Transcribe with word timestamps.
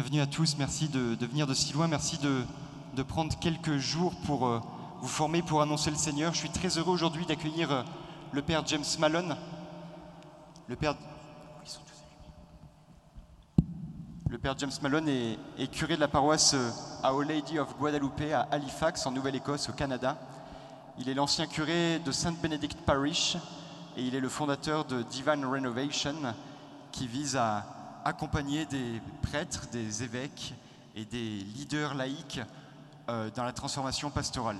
Bienvenue 0.00 0.22
à 0.22 0.26
tous, 0.26 0.56
merci 0.56 0.88
de, 0.88 1.26
venir 1.26 1.46
de 1.46 1.52
si 1.52 1.74
loin, 1.74 1.86
merci 1.86 2.16
de, 2.16 3.02
prendre 3.02 3.38
quelques 3.38 3.76
jours 3.76 4.14
pour 4.24 4.46
euh, 4.46 4.58
vous 5.02 5.08
former, 5.08 5.42
pour 5.42 5.60
annoncer 5.60 5.90
le 5.90 5.96
Seigneur. 5.96 6.32
Je 6.32 6.38
suis 6.38 6.48
très 6.48 6.78
heureux 6.78 6.94
aujourd'hui 6.94 7.26
d'accueillir 7.26 7.70
euh, 7.70 7.82
le 8.32 8.40
Père 8.40 8.66
James 8.66 8.84
Malone. 8.98 9.36
Le 10.68 10.76
Père, 10.76 10.94
le 14.30 14.38
Père 14.38 14.54
James 14.56 14.70
Malone 14.80 15.06
est, 15.06 15.38
est 15.58 15.70
curé 15.70 15.96
de 15.96 16.00
la 16.00 16.08
paroisse 16.08 16.54
euh, 16.54 16.70
à 17.02 17.12
Our 17.12 17.24
Lady 17.24 17.58
of 17.58 17.76
Guadalupe 17.76 18.22
à 18.32 18.48
Halifax, 18.50 19.04
en 19.04 19.10
Nouvelle-Écosse, 19.10 19.68
au 19.68 19.74
Canada. 19.74 20.16
Il 20.98 21.10
est 21.10 21.14
l'ancien 21.14 21.46
curé 21.46 21.98
de 21.98 22.10
Saint 22.10 22.32
Benedict 22.32 22.78
Parish 22.86 23.36
et 23.98 24.02
il 24.02 24.14
est 24.14 24.20
le 24.20 24.30
fondateur 24.30 24.86
de 24.86 25.02
Divine 25.02 25.44
Renovation 25.44 26.14
qui 26.90 27.06
vise 27.06 27.36
à 27.36 27.79
accompagner 28.04 28.66
des 28.66 29.00
prêtres, 29.22 29.68
des 29.70 30.02
évêques 30.02 30.54
et 30.94 31.04
des 31.04 31.38
leaders 31.40 31.94
laïcs 31.94 32.40
euh, 33.08 33.30
dans 33.30 33.44
la 33.44 33.52
transformation 33.52 34.10
pastorale. 34.10 34.58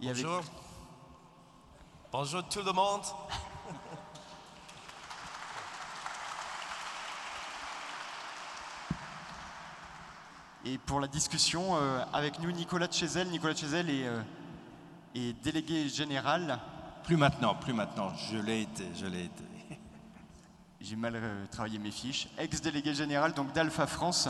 Et 0.00 0.08
avec- 0.10 0.24
Bonjour. 0.24 0.42
Bonjour 2.12 2.48
tout 2.48 2.62
le 2.62 2.72
monde. 2.72 3.02
Et 10.64 10.76
pour 10.78 11.00
la 11.00 11.08
discussion, 11.08 11.76
euh, 11.76 12.04
avec 12.12 12.38
nous 12.40 12.52
Nicolas 12.52 12.90
Chezel. 12.90 13.28
Nicolas 13.28 13.54
Chezel 13.54 13.88
est, 13.88 14.06
euh, 14.06 14.20
est 15.14 15.32
délégué 15.42 15.88
général. 15.88 16.58
Plus 17.04 17.16
maintenant, 17.16 17.54
plus 17.54 17.72
maintenant. 17.72 18.12
Je 18.30 18.36
l'ai 18.36 18.62
été, 18.62 18.86
je 18.94 19.06
l'ai 19.06 19.24
été. 19.24 19.44
J'ai 20.80 20.96
mal 20.96 21.12
euh, 21.14 21.46
travaillé 21.50 21.78
mes 21.78 21.90
fiches. 21.90 22.28
Ex-délégué 22.38 22.94
général 22.94 23.34
donc 23.34 23.52
d'Alpha 23.52 23.86
France. 23.86 24.28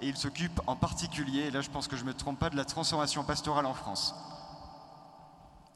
Et 0.00 0.08
il 0.08 0.16
s'occupe 0.16 0.60
en 0.66 0.76
particulier, 0.76 1.42
et 1.42 1.50
là 1.50 1.60
je 1.60 1.68
pense 1.68 1.88
que 1.88 1.96
je 1.96 2.02
ne 2.02 2.08
me 2.08 2.14
trompe 2.14 2.38
pas, 2.38 2.48
de 2.48 2.56
la 2.56 2.64
transformation 2.64 3.22
pastorale 3.24 3.66
en 3.66 3.74
France. 3.74 4.14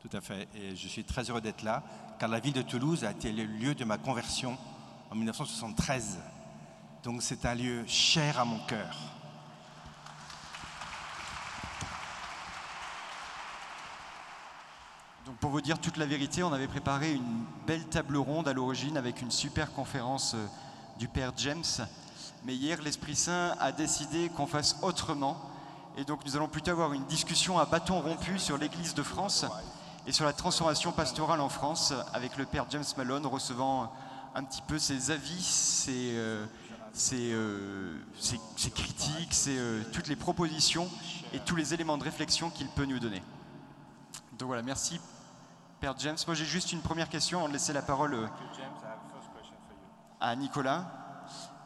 Tout 0.01 0.17
à 0.17 0.21
fait. 0.21 0.49
Et 0.55 0.77
je 0.77 0.89
suis 0.89 1.05
très 1.05 1.29
heureux 1.29 1.41
d'être 1.41 1.63
là, 1.63 1.83
car 2.19 2.29
la 2.29 2.41
ville 2.41 2.55
de 2.55 2.63
Toulouse 2.63 3.05
a 3.05 3.11
été 3.11 3.33
le 3.33 3.45
lieu 3.45 3.75
de 3.75 3.85
ma 3.85 3.99
conversion 3.99 4.57
en 5.11 5.15
1973. 5.15 6.19
Donc 7.03 7.23
c'est 7.23 7.45
un 7.45 7.55
lieu 7.55 7.85
cher 7.87 8.39
à 8.39 8.45
mon 8.45 8.61
cœur. 8.67 9.14
Pour 15.45 15.51
vous 15.51 15.61
dire 15.61 15.79
toute 15.79 15.99
la 15.99 16.07
vérité, 16.07 16.43
on 16.43 16.55
avait 16.55 16.67
préparé 16.67 17.13
une 17.13 17.45
belle 17.67 17.85
table 17.85 18.17
ronde 18.17 18.49
à 18.49 18.55
l'origine 18.55 18.97
avec 18.97 19.21
une 19.21 19.31
super 19.31 19.75
conférence 19.75 20.33
euh, 20.33 20.47
du 20.99 21.07
Père 21.07 21.33
James. 21.37 21.63
Mais 22.47 22.55
hier, 22.55 22.81
l'Esprit 22.81 23.15
Saint 23.15 23.55
a 23.61 23.71
décidé 23.71 24.31
qu'on 24.31 24.47
fasse 24.47 24.79
autrement. 24.81 25.37
Et 25.99 26.05
donc 26.07 26.25
nous 26.25 26.35
allons 26.35 26.49
plutôt 26.49 26.71
avoir 26.71 26.95
une 26.95 27.05
discussion 27.05 27.59
à 27.59 27.67
bâton 27.67 28.01
rompu 28.01 28.39
sur 28.39 28.57
l'Église 28.57 28.95
de 28.95 29.03
France 29.03 29.45
et 30.07 30.13
sur 30.13 30.25
la 30.25 30.33
transformation 30.33 30.93
pastorale 30.93 31.43
en 31.43 31.51
France 31.51 31.93
avec 32.15 32.39
le 32.39 32.47
Père 32.47 32.65
James 32.71 32.83
Malone 32.97 33.27
recevant 33.27 33.93
un 34.35 34.45
petit 34.45 34.63
peu 34.63 34.79
ses 34.79 35.11
avis, 35.11 35.43
ses, 35.43 36.13
euh, 36.15 36.47
euh, 37.13 37.99
critiques, 38.75 39.37
toutes 39.93 40.09
les 40.09 40.17
propositions 40.17 40.89
et 41.35 41.39
tous 41.39 41.55
les 41.55 41.75
éléments 41.75 41.99
de 41.99 42.05
réflexion 42.05 42.49
qu'il 42.49 42.69
peut 42.69 42.87
nous 42.87 42.99
donner. 42.99 43.23
Donc 44.39 44.47
voilà, 44.47 44.63
merci 44.63 44.99
Père 45.85 45.99
James. 45.99 46.17
Moi 46.27 46.35
j'ai 46.35 46.47
juste 46.47 46.73
une 46.73 46.81
première 46.81 47.11
question 47.11 47.41
avant 47.41 47.49
de 47.49 47.53
laisser 47.53 47.75
la 47.75 47.83
parole 47.83 48.15
euh, 48.15 48.27
à 50.19 50.35
Nicolas. 50.35 50.87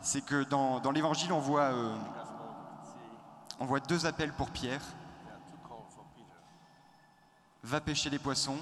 C'est 0.01 0.23
que 0.23 0.43
dans, 0.43 0.91
l'évangile 0.91 1.33
on 1.33 1.39
voit, 1.39 1.71
euh, 1.71 1.97
on 3.61 3.65
voit 3.65 3.79
deux 3.79 4.07
appels 4.07 4.33
pour 4.33 4.51
Pierre. 4.51 4.81
Va 7.63 7.81
pêcher 7.81 8.11
les 8.11 8.19
poissons, 8.19 8.57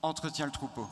entretiens 0.00 0.46
le 0.46 0.52
troupeau. 0.52 0.88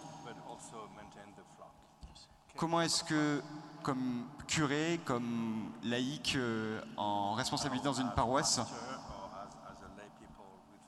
Comment 2.54 2.82
est-ce 2.82 3.02
que, 3.02 3.42
comme 3.82 4.26
curé, 4.47 5.00
comme 5.06 5.72
laïc 5.84 6.34
euh, 6.37 6.82
en 6.98 7.32
responsabilité 7.32 7.87
dans 7.87 7.94
une 7.94 8.10
paroisse, 8.10 8.60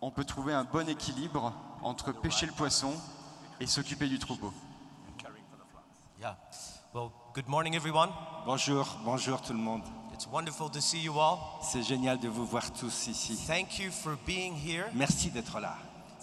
on 0.03 0.11
peut 0.11 0.25
trouver 0.25 0.53
un 0.53 0.65
bon 0.65 0.87
équilibre 0.89 1.55
entre 1.83 2.13
pêcher 2.13 2.45
le 2.45 2.53
poisson 2.53 2.93
et 3.61 3.67
s'occuper 3.67 4.09
du 4.09 4.19
troupeau 4.19 4.53
Yeah. 6.21 6.37
Well, 6.95 7.11
good 7.35 7.49
morning, 7.49 7.75
everyone. 7.75 8.11
Bonjour, 8.47 8.97
bonjour 9.05 9.43
tout 9.43 9.53
le 9.53 9.59
monde. 9.59 9.83
It's 10.15 10.29
wonderful 10.29 10.71
to 10.71 10.81
see 10.81 11.01
you 11.01 11.19
all. 11.19 11.39
C'est 11.61 11.83
génial 11.83 12.21
de 12.21 12.29
vous 12.29 12.47
voir 12.47 12.73
tous 12.73 13.09
ici. 13.09 13.37
Thank 13.45 13.81
you 13.81 13.91
for 13.91 14.17
being 14.25 14.55
here. 14.55 14.85
Merci 14.95 15.31
d'être 15.33 15.59
là. 15.59 15.77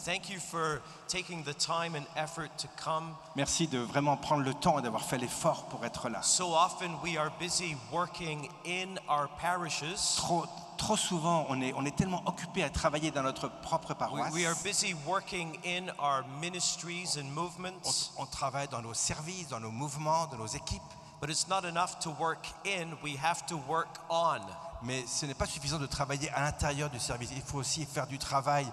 Thank 0.06 0.30
you 0.30 0.40
for 0.40 0.82
taking 1.10 1.44
the 1.44 1.54
time 1.54 1.94
and 1.96 2.06
effort 2.16 2.50
to 2.60 2.68
come. 2.82 3.16
Merci 3.36 3.68
de 3.68 3.80
vraiment 3.80 4.16
prendre 4.18 4.44
le 4.44 4.54
temps 4.54 4.80
et 4.80 4.82
d'avoir 4.82 5.04
fait 5.04 5.18
l'effort 5.18 5.66
pour 5.66 5.84
être 5.86 6.08
là. 6.10 6.22
So 6.24 6.54
often 6.54 6.92
we 7.04 7.18
are 7.18 7.30
busy 7.40 7.76
working 7.92 8.48
in 8.66 8.98
our 9.10 9.28
parishes. 9.42 10.16
Trop, 10.16 10.46
trop 10.78 10.96
souvent, 10.96 11.46
on 11.50 11.62
est, 11.62 11.74
on 11.74 11.86
est 11.86 11.96
tellement 11.96 12.24
occupé 12.26 12.64
à 12.64 12.70
travailler 12.70 13.12
dans 13.12 13.24
notre 13.24 13.50
propre 13.62 13.94
paroisse. 13.94 14.34
we 14.34 14.46
are 14.46 14.56
busy 14.64 14.96
working 15.06 15.58
in 15.66 15.90
our 16.00 16.24
ministries 16.40 17.18
and 17.18 17.26
On, 17.28 17.42
movements. 17.44 18.12
on 18.18 18.26
travaille 18.26 18.70
dans 18.70 18.82
nos 18.82 18.94
services, 18.94 19.50
dans 19.50 19.60
nos 19.60 19.72
mouvements, 19.72 20.28
dans 20.28 20.38
nos 20.38 20.48
équipes. 20.48 20.82
But 21.20 21.30
it's 21.30 21.50
not 21.50 21.66
enough 21.66 22.00
to 22.04 22.12
work 22.12 22.48
in, 22.66 22.96
we 23.04 23.18
have 23.22 23.46
to 23.48 23.58
work 23.68 23.90
on. 24.10 24.40
Mais 24.82 25.04
ce 25.06 25.26
n'est 25.26 25.34
pas 25.34 25.46
suffisant 25.46 25.78
de 25.78 25.86
travailler 25.88 26.30
à 26.32 26.40
l'intérieur 26.42 26.90
du 26.90 27.00
service. 27.02 27.32
Il 27.36 27.42
faut 27.42 27.58
aussi 27.58 27.86
faire 27.86 28.08
du 28.08 28.18
travail 28.18 28.66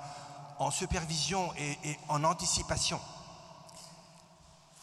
en 0.58 0.70
supervision 0.70 1.52
et, 1.56 1.78
et 1.84 1.98
en 2.08 2.24
anticipation. 2.24 3.00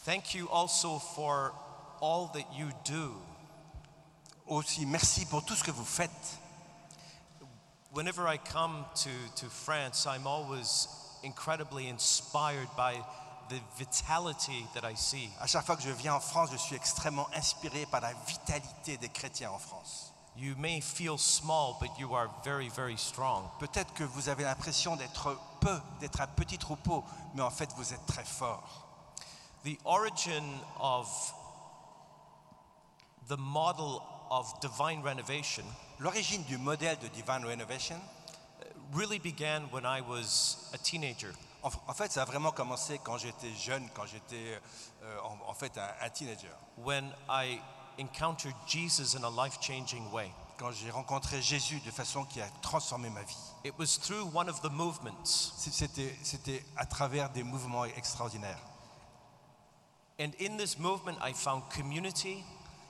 Thank 0.04 0.34
you 0.34 0.48
also 0.50 0.98
for 0.98 1.52
all 2.00 2.28
that 2.34 2.46
you 2.56 2.70
do. 2.84 3.14
Aussi, 4.46 4.84
merci 4.84 5.24
pour 5.24 5.44
tout 5.44 5.54
ce 5.54 5.64
que 5.64 5.70
vous 5.70 5.84
faites. 5.84 6.38
Whenever 7.94 8.26
I 8.26 8.36
come 8.38 8.84
to, 9.04 9.10
to 9.36 9.48
France, 9.48 10.06
I'm 10.06 10.26
always 10.26 10.88
incredibly 11.22 11.88
inspired 11.88 12.68
by 12.76 13.00
the 13.48 13.60
vitality 13.78 14.66
that 14.74 14.84
I 14.84 14.94
see. 14.94 15.30
À 15.40 15.46
chaque 15.46 15.64
fois 15.64 15.76
que 15.76 15.82
je 15.82 15.90
viens 15.90 16.14
en 16.14 16.20
France, 16.20 16.50
je 16.52 16.58
suis 16.58 16.76
extrêmement 16.76 17.28
inspiré 17.34 17.86
par 17.86 18.00
la 18.00 18.12
vitalité 18.26 18.96
des 18.96 19.08
chrétiens 19.08 19.50
en 19.50 19.58
France. 19.58 20.13
You 20.36 20.56
may 20.56 20.80
feel 20.80 21.16
small, 21.16 21.76
but 21.80 21.90
you 21.98 22.14
are 22.14 22.28
very, 22.44 22.68
very 22.68 22.96
strong. 22.98 23.48
Peut-être 23.60 23.94
que 23.94 24.02
vous 24.04 24.28
avez 24.28 24.42
l'impression 24.42 24.96
d'être 24.96 25.38
peu, 25.60 25.80
d'être 26.00 26.20
un 26.20 26.26
petit 26.26 26.58
troupeau, 26.58 27.04
mais 27.34 27.42
en 27.42 27.50
fait 27.50 27.72
vous 27.76 27.92
êtes 27.92 28.04
très 28.06 28.24
fort. 28.24 28.86
The 29.64 29.78
origin 29.84 30.44
of 30.80 31.08
the 33.28 33.36
model 33.38 34.02
of 34.30 34.60
divine 34.60 35.02
renovation 35.02 35.64
L'origine 36.00 36.42
du 36.44 36.58
modèle 36.58 36.98
de 36.98 37.06
Divine 37.08 37.44
Renovation, 37.46 38.00
really 38.92 39.18
began 39.20 39.68
when 39.70 39.84
I 39.86 40.00
was 40.00 40.68
a 40.74 40.78
teenager. 40.78 41.32
en, 41.62 41.70
en 41.88 41.94
fait, 41.94 42.12
ça 42.12 42.22
a 42.22 42.24
vraiment 42.24 42.50
commencé 42.50 42.98
quand 43.02 43.16
j'étais 43.16 43.52
jeune, 43.54 43.88
quand 43.94 44.04
j'étais 44.06 44.60
euh, 45.02 45.18
en, 45.22 45.50
en 45.50 45.54
fait 45.54 45.78
un, 45.78 45.88
un 46.00 46.10
teenager. 46.10 46.50
when 46.76 47.10
I 47.28 47.60
encountered 47.98 48.54
Jesus 48.66 49.14
in 49.16 49.24
a 49.24 49.30
life 49.30 49.58
changing 49.60 50.10
way. 50.12 50.30
Quand 50.56 50.70
j'ai 50.72 50.90
rencontré 50.90 51.42
Jésus 51.42 51.80
de 51.80 51.90
façon 51.90 52.24
qui 52.24 52.40
a 52.40 52.46
transformé 52.62 53.10
ma 53.10 53.22
vie. 53.22 53.36
It 53.64 53.74
was 53.78 53.98
through 53.98 54.30
one 54.34 54.48
of 54.48 54.60
the 54.62 54.70
movements. 54.70 55.24
C'était, 55.24 56.16
c'était 56.22 56.64
à 56.76 56.86
travers 56.86 57.30
des 57.30 57.42
mouvements 57.42 57.84
extraordinaires. 57.84 58.60
And 60.20 60.30
in 60.40 60.56
this 60.56 60.78
movement, 60.78 61.16
I 61.20 61.32
found 61.32 61.62
community. 61.74 62.44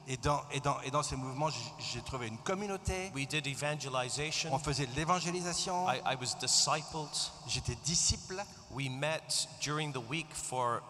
Et 0.07 0.19
dans, 0.19 0.43
et 0.53 0.61
dans, 0.61 0.79
et 0.83 0.91
dans 0.91 1.03
ces 1.03 1.17
mouvements, 1.17 1.49
j'ai- 1.49 1.73
j'ai 1.95 2.03
trouvé 2.03 2.27
une 2.29 2.37
communauté. 2.37 3.11
We 3.15 3.27
did 3.27 3.47
evangelization. 3.47 4.53
On 4.53 4.59
faisait 4.59 4.85
de 4.87 4.95
l'évangélisation. 4.95 5.89
I, 5.89 6.03
I 6.05 6.17
was 6.21 6.35
discipled. 6.39 7.09
J'étais 7.47 7.77
disciple. 7.87 8.45
We 8.71 8.91
met 8.91 9.49
during 9.63 9.93
the 9.95 10.03
week 10.11 10.27
for 10.35 10.83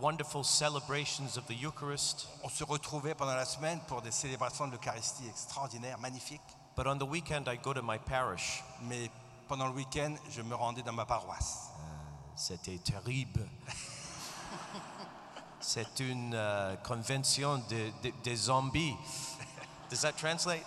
wonderful 0.00 0.44
celebrations 0.44 1.36
of 1.36 1.46
the 1.46 1.54
Eucharist. 1.54 2.28
On 2.44 2.48
se 2.48 2.64
retrouvait 2.64 3.14
pendant 3.14 3.34
la 3.34 3.44
semaine 3.44 3.80
pour 3.86 4.02
des 4.02 4.10
célébrations 4.12 4.66
de 4.66 4.72
l'Eucharistie 4.72 5.26
extraordinaires, 5.28 5.98
magnifiques. 5.98 6.40
But 6.76 6.86
on 6.86 6.98
the 6.98 7.02
weekend, 7.08 7.48
I 7.48 7.56
go 7.56 7.72
to 7.74 7.82
my 7.82 7.98
parish. 7.98 8.62
Mais 8.82 9.10
pendant 9.48 9.66
le 9.66 9.72
week-end, 9.74 10.14
je 10.30 10.42
me 10.42 10.54
rendais 10.54 10.82
dans 10.82 10.92
ma 10.92 11.04
paroisse. 11.04 11.70
C'était 12.36 12.78
terrible. 12.78 13.48
C'est 15.60 15.98
une 16.00 16.34
euh, 16.34 16.76
convention 16.76 17.58
de, 17.68 17.90
de- 18.02 18.12
de 18.24 18.34
zombies. 18.36 18.94
Does 19.90 20.02
that 20.02 20.12
translate? 20.12 20.64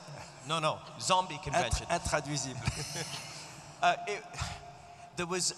No, 0.48 0.60
no. 0.60 0.78
Zombie 1.00 1.38
convention. 1.40 1.86
Intra- 1.90 1.96
intraduisible. 1.96 2.60
Uh, 3.84 3.96
it, 4.08 4.22
there 5.16 5.26
was 5.26 5.56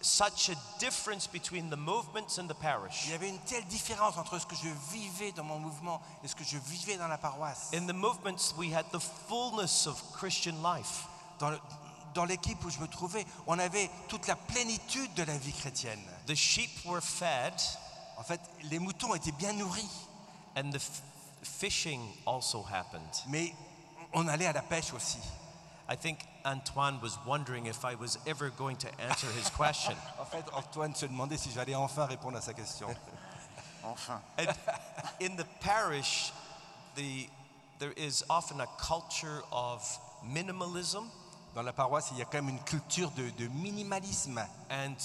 such 0.00 0.50
a 0.50 0.54
difference 0.78 1.26
between 1.26 1.68
the 1.70 1.76
movements 1.76 2.38
and 2.38 2.46
the 2.48 2.54
Il 2.54 2.62
parish. 2.62 3.08
y 3.08 3.12
avait 3.14 3.28
une 3.28 3.38
telle 3.40 3.64
différence 3.66 4.16
entre 4.18 4.38
ce 4.38 4.46
que 4.46 4.54
je 4.56 4.68
vivais 4.92 5.32
dans 5.32 5.44
mon 5.44 5.58
mouvement 5.58 6.00
et 6.22 6.28
ce 6.28 6.34
que 6.34 6.44
je 6.44 6.58
vivais 6.58 6.96
dans 6.96 7.08
la 7.08 7.18
paroisse. 7.18 7.70
In 7.74 7.86
the 7.86 7.94
movements, 7.94 8.54
we 8.56 8.72
had 8.74 8.84
the 8.92 9.00
fullness 9.28 9.86
of 9.86 10.00
Christian 10.12 10.54
life. 10.62 11.06
Dans 11.38 11.50
le- 11.50 11.60
dans 12.14 12.24
l'équipe 12.24 12.64
où 12.64 12.70
je 12.70 12.78
me 12.78 12.88
trouvais, 12.88 13.26
on 13.46 13.58
avait 13.58 13.90
toute 14.08 14.26
la 14.26 14.36
plénitude 14.36 15.12
de 15.14 15.22
la 15.22 15.36
vie 15.36 15.52
chrétienne. 15.52 16.00
The 16.26 16.34
sheep 16.34 16.70
were 16.86 17.02
fed, 17.02 17.54
En 18.18 18.22
fait, 18.22 18.40
les 18.70 18.78
moutons 18.78 19.14
étaient 19.14 19.32
bien 19.32 19.52
nourris, 19.52 19.90
and 20.56 20.70
the 20.70 20.76
f- 20.78 21.02
fishing 21.42 22.00
also 22.26 22.64
happened. 22.72 23.02
mais 23.28 23.52
on 24.14 24.26
allait 24.28 24.46
à 24.46 24.52
la 24.54 24.62
pêche 24.62 24.92
aussi. 24.94 25.18
I 25.90 25.96
think 25.96 26.18
Antoine 26.46 27.00
was 27.02 27.18
wondering 27.26 27.66
if 27.66 27.84
I 27.84 27.96
was 27.96 28.18
ever 28.26 28.50
going 28.50 28.76
to 28.76 28.88
answer 29.00 29.26
his 29.36 29.50
question. 29.50 29.94
En 30.20 30.24
fait, 30.24 30.44
Antoine 30.54 30.94
se 30.94 31.06
demandait 31.06 31.38
si 31.38 31.50
j'allais 31.50 31.74
enfin 31.74 32.06
répondre 32.06 32.36
à 32.38 32.40
sa 32.40 32.52
question. 32.54 32.88
Enfin. 33.84 34.20
And 34.38 34.48
in 35.20 35.36
the 35.36 35.44
parish, 35.60 36.32
the, 36.96 37.28
there 37.78 37.92
is 37.96 38.24
often 38.30 38.60
a 38.60 38.66
culture 38.78 39.42
of 39.52 39.82
minimalism 40.24 41.04
Dans 41.54 41.62
la 41.64 41.72
paroisse, 41.72 42.10
il 42.12 42.18
y 42.18 42.22
a 42.22 42.24
quand 42.26 42.42
même 42.42 42.50
une 42.50 42.64
culture 42.64 43.10
de, 43.12 43.30
de 43.38 43.48
minimalisme 43.48 44.38
and 44.70 44.96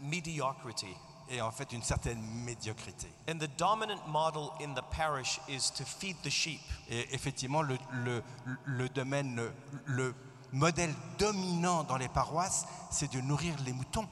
mediocrity. 0.00 0.96
et 1.32 1.40
en 1.40 1.52
fait 1.52 1.72
une 1.72 1.82
certaine 1.82 2.20
médiocrité. 2.44 3.06
And 3.28 3.38
the 3.38 3.48
dominant 3.56 4.00
model 4.08 4.50
in 4.60 4.74
the 4.74 4.82
parish 4.90 5.38
is 5.48 5.70
to 5.76 5.84
feed 5.84 6.16
the 6.24 6.30
sheep. 6.30 6.60
Et 6.88 7.06
effectivement, 7.14 7.62
le, 7.62 7.78
le- 7.92 8.22
le 8.64 8.88
domaine, 8.88 9.36
le, 9.36 9.52
le 9.86 10.14
modèle 10.52 10.94
dominant 11.18 11.84
dans 11.84 11.96
les 11.96 12.08
paroisses, 12.08 12.64
c'est 12.90 13.12
de 13.12 13.20
nourrir 13.20 13.54
les 13.64 13.72
moutons. 13.72 14.08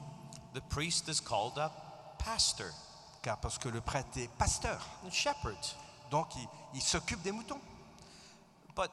The 0.53 0.61
priest 0.69 1.07
is 1.09 1.19
called 1.21 1.57
a 1.57 1.71
pastor, 2.23 2.67
Car 3.21 3.37
parce 3.37 3.57
que 3.57 3.69
le 3.69 3.81
prêtre 3.81 4.17
est 4.17 4.29
pasteur, 4.37 4.79
a 5.07 5.11
shepherd. 5.11 5.57
donc 6.09 6.27
il, 6.35 6.47
il 6.75 6.81
s'occupe 6.81 7.21
des 7.21 7.31
moutons. 7.31 7.59
But 8.75 8.89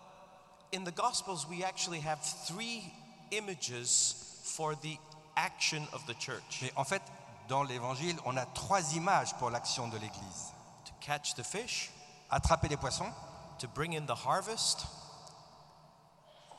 in 0.75 0.85
the 0.85 0.95
Gospels, 0.95 1.47
we 1.49 1.63
actually 1.65 2.01
have 2.01 2.19
three 2.47 2.83
images 3.31 4.15
for 4.45 4.75
the 4.75 4.99
action 5.37 5.87
of 5.93 6.05
the 6.07 6.15
church 6.19 6.61
Mais 6.63 6.73
en 6.77 6.85
fait, 6.85 7.03
dans 7.49 7.63
l'évangile, 7.63 8.17
on 8.25 8.37
a 8.37 8.45
trois 8.47 8.95
images 8.95 9.35
pour 9.39 9.51
l'action 9.51 9.89
de 9.89 9.97
l'Église. 9.99 10.53
to 10.85 10.93
catch 11.01 11.35
the 11.35 11.43
fish, 11.45 11.91
Attraper 12.31 12.69
les 12.69 12.77
poissons, 12.77 13.13
to 13.59 13.69
bring 13.69 13.95
in 13.95 14.05
the 14.07 14.15
harvest, 14.27 14.85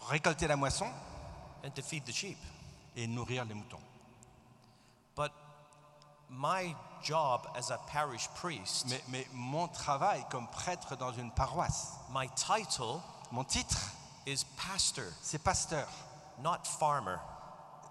récolter 0.10 0.48
la 0.48 0.56
moisson 0.56 0.88
and 1.64 1.72
to 1.76 1.82
feed 1.82 2.04
the 2.06 2.12
sheep. 2.14 2.38
et 2.96 3.08
nourrir 3.08 3.46
les 3.46 3.54
moutons. 3.54 3.80
But 5.16 5.32
my 6.30 6.76
job 7.04 7.48
as 7.56 7.70
a 7.72 7.78
parish 7.78 8.28
priest, 8.36 8.86
Mais, 8.90 9.02
mais 9.10 9.28
mon 9.34 9.68
travail 9.68 10.26
comme 10.30 10.48
prêtre 10.48 10.96
dans 10.98 11.12
une 11.14 11.32
paroisse, 11.32 11.94
my 12.12 12.28
title 12.36 13.00
mon 13.32 13.44
titre, 13.44 13.78
is 14.26 14.44
pastor, 14.58 15.06
c'est 15.22 15.38
pasteur, 15.44 15.88
not 16.40 16.66
farmer. 16.66 17.18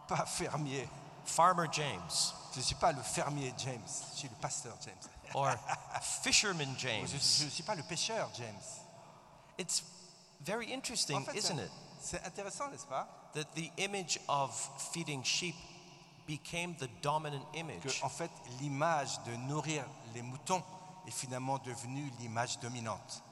pas 0.09 0.27
fermier. 0.27 0.89
Farmer 1.25 1.67
James 1.73 2.33
Je 2.53 2.59
ne 2.61 2.65
suis 2.65 2.77
pas 2.77 2.93
le 2.93 3.03
fermier 3.03 3.53
James, 3.59 3.83
je 4.13 4.19
suis 4.19 4.29
le 4.29 4.37
pasteur 4.37 4.77
James. 4.85 5.11
or 5.35 5.55
fisherman 6.23 6.75
Je 6.79 6.87
James. 6.89 7.09
ne 7.45 7.51
suis 7.51 7.63
pas 7.65 7.75
le 7.75 7.83
pêcheur 7.83 8.29
James. 8.37 8.63
It's 9.59 9.83
very 10.41 10.73
En 10.73 10.77
interesting, 10.79 11.25
fait, 11.25 11.37
isn't 11.37 11.57
c'est- 11.57 11.65
it? 11.65 11.71
C'est 12.07 12.25
intéressant, 12.25 12.69
n'est-ce 12.71 12.87
pas 12.87 13.07
That 13.35 13.45
the 13.55 13.71
image 13.79 14.19
of 14.29 14.51
feeding 14.93 15.23
sheep 15.25 15.55
became 16.27 16.75
the 16.77 16.89
dominant 17.03 17.45
Que 17.53 17.59
image. 17.59 18.01
en 18.03 18.09
fait, 18.09 18.31
l'image 18.61 19.21
de 19.25 19.37
nourrir 19.37 19.85
les 20.15 20.23
moutons 20.23 20.63
est 21.07 21.11
finalement 21.11 21.59
devenue 21.59 22.11
l'image 22.19 22.59
dominante. 22.61 23.23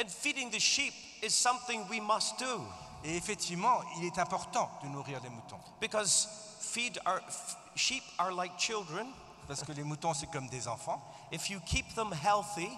And 0.00 0.08
feeding 0.08 0.50
the 0.50 0.58
sheep 0.60 0.92
is 1.22 1.30
something 1.30 1.86
we 1.88 2.00
must 2.00 2.38
do 2.38 2.62
Et 3.04 3.16
effectivement, 3.16 3.80
il 3.98 4.04
est 4.04 4.18
important 4.18 4.70
de 4.82 4.88
nourrir 4.88 5.20
les 5.22 5.28
moutons. 5.30 5.58
because 5.80 6.28
feed 6.60 6.98
our 7.06 7.20
f- 7.28 7.56
sheep 7.74 8.02
are 8.18 8.32
like 8.32 8.56
children. 8.58 9.06
Parce 9.46 9.62
que 9.62 9.72
les 9.72 9.84
moutons, 9.84 10.12
c'est 10.14 10.26
comme 10.30 10.48
des 10.48 10.66
enfants. 10.66 11.00
If 11.30 11.50
you 11.50 11.60
keep 11.66 11.94
them 11.94 12.12
healthy 12.12 12.68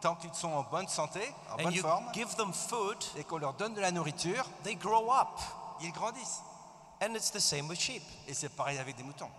Tant 0.00 0.14
qu'ils 0.14 0.34
sont 0.34 0.52
en 0.52 0.62
bonne 0.62 0.88
santé, 0.88 1.20
en 1.50 1.54
and 1.54 1.62
bonne 1.64 1.74
you 1.74 1.82
forme, 1.82 2.12
give 2.12 2.34
them 2.36 2.52
food, 2.52 2.96
et 3.16 3.24
qu'on 3.24 3.38
leur 3.38 3.54
donne 3.54 3.74
de 3.74 3.80
la 3.80 3.90
nourriture, 3.90 4.44
they 4.62 4.76
grow 4.76 5.10
up. 5.10 5.40
ils 5.80 5.92
grandissent. 5.92 6.42
And 7.00 7.14
it's 7.14 7.30
the 7.30 7.40
same 7.40 7.68
with 7.68 7.78
sheep. 7.78 8.02
Et 8.26 8.34
c'est 8.34 8.48
pareil 8.48 8.78
avec 8.78 8.96
des 8.96 9.02
moutons. 9.02 9.30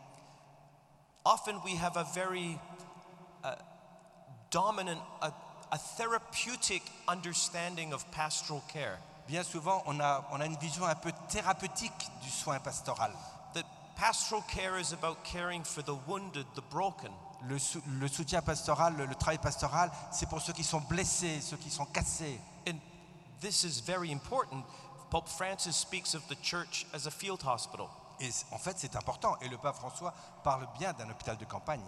Often 1.26 1.62
we 1.64 1.76
have 1.76 1.98
a 1.98 2.06
very 2.14 2.58
uh, 3.44 3.56
dominant, 4.50 5.02
a, 5.22 5.32
a 5.72 5.78
therapeutic 5.98 6.82
understanding 7.08 7.94
of 7.94 8.10
pastoral 8.12 8.64
care. 8.68 8.98
Bien 9.28 9.44
souvent, 9.44 9.84
on 9.86 10.00
a, 10.00 10.26
on 10.32 10.42
a 10.42 10.46
une 10.46 10.58
vision 10.58 10.86
un 10.86 10.96
peu 10.96 11.12
thérapeutique 11.28 12.10
du 12.24 12.30
soin 12.30 12.60
pastoral. 12.60 13.12
That 13.54 13.66
pastoral 13.96 14.42
care 14.48 14.80
is 14.80 14.94
about 14.94 15.24
caring 15.24 15.64
for 15.64 15.84
the 15.84 15.96
wounded, 16.08 16.46
the 16.56 16.64
broken. 16.72 17.12
Le, 17.48 17.58
sou- 17.58 17.82
le 17.88 18.08
soutien 18.08 18.42
pastoral, 18.42 18.96
le, 18.98 19.06
le 19.06 19.16
travail 19.16 19.38
pastoral, 19.38 19.90
c'est 20.12 20.28
pour 20.28 20.42
ceux 20.42 20.54
qui 20.54 20.64
sont 20.64 20.82
blessés, 20.82 21.40
ceux 21.42 21.58
qui 21.58 21.70
sont 21.70 21.86
cassés. 21.86 22.40
And 22.68 22.74
this 23.42 23.64
is 23.64 23.82
very 23.82 24.12
important. 24.12 24.64
Pope 25.10 25.28
Francis 25.30 25.76
speaks 25.76 26.14
of 26.16 26.28
the 26.28 26.36
church 26.44 26.86
as 26.94 27.08
a 27.08 27.12
field 27.12 27.42
hospital. 27.46 27.88
Et 28.20 28.30
en 28.52 28.58
fait, 28.58 28.78
c'est 28.78 28.96
important. 28.98 29.38
Et 29.42 29.48
le 29.48 29.58
pape 29.58 29.76
François 29.78 30.14
parle 30.44 30.68
bien 30.78 30.92
d'un 30.94 31.10
hôpital 31.10 31.38
de 31.38 31.46
campagne. 31.46 31.82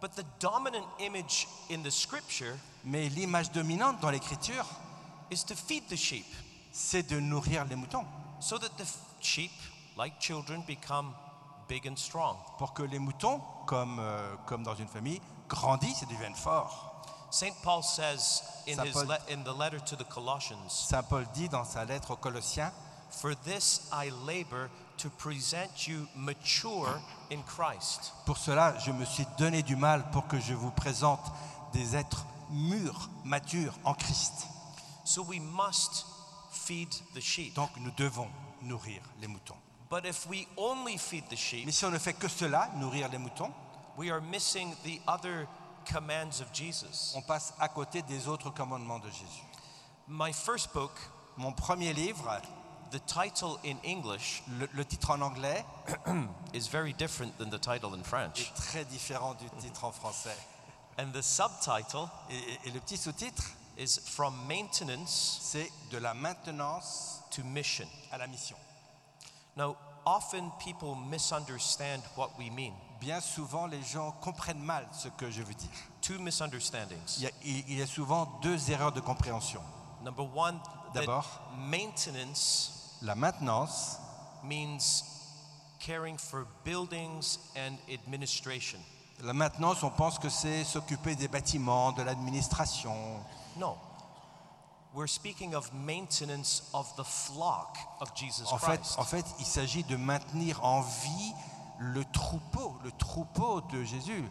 But 0.00 0.12
the 0.16 0.24
dominant 0.40 0.86
image 1.00 1.46
in 1.70 1.82
the 1.82 1.90
scripture 1.90 2.56
Mais 2.84 3.08
l'image 3.08 3.50
dominante 3.52 4.00
dans 4.00 4.10
l'écriture, 4.10 4.64
is 5.30 5.44
to 5.44 5.54
feed 5.54 5.86
the 5.88 5.96
sheep 5.96 6.26
c'est 6.72 7.02
de 7.08 7.18
nourrir 7.20 7.64
les 7.64 7.76
moutons. 7.76 8.04
so 8.40 8.58
that 8.58 8.68
the 8.76 8.86
sheep, 9.20 9.50
like 9.96 10.18
children, 10.20 10.62
become 10.66 11.12
big 11.68 11.86
and 11.88 11.96
strong. 11.96 12.36
Pour 12.58 12.72
que 12.72 12.82
les 12.82 12.98
moutons, 12.98 13.40
comme, 13.66 13.98
euh, 14.00 14.34
comme 14.46 14.62
dans 14.62 14.74
une 14.74 14.88
famille, 14.88 15.20
grandissent 15.48 16.02
et 16.02 16.06
deviennent 16.06 16.34
forts. 16.34 16.84
St. 17.30 17.54
Paul 17.62 17.82
says 17.82 18.42
in, 18.66 18.74
Saint 18.76 18.84
his 18.86 18.92
Paul- 18.92 19.06
le- 19.06 19.34
in 19.34 19.42
the 19.44 19.54
letter 19.58 19.80
to 19.84 19.96
the 19.96 20.08
Colossians, 20.08 20.68
Saint 20.70 21.02
Paul 21.02 21.26
dit 21.34 21.48
dans 21.48 21.64
sa 21.64 21.84
lettre 21.84 22.12
aux 22.12 22.16
Colossiens, 22.16 22.72
For 23.10 23.34
this 23.44 23.88
I 23.92 24.10
labor 24.26 24.68
to 24.98 25.10
present 25.10 25.86
you 25.86 26.06
mature 26.14 27.00
in 27.30 27.42
Christ. 27.42 28.12
Pour 28.26 28.36
cela, 28.38 28.78
je 28.78 28.90
me 28.92 29.04
suis 29.04 29.26
donné 29.38 29.62
du 29.62 29.76
mal 29.76 30.10
pour 30.10 30.26
que 30.26 30.38
je 30.40 30.54
vous 30.54 30.70
présente 30.70 31.20
des 31.72 31.96
êtres 31.96 32.24
mûrs, 32.50 33.08
matures 33.24 33.74
en 33.84 33.94
Christ. 33.94 34.46
So 35.04 35.22
we 35.22 35.38
must 35.40 36.04
feed 36.50 36.88
the 37.14 37.20
sheep. 37.20 37.54
Donc 37.54 37.70
nous 37.78 37.90
devons 37.92 38.28
nourrir 38.62 39.00
les 39.20 39.26
moutons. 39.26 39.56
But 39.90 40.04
if 40.04 40.26
we 40.28 40.46
only 40.56 40.98
feed 40.98 41.24
the 41.30 41.36
sheep, 41.36 41.64
Mais 41.64 41.72
si 41.72 41.84
on 41.86 41.90
ne 41.90 41.98
fait 41.98 42.12
que 42.18 42.28
cela, 42.28 42.68
nourrir 42.76 43.08
les 43.10 43.18
moutons, 43.18 43.50
we 43.96 44.10
are 44.10 44.20
missing 44.20 44.74
the 44.84 45.00
other 45.06 45.46
commands 45.90 46.40
of 46.42 46.52
Jesus. 46.52 47.14
on 47.16 47.22
passe 47.22 47.54
à 47.58 47.68
côté 47.68 48.02
des 48.02 48.28
autres 48.28 48.50
commandements 48.50 48.98
de 48.98 49.08
Jésus. 49.10 49.44
My 50.06 50.32
first 50.32 50.72
book, 50.74 50.92
Mon 51.38 51.52
premier 51.52 51.92
livre, 51.94 52.40
the 52.90 52.98
title 53.06 53.58
in 53.64 53.76
English 53.84 54.42
le, 54.58 54.68
le 54.74 54.84
titre 54.84 55.10
en 55.12 55.20
anglais, 55.22 55.64
is 56.52 56.66
very 56.68 56.92
different 56.92 57.36
than 57.38 57.48
the 57.48 57.58
title 57.60 57.94
in 57.94 58.02
French. 58.02 58.40
est 58.40 58.54
très 58.56 58.84
différent 58.84 59.34
du 59.34 59.48
titre 59.60 59.84
en 59.84 59.92
français. 59.92 60.36
And 60.98 61.12
the 61.12 61.22
subtitle 61.22 62.08
Et, 62.28 62.34
et- 62.36 62.58
et 62.66 62.70
le 62.72 62.80
petit 62.80 62.96
sous-titre, 62.98 63.44
is 63.78 64.00
From 64.04 64.34
Maintenance 64.48 65.38
c'est 65.40 65.70
de 65.92 65.98
la 65.98 66.12
maintenance 66.12 67.20
to 67.30 67.42
Mission. 67.44 67.86
à 68.10 68.18
la 68.18 68.26
mission. 68.26 68.56
Now, 69.58 69.76
often 70.06 70.50
people 70.64 70.94
misunderstand 70.94 72.02
what 72.16 72.30
we 72.38 72.48
mean. 72.50 72.72
Bien 73.00 73.20
souvent, 73.20 73.66
les 73.66 73.82
gens 73.82 74.12
comprennent 74.20 74.62
mal 74.62 74.86
ce 74.92 75.08
que 75.08 75.30
je 75.30 75.42
veux 75.42 75.54
dire. 75.54 75.68
Two 76.00 76.18
misunderstandings. 76.20 77.18
Il 77.18 77.24
y 77.24 77.26
a, 77.26 77.30
il- 77.44 77.78
y 77.78 77.82
a 77.82 77.86
souvent 77.86 78.26
deux 78.40 78.70
erreurs 78.70 78.92
de 78.92 79.00
compréhension. 79.00 79.60
Number 80.04 80.24
one, 80.34 80.60
that 80.94 81.00
D'abord. 81.00 81.26
maintenance 81.58 82.96
La 83.02 83.14
maintenance, 83.14 83.98
means 84.44 85.04
caring 85.80 86.16
for 86.18 86.46
buildings 86.64 87.38
and 87.56 87.76
administration. 87.92 88.78
la 89.22 89.32
maintenance, 89.32 89.82
on 89.82 89.90
pense 89.90 90.18
que 90.20 90.28
c'est 90.28 90.62
s'occuper 90.64 91.16
des 91.16 91.26
bâtiments, 91.28 91.90
de 91.92 92.02
l'administration. 92.02 92.94
No. 93.56 93.76
We're 94.94 95.06
speaking 95.06 95.54
of 95.54 95.70
maintenance 95.72 96.62
of 96.72 96.92
the 96.96 97.04
flock 97.04 97.76
of 98.00 98.10
Jesus 98.16 98.46
En 98.50 98.58
fait, 98.58 98.78
Christ. 98.80 98.98
en 98.98 99.04
fait, 99.04 99.24
il 99.38 99.46
s'agit 99.46 99.84
de 99.84 99.96
maintenir 99.96 100.64
en 100.64 100.80
vie 100.80 101.32
le 101.78 102.04
troupeau, 102.06 102.74
le 102.82 102.90
troupeau 102.92 103.60
de 103.60 103.84
Jésus. 103.84 104.24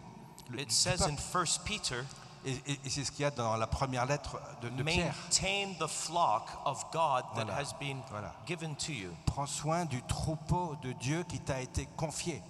Le- 0.50 0.62
It 0.62 0.72
says 0.72 1.04
in 1.04 1.16
1 1.16 1.60
Peter, 1.64 2.04
et 2.44 2.52
et- 2.66 2.80
et 2.86 2.90
c'est 2.90 3.04
ce 3.06 3.12
qu'il 3.12 3.22
y 3.22 3.26
a 3.26 3.32
dans 3.32 3.56
la 3.56 3.68
première 3.68 4.06
lettre 4.06 4.40
de, 4.62 4.70
de 4.70 4.84
Pierre. 4.84 5.14
maintain 5.30 5.74
the 5.80 5.88
flock 5.88 6.50
of 6.66 6.84
God 6.92 7.24
that 7.36 7.46
Voilà. 7.46 7.56
has 7.60 7.74
been 7.80 8.02
Voilà. 8.10 8.34
given 8.48 8.76
to 8.76 8.92
you. 8.92 9.12
Prends 9.26 9.46
soin 9.48 9.86
du 9.86 10.02
troupeau 10.04 10.76
de 10.82 10.92
Dieu 10.94 11.24
qui 11.24 11.40
t'a 11.40 11.62
été 11.62 11.86
confié. 11.98 12.42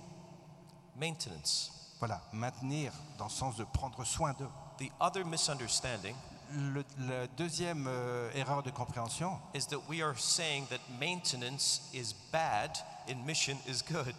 maintenance. 0.96 1.72
Voilà, 2.00 2.22
maintenir 2.32 2.92
dans 3.18 3.26
le 3.26 3.32
sens 3.32 3.56
de 3.56 3.64
prendre 3.66 4.04
soin 4.06 4.34
d'eux. 4.34 4.50
The 4.80 4.92
other 5.00 5.26
misunderstanding 5.26 6.16
Le, 6.54 6.86
la 7.10 7.28
deuxième 7.36 7.88
euh, 7.88 8.32
erreur 8.34 8.64
de 8.64 8.70
compréhension, 8.72 9.38
is 9.54 9.66
that 9.68 9.80
we 9.90 10.02
are 10.02 10.18
saying 10.18 10.66
that 10.68 10.80
maintenance 11.00 11.90
is 11.94 12.14
bad 12.32 12.72
and 13.10 13.26
mission 13.26 13.58
is 13.68 13.82
good. 13.82 14.16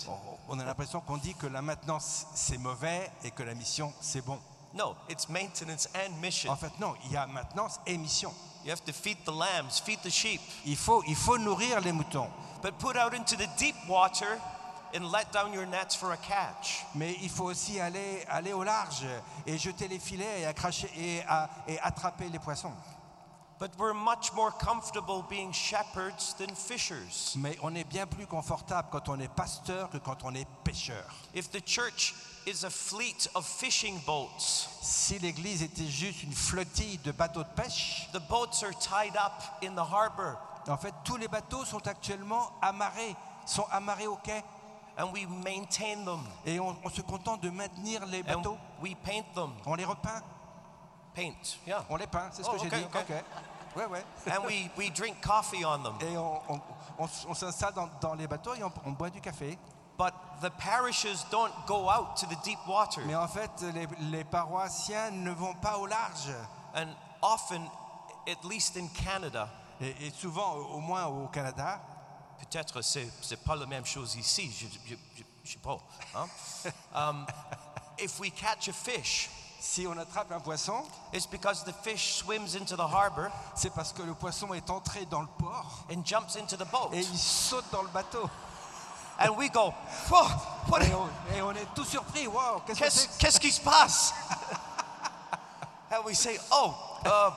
on 0.48 0.58
a 0.60 0.64
l'impression 0.64 1.00
qu'on 1.00 1.16
dit 1.16 1.34
que 1.34 1.46
la 1.46 1.62
maintenance 1.62 2.26
c'est 2.34 2.58
mauvais 2.58 3.10
et 3.24 3.30
que 3.30 3.42
la 3.42 3.54
mission 3.54 3.92
c'est 4.00 4.24
bon. 4.24 4.38
No, 4.74 4.94
it's 5.08 5.28
maintenance 5.28 5.88
and 5.94 6.20
mission. 6.20 6.52
En 6.52 6.56
fait, 6.56 6.78
non, 6.78 6.94
il 7.06 7.12
y 7.12 7.16
a 7.16 7.26
maintenance 7.26 7.80
et 7.86 7.96
mission. 7.96 8.32
You 8.64 8.72
have 8.72 8.84
to 8.84 8.92
feed 8.92 9.16
the 9.24 9.32
lambs, 9.32 9.80
feed 9.82 10.00
the 10.02 10.10
sheep, 10.10 10.40
Il 10.66 10.76
faut, 10.76 11.02
il 11.06 11.16
faut 11.16 11.38
nourrir 11.38 11.80
les 11.80 11.92
moutons, 11.92 12.28
but 12.62 12.76
put 12.78 12.96
out 12.96 13.14
into 13.14 13.36
the 13.36 13.48
deep 13.56 13.76
water 13.88 14.38
and 14.94 15.10
let 15.12 15.30
down 15.32 15.52
your 15.52 15.66
nets 15.66 15.94
for 15.94 16.12
a 16.12 16.16
catch. 16.16 16.84
mais 16.94 17.16
il 17.22 17.28
faut 17.30 17.44
aussi 17.44 17.80
aller, 17.80 18.24
aller 18.28 18.52
au 18.52 18.62
large 18.64 19.04
et 19.46 19.58
jeter 19.58 19.88
les 19.88 19.98
filets 19.98 20.40
et, 20.42 20.46
accracher- 20.46 20.90
et, 20.96 21.22
à- 21.28 21.48
et 21.66 21.78
attraper 21.80 22.28
les 22.28 22.38
poissons. 22.38 22.72
But 23.60 23.72
we're 23.76 23.92
much 23.92 24.32
more 24.34 24.52
comfortable 24.52 25.24
being 25.28 25.52
shepherds 25.52 26.34
than 26.38 26.54
fishers. 26.54 27.34
Mais 27.36 27.58
on 27.60 27.74
est 27.74 27.82
bien 27.82 28.06
plus 28.06 28.24
confortable 28.26 28.86
quand 28.92 29.08
on 29.08 29.18
est 29.18 29.26
pasteur 29.34 29.90
que 29.90 29.98
quand 29.98 30.22
on 30.22 30.32
est 30.36 30.46
pêcheur. 30.62 31.04
If 31.34 31.50
the 31.50 31.60
church 31.66 32.14
is 32.46 32.64
a 32.64 32.70
fleet 32.70 33.28
of 33.34 33.44
fishing 33.44 33.98
boats, 34.06 34.68
Si 34.80 35.18
l'Église 35.18 35.62
était 35.64 35.88
juste 35.88 36.22
une 36.22 36.32
flottille 36.32 36.98
de 36.98 37.10
bateaux 37.10 37.42
de 37.42 37.48
pêche, 37.56 38.08
the 38.12 38.20
boats 38.28 38.62
are 38.62 38.72
tied 38.78 39.16
up 39.16 39.42
in 39.64 39.74
the 39.74 39.84
harbor 39.92 40.36
en 40.68 40.76
fait 40.76 40.94
tous 41.02 41.16
les 41.16 41.28
bateaux 41.28 41.64
sont 41.64 41.84
actuellement 41.88 42.52
amarrés, 42.62 43.16
sont 43.46 43.66
amarrés 43.72 44.06
au 44.06 44.16
quai 44.16 44.44
and 44.98 45.12
we 45.12 45.26
maintain 45.44 46.04
them 46.04 46.20
et 46.44 46.58
on, 46.60 46.76
on 46.84 46.90
se 46.90 47.00
contente 47.02 47.40
de 47.42 47.50
maintenir 47.50 48.04
les 48.06 48.20
and 48.20 48.36
bateaux. 48.38 48.58
we 48.82 48.94
paint 49.04 49.24
them. 49.34 49.52
On 49.66 49.74
les 49.76 49.84
repeint, 49.84 50.22
Paint, 51.14 51.58
yeah. 51.66 51.84
on 51.90 51.96
les 51.96 52.06
peint, 52.06 52.28
c'est 52.32 52.42
ce 52.44 52.48
Oh, 52.50 52.52
que 52.54 52.58
j'ai 52.60 52.66
ok, 52.66 52.74
dit. 52.74 52.84
ok. 52.84 53.24
Ouais, 53.76 53.86
ouais. 53.86 54.04
and 54.32 54.44
we, 54.46 54.70
we 54.76 54.90
drink 54.90 55.20
coffee 55.20 55.64
on 55.64 55.82
them. 55.82 55.94
Et 56.00 56.16
on, 56.16 56.40
on- 56.48 56.60
on- 56.98 57.08
on 57.28 57.34
s'installe 57.34 57.72
dans, 57.74 57.88
dans 58.00 58.14
les 58.14 58.26
bateaux 58.26 58.54
et 58.54 58.62
on, 58.62 58.72
on 58.84 58.92
boit 58.92 59.10
du 59.10 59.20
café. 59.20 59.58
But 59.98 60.12
the 60.42 60.50
parishes 60.50 61.24
don't 61.30 61.52
go 61.66 61.88
out 61.90 62.16
to 62.20 62.26
the 62.26 62.36
deep 62.44 62.58
water. 62.68 63.02
Mais 63.06 63.16
en 63.16 63.26
fait, 63.26 63.50
les, 63.74 63.86
les 64.10 64.24
paroissiens 64.24 65.10
ne 65.10 65.32
vont 65.32 65.54
pas 65.54 65.76
au 65.78 65.86
large. 65.86 66.30
And 66.76 66.86
often, 67.20 67.68
at 68.28 68.44
least 68.48 68.76
in 68.76 68.86
Canada, 68.88 69.48
Et, 69.80 69.94
et 70.06 70.10
souvent, 70.10 70.54
au 70.54 70.74
au 70.76 70.80
moins 70.80 71.06
au 71.06 71.26
Canada, 71.28 71.80
peut-être 72.40 72.82
c'est 72.82 73.08
c'est 73.22 73.42
pas 73.42 73.56
la 73.56 73.66
même 73.66 73.84
chose 73.86 74.14
ici, 74.16 74.50
je, 74.86 74.94
je 75.44 75.52
sais 75.52 75.58
pas. 75.58 75.78
hein. 76.14 76.26
Um, 76.94 77.26
if 77.98 78.18
we 78.20 78.30
catch 78.30 78.68
a 78.68 78.72
fish, 78.72 79.28
si 79.60 79.86
on 79.86 79.96
attrape 79.98 80.30
un 80.32 80.40
poisson, 80.40 80.84
it's 81.12 81.26
because 81.26 81.64
the 81.64 81.72
fish 81.82 82.14
swims 82.16 82.54
into 82.54 82.76
the 82.76 82.86
harbor 82.86 83.30
c'est 83.54 83.72
parce 83.72 83.92
que 83.92 84.02
le 84.02 84.14
poisson 84.14 84.52
est 84.54 84.68
entré 84.70 85.04
dans 85.06 85.22
le 85.22 85.28
port 85.38 85.84
and 85.90 86.04
jumps 86.04 86.36
into 86.36 86.56
the 86.56 86.66
boat. 86.70 86.90
et 86.92 87.00
il 87.00 87.18
saute 87.18 87.64
dans 87.72 87.82
le 87.82 87.88
bateau. 87.88 88.28
And 89.20 89.36
we 89.36 89.50
go, 89.50 89.74
Whoa, 90.08 90.28
what, 90.68 90.82
Et 90.84 90.94
on, 90.94 91.08
et 91.34 91.42
on 91.42 91.50
est 91.52 91.66
tout 91.74 91.84
surpris. 91.84 92.28
Wow, 92.28 92.60
qu'est-ce 92.66 92.78
que 92.78 92.84
qu'est-ce 92.84 93.18
qu'est-ce 93.18 93.40
qui 93.40 93.50
se 93.50 93.60
passe? 93.60 94.14
and 95.90 96.04
we 96.04 96.14
say, 96.14 96.38
oh, 96.52 96.74
uh, 97.04 97.30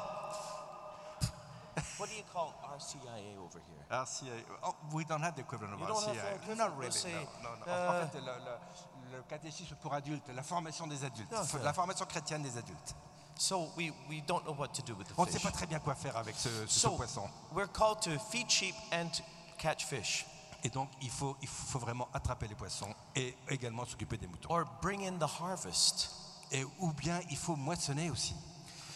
what 2.33 2.47
do 2.47 2.49
you 2.49 2.61
call 2.61 2.77
RCIA 2.77 3.37
over 3.37 3.59
here? 3.59 3.85
RCIA. 3.89 4.43
Oh, 4.63 4.75
we 4.93 5.03
don't 5.05 5.21
have 5.21 5.35
the 5.35 5.41
equivalent 5.41 5.73
of 5.73 5.79
You 5.79 5.87
don't 5.87 6.03
have 6.03 6.15
RCIA. 6.15 6.29
the 6.29 6.35
equivalent? 6.35 6.57
Not 6.57 6.77
really. 6.77 6.91
Say, 6.91 7.13
no, 7.43 7.49
no, 7.49 7.65
no. 7.65 7.71
uh, 7.71 8.03
en 8.03 8.07
fait, 8.09 8.19
le, 8.19 8.25
le- 8.25 9.17
le 9.17 9.23
catéchisme 9.23 9.75
pour 9.81 9.93
adultes, 9.93 10.29
la 10.33 10.43
formation 10.43 10.87
des 10.87 11.03
adultes, 11.03 11.33
Ok. 11.33 11.61
la 11.63 11.73
formation 11.73 12.05
chrétienne 12.05 12.43
des 12.43 12.57
adultes. 12.57 12.95
So 13.37 13.69
we, 13.75 13.91
we 14.09 14.21
don't 14.25 14.43
know 14.45 14.53
what 14.53 14.69
to 14.73 14.81
do 14.83 14.93
with 14.95 15.07
the 15.07 15.13
On 15.17 15.25
ne 15.25 15.31
sait 15.31 15.39
pas 15.39 15.51
très 15.51 15.65
bien 15.65 15.79
quoi 15.79 15.95
faire 15.95 16.15
avec 16.15 16.35
ce, 16.35 16.49
ce 16.67 16.79
So 16.79 16.91
poisson. 16.95 17.27
we're 17.53 17.71
called 17.71 17.99
to 18.01 18.11
feed 18.19 18.49
sheep 18.49 18.75
and 18.91 19.09
to 19.09 19.23
catch 19.57 19.85
fish, 19.85 20.25
Et 20.63 20.69
donc, 20.69 20.89
il 21.01 21.09
faut, 21.09 21.35
il 21.41 21.47
faut 21.47 21.79
vraiment 21.79 22.07
attraper 22.13 22.47
les 22.47 22.53
poissons 22.55 22.93
et 23.15 23.35
également 23.49 23.83
s'occuper 23.85 24.17
des 24.17 24.27
moutons. 24.27 24.49
or 24.53 24.65
bring 24.81 25.07
in 25.07 25.17
the 25.17 25.27
harvest. 25.41 26.11
Et, 26.51 26.63
ou 26.79 26.93
bien, 26.93 27.19
il 27.31 27.37
faut 27.37 27.55
moissonner 27.55 28.11
aussi, 28.11 28.35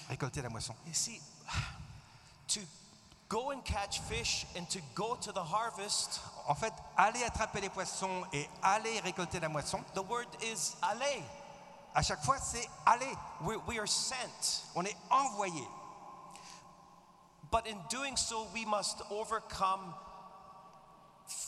récolter 0.09 0.41
la 0.43 0.49
moisson. 0.49 0.75
You 0.85 0.93
see, 0.93 1.19
to 2.49 2.59
go 3.29 3.51
and 3.51 3.63
catch 3.63 3.99
fish 4.01 4.45
and 4.55 4.69
to 4.69 4.79
go 4.93 5.15
to 5.21 5.31
the 5.31 5.43
harvest, 5.43 6.19
En 6.47 6.55
fait, 6.55 6.73
aller 6.95 7.23
attraper 7.23 7.59
les 7.59 7.69
poissons 7.69 8.23
et 8.31 8.47
aller 8.61 8.99
récolter 8.99 9.39
la 9.39 9.49
moisson, 9.49 9.83
the 9.95 10.01
word 10.01 10.27
is 10.43 10.75
aller. 10.81 11.23
à 11.95 12.01
chaque 12.01 12.23
fois, 12.23 12.37
c'est 12.37 12.67
aller. 12.85 13.11
We, 13.41 13.57
we 13.67 13.79
are 13.79 13.87
sent. 13.87 14.63
On 14.75 14.83
est 14.83 14.95
envoyé. 15.09 15.65
But 17.51 17.67
in 17.67 17.77
doing 17.89 18.17
so, 18.17 18.47
we 18.53 18.65
must 18.65 19.01
overcome 19.09 19.93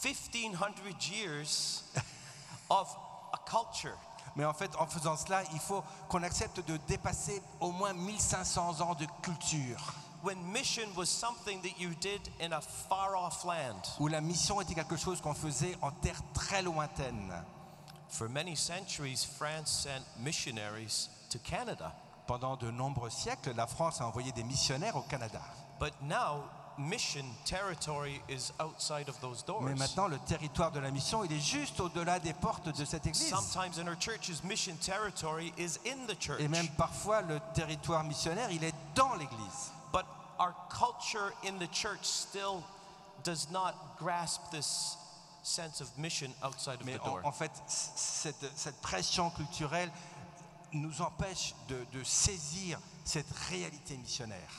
1,500 0.01 1.11
years 1.11 1.83
of 2.71 2.95
a 3.33 3.37
culture. 3.49 3.97
Mais 4.35 4.45
en 4.45 4.53
fait, 4.53 4.73
en 4.77 4.87
faisant 4.87 5.17
cela, 5.17 5.43
il 5.51 5.59
faut 5.59 5.83
qu'on 6.07 6.23
accepte 6.23 6.59
de 6.65 6.77
dépasser 6.87 7.41
au 7.59 7.71
moins 7.71 7.93
1500 7.93 8.81
ans 8.81 8.93
de 8.95 9.05
culture, 9.21 9.93
When 10.27 10.51
mission 10.51 10.89
was 10.97 11.07
something 11.07 11.61
that 11.61 11.79
you 11.79 11.91
did 12.01 12.19
in 12.41 12.51
a 12.51 12.59
far 12.59 13.15
off 13.15 13.45
land. 13.45 13.79
où 13.97 14.09
la 14.09 14.19
mission 14.19 14.59
était 14.59 14.73
quelque 14.73 14.97
chose 14.97 15.21
qu'on 15.21 15.33
faisait 15.33 15.77
en 15.81 15.91
terre 15.91 16.21
très 16.33 16.61
lointaine. 16.61 17.31
For 18.09 18.27
many 18.27 18.57
centuries, 18.57 19.23
France 19.23 19.71
sent 19.87 20.03
missionaries 20.19 21.07
to 21.29 21.39
Canada. 21.39 21.93
Pendant 22.27 22.57
de 22.57 22.69
nombreux 22.69 23.09
siècles, 23.09 23.53
la 23.55 23.67
France 23.67 24.01
a 24.01 24.05
envoyé 24.05 24.33
des 24.33 24.43
missionnaires 24.43 24.97
au 24.97 25.01
Canada. 25.03 25.39
But 25.79 25.93
now, 26.01 26.43
mission 26.77 27.23
territory 27.45 28.21
is 28.27 28.51
outside 28.59 29.07
of 29.07 29.17
those 29.21 29.45
doors. 29.45 29.63
Mais 29.63 29.75
maintenant, 29.75 30.09
le 30.09 30.19
territoire 30.19 30.73
de 30.73 30.81
la 30.81 30.91
mission, 30.91 31.23
il 31.23 31.31
est 31.31 31.39
juste 31.39 31.79
au-delà 31.79 32.19
des 32.19 32.33
portes 32.33 32.67
de 32.67 32.83
cette 32.83 33.07
église. 33.07 33.29
Sometimes 33.29 33.79
in 33.79 33.87
our 33.87 33.97
churches, 33.97 34.43
mission 34.43 34.75
territory 34.81 35.53
is 35.57 35.79
in 35.85 36.05
the 36.05 36.19
church. 36.19 36.41
Et 36.41 36.49
même 36.49 36.67
parfois, 36.75 37.21
le 37.21 37.39
territoire 37.53 38.03
missionnaire, 38.03 38.51
il 38.51 38.65
est 38.65 38.75
dans 38.93 39.13
l'église. 39.13 39.71
Our 40.39 40.53
culture 40.69 41.33
in 41.43 41.57
the 41.59 41.67
church 41.71 42.05
still 42.05 42.63
does 43.23 43.49
not 43.51 43.97
grasp 43.97 44.51
this 44.51 44.95
sense 45.43 45.81
of 45.81 45.89
mission 45.97 46.31
outside 46.43 46.79
of 46.79 46.85
Mais 46.85 46.93
the 46.97 47.01
en, 47.03 47.09
door. 47.11 47.21
en 47.25 47.31
fait, 47.31 47.51
c- 47.67 47.91
cette, 47.95 48.45
cette 48.55 48.79
pression 48.81 49.29
culturelle 49.31 49.91
nous 50.73 51.01
empêche 51.01 51.53
de, 51.69 51.77
de 51.93 52.03
saisir 52.03 52.77
cette 53.05 53.31
réalité 53.49 53.97
missionnaire. 53.97 54.49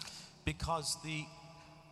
Because 0.44 0.96
the 1.04 1.24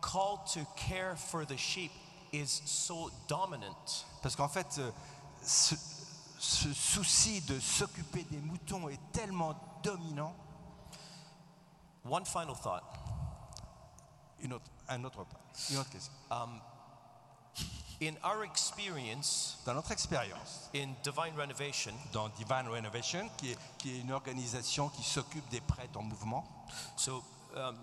call 0.01 0.39
to 0.53 0.65
care 0.75 1.15
for 1.15 1.45
the 1.45 1.55
sheep 1.57 1.91
is 2.33 2.61
so 2.65 3.09
dominant. 3.27 4.05
Parce 4.21 4.35
qu'en 4.35 4.49
fait, 4.49 4.79
euh, 4.79 4.91
ce, 5.43 5.75
ce 6.39 6.73
souci 6.73 7.41
de 7.41 7.59
s'occuper 7.59 8.23
des 8.31 8.39
moutons 8.41 8.89
est 8.89 8.99
tellement 9.13 9.55
dominant. 9.83 10.33
One 12.03 12.25
final 12.25 12.55
thought. 12.55 12.83
Une 14.41 14.53
autre, 14.53 14.65
un 14.87 15.03
autre 15.03 15.23
pas. 15.23 15.39
Une 15.71 15.77
autre 15.77 15.89
question. 15.89 16.13
In 17.99 18.15
our 18.23 18.43
experience 18.43 19.57
Dans 19.65 19.73
notre 19.73 19.91
expérience, 19.91 20.69
in 20.75 20.93
divine 21.03 21.35
renovation, 21.35 21.93
dans 22.13 22.29
Divine 22.29 22.67
Renovation, 22.67 23.27
qui 23.37 23.51
est, 23.51 23.57
qui 23.79 23.89
est 23.89 24.01
une 24.01 24.11
organisation 24.11 24.89
qui 24.89 25.01
s'occupe 25.01 25.47
des 25.49 25.61
prêtres 25.61 25.97
en 25.97 26.03
mouvement, 26.03 26.45
so 26.95 27.23
um, 27.55 27.75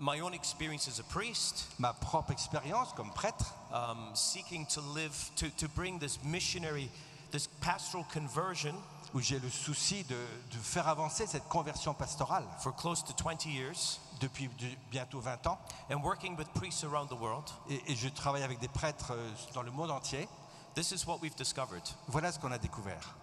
my 0.00 0.20
own 0.20 0.32
experience 0.32 0.88
as 0.88 1.00
a 1.00 1.02
priest, 1.02 1.66
ma 1.78 1.92
propre 1.92 2.32
expérience 2.32 2.94
comme 2.94 3.10
prêtre, 3.12 3.54
um, 3.70 4.10
seeking 4.14 4.64
to 4.66 4.80
live, 4.94 5.12
to, 5.36 5.50
to 5.58 5.68
bring 5.68 5.98
this 5.98 6.18
missionary, 6.24 6.88
this 7.30 7.46
pastoral 7.60 8.04
conversion 8.10 8.74
où 9.14 9.20
j'ai 9.20 9.38
le 9.38 9.50
souci 9.50 10.04
de, 10.04 10.16
de 10.50 10.58
faire 10.62 10.88
avancer 10.88 11.26
cette 11.26 11.48
conversion 11.48 11.94
pastorale 11.94 12.44
for 12.60 12.74
close 12.74 13.02
to 13.04 13.12
20 13.12 13.46
years, 13.46 14.00
depuis 14.20 14.48
de- 14.48 14.76
bientôt 14.90 15.20
20 15.20 15.46
ans, 15.46 15.58
and 15.90 16.02
working 16.02 16.36
with 16.36 16.48
priests 16.54 16.84
around 16.84 17.08
the 17.08 17.18
world, 17.20 17.44
et, 17.70 17.82
et 17.92 17.96
je 17.96 18.08
travaille 18.08 18.42
avec 18.42 18.58
des 18.58 18.68
prêtres 18.68 19.12
euh, 19.12 19.30
dans 19.54 19.62
le 19.62 19.70
monde 19.70 19.90
entier. 19.90 20.28
this 20.74 20.92
is 20.92 21.04
what 21.06 21.18
we've 21.22 21.34
discovered. 21.36 21.82
Voilà 22.08 22.30
ce 22.32 22.38
qu'on 22.38 22.52
a 22.52 22.58
découvert. 22.58 23.14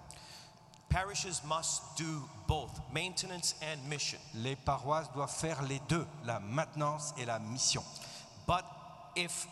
Parishes 0.89 1.41
must 1.43 1.81
do 1.97 2.27
both 2.47 2.71
maintenance 2.93 3.55
and 3.61 3.77
mission. 3.89 4.19
Les 4.35 4.55
paroisses 4.55 5.11
doivent 5.13 5.29
faire 5.33 5.61
les 5.63 5.79
deux, 5.89 6.05
la 6.23 6.39
maintenance 6.39 7.13
et 7.17 7.25
la 7.25 7.39
mission. 7.39 7.83
But 8.47 8.63
if 9.15 9.47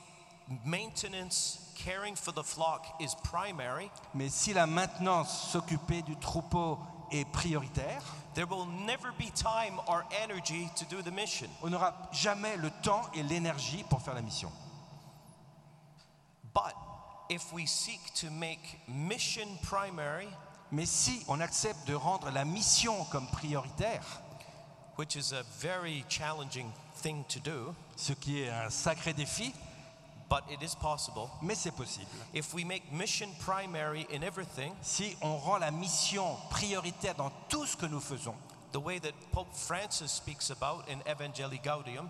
maintenance, 0.66 1.60
caring 1.76 2.16
for 2.16 2.32
the 2.34 2.44
flock, 2.44 2.86
is 3.00 3.16
primary, 3.24 3.90
Mais 4.14 4.30
si 4.30 4.54
la 4.54 4.66
maintenance, 4.68 5.50
s'occuper 5.52 6.02
du 6.02 6.16
troupeau 6.18 6.78
est 7.12 7.26
prioritaire, 7.26 8.04
there 8.36 8.46
will 8.46 8.66
never 8.66 9.12
be 9.18 9.32
time 9.36 9.80
or 9.88 10.04
energy 10.24 10.70
to 10.78 10.86
do 10.86 11.02
the 11.02 11.12
mission. 11.12 11.48
on 11.62 11.70
n'aura 11.70 11.94
jamais 12.12 12.58
le 12.58 12.70
temps 12.82 13.04
et 13.14 13.24
l'énergie 13.24 13.84
pour 13.90 14.02
faire 14.02 14.16
la 14.16 14.22
mission. 14.22 14.52
But 16.54 16.76
if 17.30 17.52
we 17.54 17.66
seek 17.68 18.00
to 18.16 18.30
make 18.30 18.80
mission 18.88 19.48
primary, 19.64 20.28
Mais 20.74 20.88
si 20.88 21.24
on 21.28 21.40
accepte 21.40 21.88
de 21.88 21.94
rendre 21.94 22.32
la 22.32 22.46
mission 22.46 23.06
comme 23.12 23.28
prioritaire, 23.28 24.04
which 24.96 25.16
is 25.16 25.32
a 25.32 25.44
very 25.60 26.04
challenging 26.10 26.72
thing 26.96 27.24
to 27.30 27.40
do, 27.40 27.76
ce 27.96 28.14
qui 28.14 28.42
est 28.42 28.50
un 28.50 28.72
sacré 28.72 29.14
défi, 29.14 29.54
but 30.34 30.44
it 30.52 30.64
is 30.64 30.76
possible. 30.76 31.30
mais 31.44 31.54
c'est 31.56 31.72
possible. 31.72 32.08
If 32.34 32.54
we 32.56 32.66
make 32.66 32.92
mission 32.92 33.30
primary 33.46 34.08
in 34.12 34.24
everything, 34.24 34.74
Si 34.82 35.16
on 35.22 35.38
rend 35.38 35.60
la 35.60 35.70
mission 35.72 36.36
prioritaire 36.50 37.14
dans 37.16 37.32
tout 37.50 37.66
ce 37.68 37.78
que 37.78 37.86
nous 37.86 38.00
faisons, 38.02 38.36
the 38.72 38.78
way 38.80 39.00
that 39.00 39.12
Pope 39.32 39.54
Francis 39.54 40.12
speaks 40.12 40.50
about 40.50 40.86
in 40.90 41.00
Evangelii 41.06 41.60
Gaudium, 41.64 42.10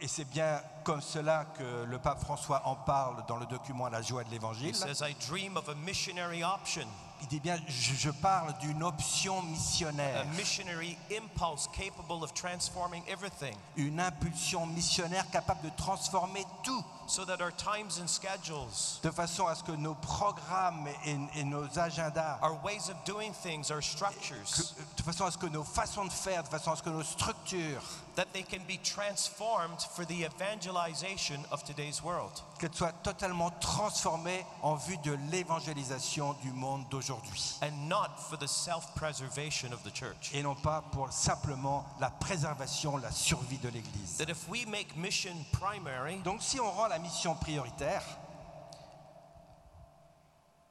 et 0.00 0.08
c'est 0.08 0.24
bien 0.24 0.60
comme 0.84 1.00
cela 1.00 1.46
que 1.56 1.84
le 1.84 1.98
pape 1.98 2.20
François 2.20 2.62
en 2.66 2.74
parle 2.76 3.24
dans 3.26 3.36
le 3.36 3.46
document 3.46 3.88
La 3.88 4.02
joie 4.02 4.22
de 4.22 4.28
he 4.28 4.32
l'évangile, 4.32 4.74
says, 4.74 5.02
I 5.02 5.14
dream 5.28 5.56
of 5.56 5.68
a 5.68 5.74
missionary 5.74 6.44
option, 6.44 6.86
il 7.22 7.28
dit 7.28 7.40
bien, 7.40 7.56
je, 7.66 7.94
je 7.94 8.10
parle 8.10 8.56
d'une 8.58 8.82
option 8.82 9.38
a 9.38 9.42
missionnaire, 9.42 10.26
missionary 10.36 10.96
impulse 11.10 11.68
capable 11.72 12.22
of 12.22 12.34
transforming 12.34 13.02
everything, 13.08 13.56
une 13.76 13.98
impulsion 13.98 14.66
missionnaire 14.66 15.28
capable 15.30 15.62
de 15.62 15.70
transformer 15.76 16.44
tout, 16.62 16.84
so 17.06 17.24
that 17.24 17.40
our 17.40 17.50
times 17.52 17.98
and 18.00 18.06
schedules, 18.08 18.98
de 19.02 19.10
façon 19.10 19.46
à 19.46 19.54
ce 19.54 19.62
que 19.62 19.72
nos 19.76 19.94
programmes 19.94 20.88
et, 21.04 21.16
et 21.40 21.44
nos 21.44 21.66
agendas, 21.78 22.38
our 22.42 22.54
ways 22.64 22.88
of 22.88 22.96
doing 23.04 23.32
things, 23.32 23.70
our 23.70 23.80
que- 23.80 23.84
structures, 23.86 24.74
de 24.96 25.02
façon 25.02 25.26
à 25.26 25.30
ce 25.30 25.38
que 25.38 25.46
nos 25.48 25.64
façons 25.64 26.04
de 26.06 26.12
faire, 26.12 26.42
de 26.42 26.48
façon 26.48 26.72
à 26.72 26.76
ce 26.76 26.82
que 26.82 26.90
nos 26.90 27.02
structures, 27.04 27.82
that 28.16 28.32
they 28.32 28.42
can 28.42 28.62
be 28.68 28.78
transformed 28.84 29.80
for 29.94 30.04
the 30.04 30.24
evangelization 30.24 31.40
of 31.50 31.64
today's 31.64 32.02
world. 32.02 32.30
qu'elles 32.60 32.74
soient 32.74 32.92
totalement 33.02 33.50
transformées 33.60 34.44
en 34.62 34.76
vue 34.76 34.96
de 34.98 35.18
l'évangélisation 35.32 36.34
du 36.42 36.52
monde 36.52 36.84
d'aujourd'hui. 36.90 37.58
and 37.62 37.88
not 37.88 38.10
for 38.30 38.36
the 38.38 38.46
self-preservation 38.46 39.72
of 39.72 39.82
the 39.82 39.90
church. 39.92 40.30
Et 40.32 40.42
non 40.42 40.54
pas 40.54 40.82
pour 40.92 41.12
simplement 41.12 41.84
la 42.00 42.10
préservation, 42.10 42.96
la 42.98 43.10
survie 43.10 43.58
de 43.58 43.68
l'Église. 43.68 44.16
That 44.18 44.30
if 44.30 44.48
we 44.48 44.64
make 44.66 44.96
mission 44.96 45.34
primary, 45.52 46.18
Donc 46.22 46.40
si 46.42 46.60
on 46.60 46.70
rend 46.70 46.88
la 46.88 46.98
mission 46.98 47.34
prioritaire, 47.34 48.02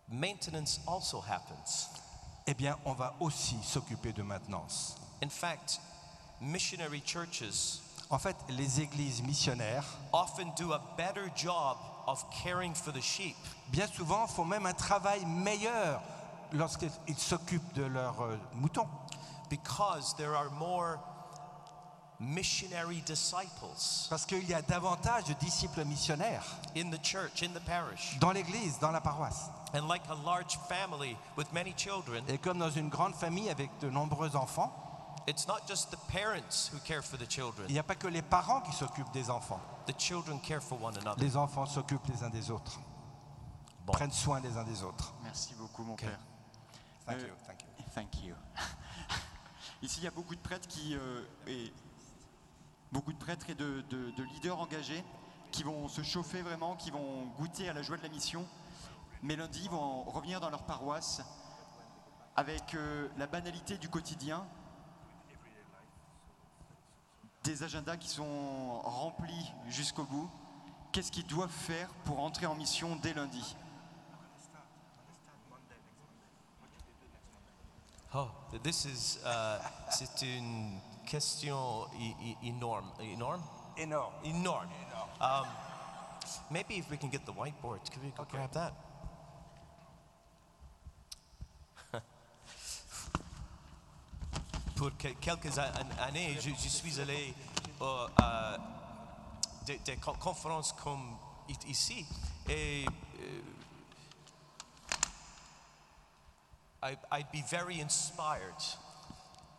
maintenance 0.07 0.79
also 0.87 1.19
happens. 1.21 1.89
eh 2.47 2.53
bien 2.53 2.77
on 2.85 2.93
va 2.93 3.15
aussi 3.19 3.57
s'occuper 3.63 4.13
de 4.13 4.21
maintenance. 4.23 4.95
In 5.21 5.29
fact, 5.29 5.79
missionary 6.43 7.01
churches 7.05 7.79
En 8.09 8.19
fait, 8.19 8.35
les 8.49 8.79
églises 8.81 9.23
missionnaires, 9.23 9.85
often 10.11 10.51
do 10.57 10.71
a 10.73 10.79
better 10.97 11.31
job 11.35 11.77
of 12.05 12.23
caring 12.43 12.75
for 12.75 12.91
the 12.93 13.01
sheep 13.01 13.35
bien 13.69 13.87
souvent, 13.87 14.27
font 14.27 14.45
même 14.45 14.65
un 14.65 14.73
travail 14.73 15.25
meilleur 15.25 16.01
lorsqu'ils 16.51 16.91
s'occupent 17.17 17.73
de 17.73 17.83
leurs 17.85 18.21
euh, 18.21 18.37
moutons. 18.53 18.87
because 19.49 20.15
there 20.17 20.35
are 20.35 20.49
more 20.51 20.99
missionary 22.19 23.01
disciples 23.05 24.07
Parce 24.09 24.25
qu'il 24.25 24.47
y 24.47 24.53
a 24.53 24.61
davantage 24.61 25.25
de 25.25 25.33
disciples 25.33 25.83
missionnaires 25.85 26.45
in 26.75 26.89
the 26.91 26.99
church, 27.03 27.41
in 27.43 27.49
the 27.53 27.59
parish. 27.65 28.17
dans 28.19 28.31
l'église, 28.31 28.77
dans 28.79 28.91
la 28.91 29.01
paroisse. 29.01 29.49
And 29.73 29.87
like 29.87 30.03
a 30.09 30.15
large 30.25 30.57
family 30.69 31.17
with 31.35 31.51
many 31.51 31.73
children, 31.75 32.23
Et 32.27 32.37
comme 32.37 32.59
dans 32.59 32.69
une 32.69 32.89
grande 32.89 33.15
famille 33.15 33.49
avec 33.49 33.69
de 33.79 33.89
nombreux 33.89 34.35
enfants, 34.35 34.71
it's 35.27 35.47
not 35.47 35.67
just 35.67 35.89
the 35.91 35.97
parents 36.11 36.69
who 36.73 36.79
care 36.85 37.01
for 37.01 37.17
the 37.17 37.23
il 37.23 37.29
children, 37.29 37.67
n'y 37.69 37.79
a 37.79 37.83
pas 37.83 37.95
que 37.95 38.07
les 38.07 38.21
parents 38.21 38.61
qui 38.61 38.71
s'occupent 38.73 39.11
des 39.13 39.29
enfants. 39.29 39.59
the 39.87 39.93
children 39.97 40.39
care 40.39 40.61
for 40.61 40.81
one 40.81 40.97
another. 40.97 41.21
Les 41.23 41.35
enfants 41.37 41.65
s'occupent 41.65 42.07
les 42.07 42.23
uns 42.23 42.29
des 42.29 42.49
autres, 42.51 42.79
Bon. 43.85 43.93
prennent 43.93 44.11
soin 44.11 44.39
les 44.39 44.57
uns 44.57 44.63
des 44.63 44.83
autres. 44.83 45.13
Merci 45.23 45.53
beaucoup, 45.55 45.83
mon 45.83 45.95
père. 45.95 46.19
Thank 47.05 47.17
Euh, 47.19 47.27
you, 47.27 47.33
thank 47.45 47.61
you. 47.61 47.67
Thank 47.93 48.23
you. 48.23 48.35
Ici, 49.81 49.99
il 49.99 50.03
y 50.05 50.07
a 50.07 50.11
beaucoup 50.11 50.35
de 50.35 50.39
prêtres 50.41 50.67
qui 50.67 50.95
euh, 50.95 51.21
et 51.47 51.73
beaucoup 52.91 53.11
de 53.11 53.17
prêtres 53.17 53.49
et 53.49 53.55
de, 53.55 53.81
de- 53.89 54.11
de 54.11 54.23
leaders 54.23 54.57
engagés 54.59 55.03
qui 55.51 55.63
vont 55.63 55.87
se 55.89 56.01
chauffer 56.01 56.41
vraiment, 56.41 56.75
qui 56.75 56.89
vont 56.91 57.25
goûter 57.37 57.67
à 57.69 57.73
la 57.73 57.81
joie 57.83 57.97
de 57.97 58.03
la 58.03 58.09
mission. 58.09 58.45
Mais 59.21 59.35
lundi, 59.35 59.61
ils 59.63 59.69
vont 59.69 60.03
revenir 60.03 60.39
dans 60.39 60.49
leur 60.49 60.63
paroisse 60.63 61.21
avec 62.35 62.73
euh, 62.75 63.07
la 63.17 63.27
banalité 63.27 63.77
du 63.77 63.89
quotidien, 63.89 64.45
des 67.43 67.63
agendas 67.63 67.97
qui 67.97 68.07
sont 68.07 68.79
remplis 68.81 69.51
jusqu'au 69.67 70.03
bout. 70.03 70.29
Qu'est-ce 70.91 71.11
qu'ils 71.11 71.27
doivent 71.27 71.49
faire 71.49 71.89
pour 72.05 72.19
entrer 72.19 72.45
en 72.45 72.55
mission 72.55 72.95
dès 72.97 73.13
lundi? 73.13 73.55
Oh, 78.15 78.27
this 78.61 78.85
is, 78.85 79.19
uh, 79.25 79.59
c'est 79.89 80.21
une 80.21 80.79
question 81.05 81.87
énorme. 82.43 82.91
Énorme? 82.99 83.41
Énorme. 83.75 84.13
Enorme. 84.23 84.69
Um, 85.19 85.47
maybe 86.51 86.77
if 86.77 86.89
we 86.91 86.97
can 86.97 87.09
get 87.09 87.25
the 87.25 87.31
whiteboard, 87.31 87.79
could 87.91 88.03
we 88.03 88.11
go 88.15 88.25
grab 88.29 88.51
that? 88.51 88.73
Pour 94.83 94.91
que- 94.97 95.13
quelques 95.21 95.57
années, 95.57 96.37
je, 96.41 96.49
je 96.49 96.67
suis 96.67 96.99
allé 96.99 97.33
à 98.17 98.57
des, 99.65 99.77
des 99.79 99.95
con- 99.95 100.13
conférences 100.19 100.73
comme 100.73 101.15
ici 101.69 102.05
et 102.49 102.85
euh, 103.21 103.41
I, 106.83 106.97
I'd 107.13 107.31
be 107.31 107.41
very 107.49 107.79
inspired 107.79 108.61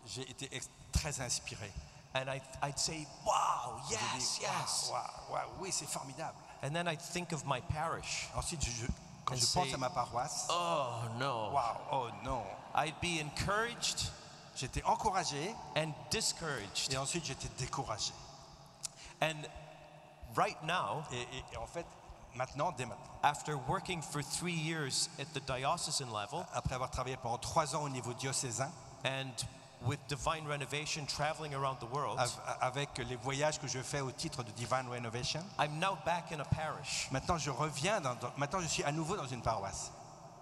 J'ai 0.06 0.28
été 0.30 0.50
très 0.92 1.18
inspiré. 1.22 1.72
and 2.14 2.28
I'd, 2.28 2.42
I'd 2.62 2.78
say, 2.78 3.06
wow, 3.24 3.80
yes, 3.90 4.00
dit, 4.14 4.42
yes. 4.42 4.90
Waouh, 4.92 5.32
waouh, 5.32 5.48
oui, 5.58 5.72
c'est 5.72 5.88
formidable. 5.88 6.36
And 6.62 6.74
then 6.74 6.86
I'd 6.86 7.00
think 7.00 7.32
of 7.32 7.46
my 7.46 7.60
parish. 7.62 8.28
Ensuite, 8.36 8.62
je- 8.62 8.86
quand 9.24 9.36
And 9.36 9.40
je 9.40 9.46
say- 9.46 9.60
pense 9.60 9.72
à 9.72 9.78
ma 9.78 9.88
paroisse, 9.88 10.48
Oh 10.50 11.08
no. 11.18 11.50
waouh, 11.54 11.78
oh 11.92 12.10
non, 12.22 12.42
I'd 12.74 13.00
be 13.00 13.20
encouraged 13.20 14.10
j'étais 14.56 14.82
encouragé 14.84 15.54
and 15.76 15.92
discouraged. 16.10 16.92
et 16.92 16.96
ensuite 16.96 17.24
j'étais 17.24 17.48
découragé. 17.58 18.12
And 19.22 19.42
right 20.36 20.60
now, 20.62 21.02
Et, 21.12 21.20
et- 21.22 21.44
et 21.52 21.56
en 21.56 21.66
fait, 21.66 21.86
maintenant, 22.34 22.72
dès 22.72 22.86
maintenant, 22.86 23.04
after 23.22 23.54
working 23.68 24.02
for 24.02 24.22
three 24.22 24.52
years 24.54 25.08
at 25.18 25.26
the 25.34 25.40
diocesan 25.46 26.06
level 26.12 26.44
après 26.52 26.74
avoir 26.74 26.90
travaillé 26.90 27.16
pendant 27.16 27.38
trois 27.38 27.74
ans 27.74 27.82
au 27.82 27.88
niveau 27.88 28.12
diocésain, 28.12 28.70
and 29.04 29.30
with 29.86 30.00
Divine 30.08 30.46
Renovation 30.48 31.04
traveling 31.06 31.54
around 31.54 31.78
the 31.78 31.84
world, 31.92 32.18
av- 32.18 32.32
avec 32.60 32.96
les 32.98 33.16
voyages 33.16 33.58
que 33.60 33.66
je 33.68 33.82
fais 33.82 34.00
au 34.00 34.10
titre 34.10 34.42
de 34.42 34.50
Divine 34.52 34.88
Renovation, 34.88 35.44
I'm 35.58 35.78
now 35.78 35.96
back 36.04 36.32
in 36.32 36.40
a 36.40 36.44
parish. 36.44 37.08
maintenant 37.10 37.38
je 37.38 37.50
reviens, 37.50 38.00
dans- 38.00 38.16
maintenant 38.36 38.60
je 38.60 38.66
suis 38.66 38.82
à 38.84 38.92
nouveau 38.92 39.16
dans 39.16 39.26
une 39.26 39.42
paroisse. 39.42 39.90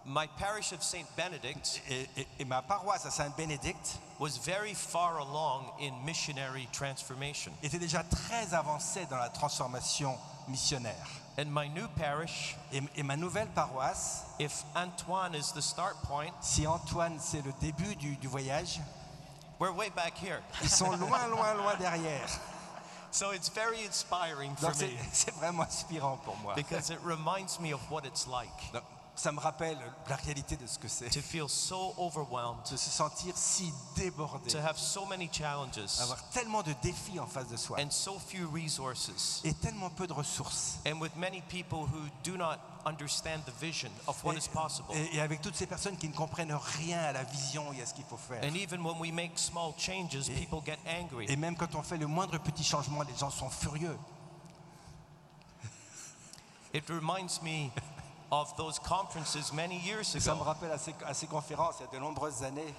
My 0.05 0.27
parish 0.39 0.73
of 0.73 0.83
St. 0.83 1.07
Benedict 1.17 1.81
Et, 1.89 2.09
et- 2.17 2.27
et 2.41 2.45
ma 2.45 2.61
paroisse 2.61 3.07
à 3.07 3.11
Saint-Bénédicte 3.11 3.99
was 4.19 4.37
very 4.45 4.75
far 4.75 5.19
along 5.21 5.67
in 5.81 5.93
missionary 6.05 6.69
transformation. 6.73 7.53
était 7.63 7.79
déjà 7.79 8.03
très 8.03 8.53
avancée 8.53 9.07
dans 9.09 9.17
la 9.19 9.29
transformation 9.29 10.19
missionnaire. 10.49 11.07
And 11.39 11.47
my 11.53 11.69
new 11.69 11.87
parish, 11.97 12.57
Et, 12.73 12.83
et 12.97 13.03
ma 13.05 13.17
nouvelle 13.17 13.49
paroisse, 13.55 14.25
if 14.41 14.65
Antoine 14.75 15.35
is 15.37 15.53
the 15.55 15.63
start 15.63 15.97
point, 16.03 16.33
si 16.41 16.67
Antoine 16.67 17.19
c'est 17.21 17.43
le 17.45 17.53
début 17.61 17.95
du, 17.97 18.17
du 18.17 18.27
voyage, 18.29 18.81
we're 19.61 19.73
way 19.73 19.89
back 19.91 20.15
here. 20.19 20.41
ils 20.63 20.69
sont 20.69 20.91
loin, 20.99 21.29
loin, 21.29 21.55
loin 21.55 21.75
derrière. 21.77 22.29
So 23.13 23.31
it's 23.31 23.49
very 23.51 23.85
inspiring 23.87 24.57
for 24.57 24.71
me 24.75 24.99
c'est 25.13 25.35
vraiment 25.35 25.63
inspirant 25.63 26.17
pour 26.25 26.37
moi. 26.39 26.55
because 26.57 26.91
it 26.91 26.99
reminds 27.05 27.61
me 27.61 27.73
of 27.73 27.81
what 27.91 28.05
it's 28.05 28.27
like 28.27 28.73
Donc, 28.73 28.83
ça 29.15 29.31
me 29.31 29.39
rappelle 29.41 29.79
la 30.09 30.17
réalité 30.17 30.57
de 30.57 30.67
ce 30.67 30.79
que 30.79 30.89
c'est. 30.89 31.11
to 31.11 31.21
feel 31.21 31.49
so 31.49 31.95
overwhelmed, 31.99 32.63
De 32.71 32.77
se 32.77 32.91
sentir 32.91 33.37
si 33.37 33.73
débordé, 33.95 34.51
to 34.51 34.59
have 34.59 34.79
so 34.79 35.05
many 35.07 35.29
challenges 35.31 36.01
avoir 36.01 36.23
tellement 36.31 36.63
de 36.63 36.73
défis 36.83 37.21
en 37.21 37.27
face 37.27 37.47
de 37.49 37.57
soi 37.57 37.79
and 37.81 37.91
so 37.91 38.19
few 38.19 38.49
resources, 38.51 39.41
et 39.45 39.53
tellement 39.55 39.91
peu 39.91 40.07
de 40.07 40.13
ressources. 40.15 40.79
and 40.87 40.99
with 41.01 41.15
many 41.17 41.43
people 41.43 41.81
who 41.81 42.09
do 42.25 42.37
not 42.39 42.57
understand 42.87 43.41
the 43.47 43.53
vision 43.61 43.91
of 44.07 44.25
what 44.25 44.33
Et, 44.35 44.39
is 44.39 44.49
possible. 44.49 44.89
et- 44.95 45.17
et 45.17 45.21
avec 45.21 45.41
toutes 45.43 45.55
ces 45.57 45.67
personnes 45.67 45.97
qui 45.99 46.09
ne 46.09 46.15
comprennent 46.15 46.53
rien 46.79 46.99
à 47.01 47.13
la 47.13 47.23
vision 47.25 47.73
et 47.75 47.83
à 47.83 47.87
ce 47.87 47.95
qu'il 47.95 48.05
faut 48.05 48.17
faire. 48.17 48.43
And 48.43 48.55
even 48.57 48.81
when 48.81 48.99
we 48.99 49.13
make 49.13 49.39
small 49.39 49.73
changes, 49.79 50.27
people 50.35 50.61
get 50.65 50.79
angry. 50.87 51.27
Et 51.29 51.37
même 51.37 51.55
quand 51.57 51.75
on 51.75 51.83
fait 51.83 51.99
le 51.99 52.07
moindre 52.09 52.39
petit 52.39 52.65
changement, 52.65 53.03
les 53.03 53.15
gens 53.17 53.31
sont 53.31 53.51
furieux. 53.51 53.97
It 56.75 56.89
reminds 56.89 57.43
me 57.43 57.71
of 58.33 58.53
those 58.57 58.79
conferences 58.81 59.53
many 59.53 59.77
years 59.79 60.09
Ça 60.19 60.35
me 60.35 60.41
ago. 60.41 60.45
rappelle 60.45 60.73
à 60.73 60.79
ces, 60.79 60.95
à 61.07 61.15
ces 61.15 61.27
conférences 61.29 61.77
il 61.81 61.85
y 61.85 61.89
a 61.89 61.93
de 61.93 61.99
nombreuses 61.99 62.43
années. 62.43 62.75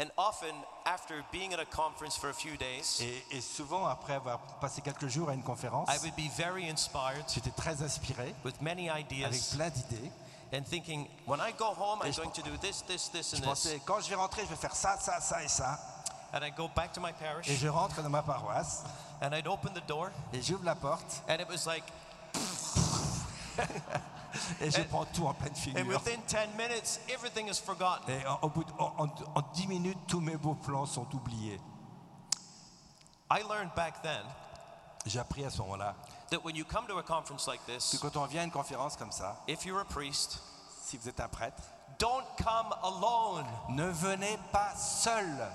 And 0.00 0.06
often, 0.16 0.52
after 0.86 1.24
being 1.32 1.54
at 1.54 1.60
a 1.60 1.64
conference 1.64 2.16
for 2.16 2.28
a 2.28 2.34
few 2.34 2.56
days, 2.56 3.00
Et, 3.00 3.24
et 3.38 3.40
souvent, 3.40 3.86
après 3.86 4.14
avoir 4.14 4.40
passé 4.60 4.82
quelques 4.82 5.06
jours 5.08 5.30
à 5.30 5.34
une 5.34 5.42
conférence, 5.44 5.88
I 5.88 5.98
would 6.02 6.14
be 6.16 6.28
very 6.36 6.68
inspired 6.68 7.24
j'étais 7.32 7.52
très 7.52 7.80
inspiré, 7.82 8.34
with 8.44 8.60
many 8.60 8.90
avec 8.90 9.10
ideas. 9.10 9.54
plein 9.54 9.70
d'idées. 9.70 10.10
and 10.52 10.64
thinking, 10.66 11.08
when 11.26 11.40
I 11.40 11.52
go 11.56 11.66
home, 11.76 12.00
I'm 12.02 12.12
je 12.12 12.20
going 12.20 12.32
to 12.32 12.42
do 12.42 12.56
this, 12.60 12.82
this, 12.82 13.08
this, 13.10 13.30
Je 13.30 13.36
and 13.36 13.40
this. 13.42 13.46
pensais, 13.48 13.80
quand 13.86 14.00
je 14.00 14.08
vais 14.10 14.16
rentrer, 14.16 14.42
je 14.42 14.48
vais 14.50 14.56
faire 14.56 14.74
ça, 14.76 14.96
ça, 15.00 15.20
ça 15.20 15.42
et 15.42 15.48
ça. 15.48 15.78
And 16.34 16.44
I 16.44 16.50
go 16.50 16.68
back 16.74 16.92
to 16.94 17.00
my 17.00 17.10
Et 17.10 17.12
parish, 17.14 17.46
je 17.48 17.68
rentre 17.68 18.02
dans 18.02 18.10
ma 18.10 18.22
paroisse 18.22 18.82
and 19.22 19.32
I'd 19.32 19.46
open 19.46 19.72
the 19.74 19.86
door, 19.86 20.10
et 20.32 20.42
j'ouvre 20.42 20.64
la 20.64 20.74
porte 20.74 21.22
and 21.28 21.36
it 21.40 21.48
was 21.48 21.66
like, 21.66 21.84
et 24.60 24.70
je 24.70 24.82
prends 24.82 25.04
tout 25.06 25.26
en 25.26 25.34
pleine 25.34 25.52
and 25.52 25.56
figure. 25.56 25.86
within 25.86 26.20
10 26.26 26.56
minutes, 26.56 27.00
everything 27.08 27.48
is 27.48 27.58
forgotten. 27.60 28.08
Et 28.14 28.26
en, 28.26 28.38
au 28.42 28.48
bout 28.50 28.64
de- 28.64 28.72
en, 28.78 28.94
en- 28.98 29.14
en 29.34 29.42
10 29.54 29.66
minutes, 29.68 29.98
tous 30.08 30.20
mes 30.20 30.36
beaux 30.36 30.54
plans 30.54 30.86
sont 30.86 31.06
oubliés. 31.14 31.60
I 33.30 33.42
learned 33.48 33.74
back 33.74 34.02
then 34.02 34.22
J'ai 35.06 35.18
appris 35.18 35.44
à 35.44 35.50
ce 35.50 35.58
moment-là 35.58 35.94
that 36.30 36.42
when 36.44 36.56
you 36.56 36.64
come 36.64 36.86
to 36.86 36.98
a 36.98 37.02
conference 37.02 37.46
like 37.46 37.60
que 37.66 37.72
this, 37.72 37.98
quand 38.00 38.16
on 38.16 38.26
vient 38.26 38.42
à 38.42 38.44
une 38.44 38.50
conférence 38.50 38.96
comme 38.96 39.12
ça, 39.12 39.36
if 39.48 39.64
you're 39.64 39.80
a 39.80 39.84
priest, 39.84 40.40
si 40.82 40.96
vous 40.96 41.08
êtes 41.08 41.20
un 41.20 41.28
prêtre, 41.28 41.62
don't 41.98 42.24
come 42.38 42.72
alone. 42.82 43.44
ne 43.70 43.86
venez 43.88 44.38
pas 44.52 44.74
seul. 44.76 45.46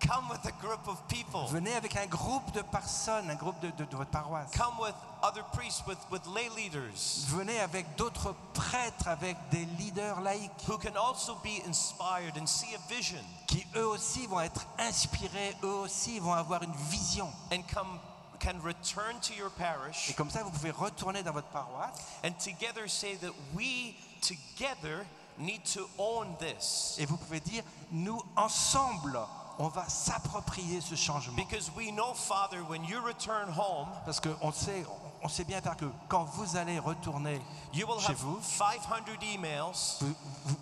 Come 0.00 0.28
with 0.30 0.44
a 0.46 0.52
group 0.60 0.86
of 0.86 0.96
people. 1.08 1.46
Venez 1.50 1.74
avec 1.74 1.96
un 1.96 2.06
groupe 2.06 2.52
de 2.52 2.62
personnes, 2.62 3.28
un 3.30 3.34
groupe 3.34 3.58
de, 3.60 3.70
de- 3.72 3.84
de 3.84 3.96
votre 3.96 4.10
paroisse. 4.10 4.50
Come 4.56 4.78
with 4.80 4.94
other 5.22 5.42
priests, 5.52 5.82
with, 5.86 5.98
with 6.10 6.24
lay 6.34 6.48
leaders 6.56 7.24
Venez 7.28 7.58
avec 7.60 7.84
d'autres 7.96 8.34
prêtres, 8.54 9.08
avec 9.08 9.36
des 9.50 9.64
leaders 9.78 10.20
laïcs 10.20 10.50
who 10.68 10.78
can 10.78 10.94
also 10.96 11.34
be 11.42 11.60
inspired 11.66 12.38
and 12.38 12.46
see 12.46 12.74
a 12.74 12.78
vision 12.94 13.18
qui 13.48 13.66
eux 13.74 13.86
aussi 13.88 14.26
vont 14.28 14.40
être 14.40 14.66
inspirés, 14.78 15.56
eux 15.64 15.74
aussi 15.82 16.20
vont 16.20 16.32
avoir 16.34 16.62
une 16.62 16.74
vision. 16.90 17.28
and 17.52 17.62
come 17.74 17.98
can 18.38 18.60
return 18.62 19.18
to 19.20 19.34
your 19.34 19.48
Et 19.50 19.58
parish 19.60 20.14
comme 20.16 20.30
ça, 20.30 20.44
vous 20.44 20.50
pouvez 20.50 20.70
retourner 20.70 21.24
dans 21.24 21.32
votre 21.32 21.48
paroisse 21.48 21.90
and 22.24 22.30
together 22.38 22.88
say 22.88 23.16
that 23.16 23.32
we 23.52 23.96
together 24.22 25.04
need 25.38 25.64
to 25.64 25.88
own 25.98 26.36
this 26.38 26.94
et 27.00 27.04
vous 27.06 27.16
pouvez 27.16 27.40
dire, 27.40 27.64
nous 27.90 28.22
ensemble, 28.36 29.18
on 29.58 29.68
va 29.68 29.88
s'approprier 29.88 30.80
ce 30.80 30.94
changement. 30.94 31.34
because 31.36 31.70
we 31.76 31.90
know 31.92 32.14
father 32.14 32.62
when 32.68 32.84
you 32.84 32.98
return 33.04 33.48
home 33.50 33.88
Parce 34.04 34.20
qu'on 34.20 34.52
sait, 34.52 34.84
on 35.22 35.28
sait 35.28 35.44
bien 35.44 35.60
faire 35.60 35.76
que 35.76 35.86
quand 36.08 36.24
vous 36.24 36.56
allez 36.56 36.78
retourner 36.78 37.40
you 37.74 37.86
will 37.86 38.00
chez 38.00 38.12
have 38.12 38.18
vous, 38.18 38.38
500 38.42 38.94
emails 39.34 39.98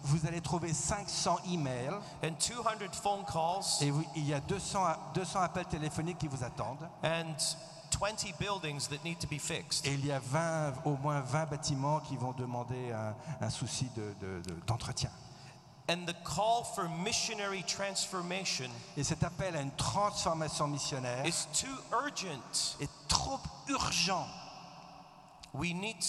vous, 0.03 0.27
allez 0.27 0.41
trouver 0.41 0.73
500 0.73 1.39
emails 1.51 1.95
and 2.25 2.33
200 2.39 2.93
phone 3.03 3.25
calls 3.31 3.65
et 3.83 3.91
vous- 3.91 4.05
il 4.17 4.27
y 4.27 4.35
a 4.35 4.41
200, 4.41 4.85
a- 4.85 4.99
200 5.15 5.41
appels 5.41 5.67
téléphoniques 5.67 6.19
qui 6.19 6.29
vous 6.29 6.43
attendent. 6.43 6.89
and 7.05 7.35
20 8.01 8.33
buildings 8.39 8.89
that 8.89 9.03
need 9.05 9.19
to 9.19 9.27
be 9.29 9.39
fixed 9.39 9.87
Et 9.87 9.95
il 9.95 10.05
y 10.05 10.13
a 10.13 10.19
20, 10.19 10.73
au 10.85 10.97
moins 10.97 11.21
20 11.21 11.47
bâtiments 11.47 12.01
qui 12.01 12.17
vont 12.17 12.33
demander 12.33 12.93
un, 12.93 13.15
un 13.41 13.51
souci 13.51 13.89
de- 13.97 14.15
de- 14.21 14.43
de- 14.43 14.61
d'entretien. 14.67 15.11
And 15.88 16.07
the 16.07 16.14
call 16.25 16.64
for 16.64 16.88
missionary 17.05 17.62
transformation 17.66 18.70
Et 18.96 19.05
cet 19.05 19.22
appel 19.22 19.55
à 19.57 19.61
une 19.61 19.70
transformation 19.77 20.66
missionnaire 20.68 21.25
is 21.25 21.46
too 21.53 21.75
urgent 21.92 22.77
est 22.81 22.90
trop 23.09 23.40
urgent. 23.68 24.27
We 25.55 25.72
need 25.72 26.03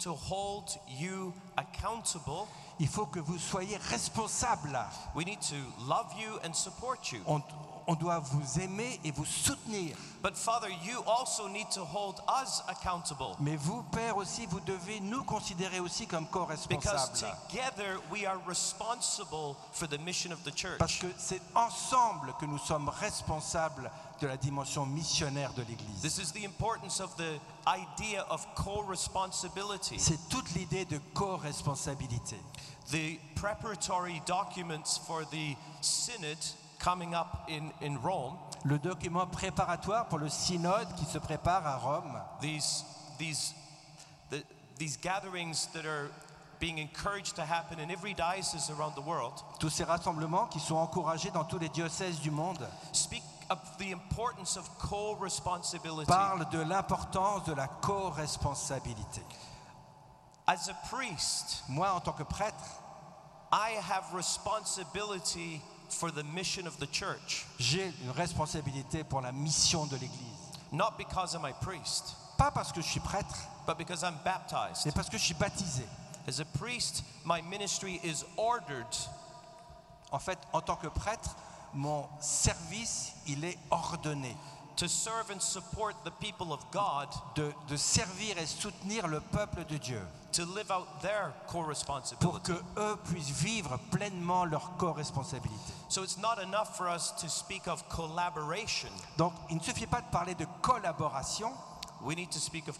to 0.00 0.12
hold 0.12 0.78
you 0.88 1.32
accountable. 1.56 2.46
Il 2.78 2.88
faut 2.88 3.06
que 3.06 3.20
vous 3.20 3.38
soyez 3.38 3.76
responsable. 3.90 4.78
We 5.14 5.24
need 5.24 5.40
to 5.42 5.56
love 5.86 6.12
you 6.18 6.38
and 6.44 6.54
support 6.54 7.12
you. 7.12 7.20
On, 7.26 7.42
on 7.90 7.94
doit 7.96 8.20
vous 8.20 8.60
aimer 8.60 9.00
et 9.04 9.10
vous 9.10 9.24
soutenir. 9.24 9.96
But 10.22 10.36
Father, 10.36 10.68
you 10.84 11.02
also 11.08 11.48
need 11.48 11.68
to 11.70 11.84
hold 11.84 12.20
us 12.28 12.62
accountable 12.68 13.34
Mais 13.40 13.56
vous, 13.56 13.82
Père, 13.90 14.16
aussi, 14.16 14.46
vous 14.46 14.60
devez 14.60 15.00
nous 15.00 15.24
considérer 15.24 15.80
aussi 15.80 16.06
comme 16.06 16.26
because 16.26 16.68
co-responsables. 16.68 17.36
together 17.48 17.98
we 18.12 18.26
are 18.26 18.38
responsible 18.46 19.56
for 19.72 19.88
the 19.88 19.98
mission 19.98 20.30
of 20.30 20.38
the 20.44 20.52
Parce 20.78 20.98
que 20.98 21.08
c'est 21.18 21.40
ensemble 21.56 22.32
que 22.38 22.46
nous 22.46 22.58
sommes 22.58 22.88
responsables 22.88 23.90
de 24.20 24.28
la 24.28 24.36
dimension 24.36 24.86
missionnaire 24.86 25.52
de 25.54 25.62
l'Église. 25.62 26.00
This 26.00 26.18
is 26.18 26.30
the 26.32 26.44
importance 26.44 27.00
of 27.00 27.16
the 27.16 27.40
idea 27.66 28.24
of 28.30 28.46
co-responsibility. 28.54 29.98
C'est 29.98 30.28
toute 30.28 30.52
l'idée 30.54 30.84
de 30.84 31.00
co-responsabilité. 31.14 32.36
The 32.92 33.18
preparatory 33.34 34.22
documents 34.26 34.96
for 35.06 35.24
the 35.24 35.56
synod 35.80 36.38
coming 36.80 37.14
up 37.14 37.48
in, 37.48 37.70
in 37.80 37.96
Rome, 38.02 38.36
Le 38.64 38.78
document 38.78 39.26
préparatoire 39.26 40.06
pour 40.08 40.18
le 40.18 40.28
synode 40.28 40.88
qui 40.96 41.04
se 41.06 41.18
prépare 41.18 41.66
à 41.66 41.76
Rome, 41.76 42.20
these, 42.40 42.84
these, 43.18 43.54
the, 44.30 44.42
these 44.78 44.98
gatherings 44.98 45.68
that 45.72 45.86
are 45.86 46.10
being 46.58 46.78
encouraged 46.78 47.36
to 47.36 47.42
happen 47.42 47.78
in 47.80 47.90
every 47.90 48.12
diocese 48.12 48.70
around 48.70 48.94
the 48.94 49.00
world, 49.00 49.42
tous 49.58 49.70
ces 49.70 49.84
rassemblements 49.84 50.46
qui 50.48 50.60
sont 50.60 50.76
encouragés 50.76 51.30
dans 51.30 51.44
tous 51.44 51.58
les 51.58 51.70
diocèses 51.70 52.20
du 52.20 52.30
monde, 52.30 52.66
speak 52.92 53.22
of 53.48 53.58
the 53.78 53.92
importance 53.92 54.58
of 54.58 54.68
co-responsibility. 54.78 56.06
parlent 56.06 56.48
de 56.50 56.60
l'importance 56.60 57.44
de 57.44 57.54
la 57.54 57.66
co-responsabilité. 57.66 59.22
As 60.46 60.68
a 60.68 60.74
priest, 60.90 61.62
Moi, 61.68 61.88
en 61.90 62.00
tant 62.00 62.12
que 62.12 62.24
prêtre, 62.24 62.82
I 63.52 63.78
have 63.88 64.12
responsibility 64.12 65.62
for 65.90 66.10
the 66.10 66.22
mission 66.34 66.66
of 66.66 66.76
the 66.78 66.86
church, 66.90 67.46
j'ai 67.58 67.92
une 68.04 68.10
responsabilité 68.12 69.04
pour 69.04 69.20
la 69.20 69.32
mission 69.32 69.86
de 69.86 69.96
l'Église. 69.96 70.60
not 70.72 70.92
because 70.96 71.34
I'm 71.34 71.44
a 71.44 71.52
priest, 71.54 72.14
Pas 72.38 72.50
parce 72.50 72.72
que 72.72 72.80
je 72.80 72.86
suis 72.88 73.00
prêtre, 73.00 73.36
but 73.66 73.76
because 73.76 74.02
I'm 74.02 74.16
baptized. 74.24 74.86
mais 74.86 74.92
parce 74.92 75.08
que 75.10 75.18
je 75.18 75.24
suis 75.24 75.34
baptisé. 75.34 75.84
As 76.28 76.40
a 76.40 76.44
priest, 76.58 77.02
my 77.24 77.40
ministry 77.42 78.00
is 78.04 78.24
ordered 78.36 78.86
En 80.12 80.18
fait, 80.18 80.38
en 80.52 80.60
tant 80.60 80.76
que 80.76 80.88
prêtre, 80.88 81.36
mon 81.72 82.04
service, 82.20 83.12
il 83.28 83.44
est 83.44 83.56
ordonné 83.70 84.36
to 84.80 84.88
serve 84.88 85.30
and 85.30 85.42
support 85.42 85.94
the 86.04 86.10
people 86.10 86.54
of 86.54 86.60
God 86.70 87.08
de, 87.34 87.52
de 87.68 87.76
servir 87.76 88.38
et 88.38 88.46
soutenir 88.46 89.06
le 89.08 89.20
peuple 89.20 89.62
de 89.68 89.76
Dieu 89.76 90.00
to 90.32 90.46
live 90.46 90.70
out 90.70 91.02
their 91.02 91.34
pour 92.18 92.40
que 92.40 92.52
eux 92.78 92.96
puissent 93.04 93.30
vivre 93.30 93.78
pleinement 93.90 94.46
leur 94.46 94.78
co-responsabilité. 94.78 95.72
So 95.90 96.02
it's 96.02 96.16
not 96.16 96.38
enough 96.42 96.78
for 96.78 96.88
us 96.88 97.12
to 97.20 97.28
speak 97.28 97.68
of 97.68 97.86
collaboration. 97.90 98.88
Donc, 99.18 99.34
il 99.50 99.56
ne 99.56 99.62
suffit 99.62 99.86
pas 99.86 100.00
de 100.00 100.10
parler 100.10 100.34
de 100.34 100.46
collaboration, 100.62 101.52
We 102.02 102.16
need 102.16 102.30
to 102.30 102.38
speak 102.38 102.66
of 102.68 102.78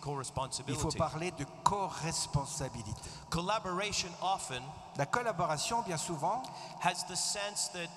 il 0.67 0.77
faut 0.77 0.93
parler 0.93 1.31
de 1.33 1.45
co-responsabilité. 1.63 3.03
Collaboration 3.29 4.09
often 4.23 4.63
La 4.97 5.05
collaboration, 5.05 5.83
bien 5.83 5.99
souvent, 5.99 6.43
has 6.81 7.05
the 7.07 7.17
sense 7.17 7.69
that 7.75 7.89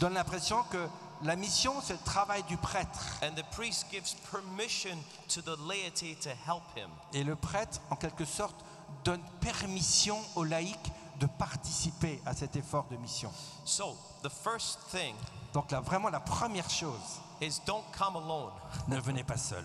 donne 0.00 0.14
l'impression 0.14 0.62
que 0.64 0.88
la 1.22 1.36
mission, 1.36 1.74
c'est 1.82 1.94
le 1.94 1.98
travail 2.00 2.42
du 2.44 2.56
prêtre. 2.56 3.00
and 3.22 3.34
the 3.34 3.44
priest 3.54 3.86
gives 3.90 4.14
permission 4.30 4.96
to 5.28 5.40
the 5.40 5.56
laity 5.66 6.14
to 6.16 6.30
help 6.30 6.62
him. 6.76 6.90
Et 7.14 7.24
le 7.24 7.36
prêtre, 7.36 7.80
en 7.90 7.96
quelque 7.96 8.24
sorte, 8.24 8.56
donne 9.04 9.22
permission 9.40 10.18
aux 10.34 10.44
laïcs 10.44 10.92
de 11.18 11.26
participer 11.26 12.20
à 12.26 12.34
cet 12.34 12.56
effort 12.56 12.86
de 12.90 12.96
mission. 12.96 13.32
So, 13.64 13.96
the 14.22 14.28
first 14.28 14.78
thing 14.90 15.14
Donc 15.54 15.70
là, 15.70 15.80
vraiment, 15.80 16.10
la 16.10 16.20
première 16.20 16.68
chose, 16.68 17.20
is 17.40 17.60
don't 17.66 17.84
come 17.96 18.16
alone. 18.16 18.52
ne 18.88 18.98
venez 19.00 19.24
pas 19.24 19.38
seul. 19.38 19.64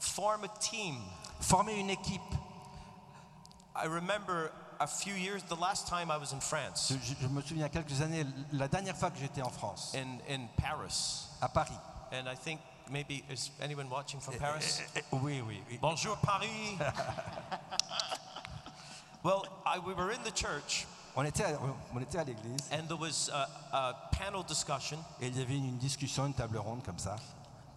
Form 0.00 0.44
a 0.44 0.48
team. 0.58 0.96
Formez 1.40 1.78
une 1.78 1.90
équipe. 1.90 2.20
I 3.76 3.86
remember 3.86 4.50
a 4.80 4.86
few 4.86 5.14
years, 5.14 5.42
the 5.44 5.56
last 5.56 5.86
time 5.86 6.10
I 6.10 6.16
was 6.16 6.32
in 6.32 6.40
France, 6.40 6.88
Je, 6.90 7.28
me 7.28 7.42
souviens 7.42 7.68
quelques 7.68 8.00
années, 8.00 8.24
la 8.52 8.68
dernière 8.68 8.96
fois 8.96 9.10
que 9.10 9.18
j'étais 9.18 9.42
en 9.42 9.50
France, 9.50 9.94
in, 9.94 10.18
in 10.28 10.46
Paris, 10.56 11.26
à 11.40 11.48
Paris. 11.48 11.76
and 12.12 12.26
I 12.28 12.34
think 12.34 12.60
maybe, 12.90 13.22
is 13.30 13.50
anyone 13.60 13.88
watching 13.90 14.20
from 14.20 14.36
Paris? 14.38 14.80
Eh, 14.96 15.00
eh, 15.00 15.02
Oui, 15.12 15.42
oui, 15.46 15.62
oui. 15.68 15.78
Bonjour 15.80 16.16
Paris. 16.18 16.78
well, 19.22 19.44
I, 19.66 19.78
we 19.78 19.94
were 19.94 20.10
in 20.12 20.22
the 20.24 20.32
church, 20.34 20.86
On 21.16 21.24
était 21.24 21.44
à, 21.44 21.58
on 21.94 22.00
était 22.00 22.18
à 22.18 22.24
l'église 22.24 22.70
and 22.72 22.86
there 22.88 22.96
was 22.96 23.28
a, 23.32 23.48
a 23.72 23.94
panel 24.12 24.42
discussion, 24.44 24.98
et 25.20 25.26
il 25.26 25.36
y 25.38 25.42
avait 25.42 25.56
une 25.56 25.76
discussion, 25.78 26.26
une 26.26 26.34
table 26.34 26.56
ronde 26.58 26.82
comme 26.84 26.98
ça. 26.98 27.16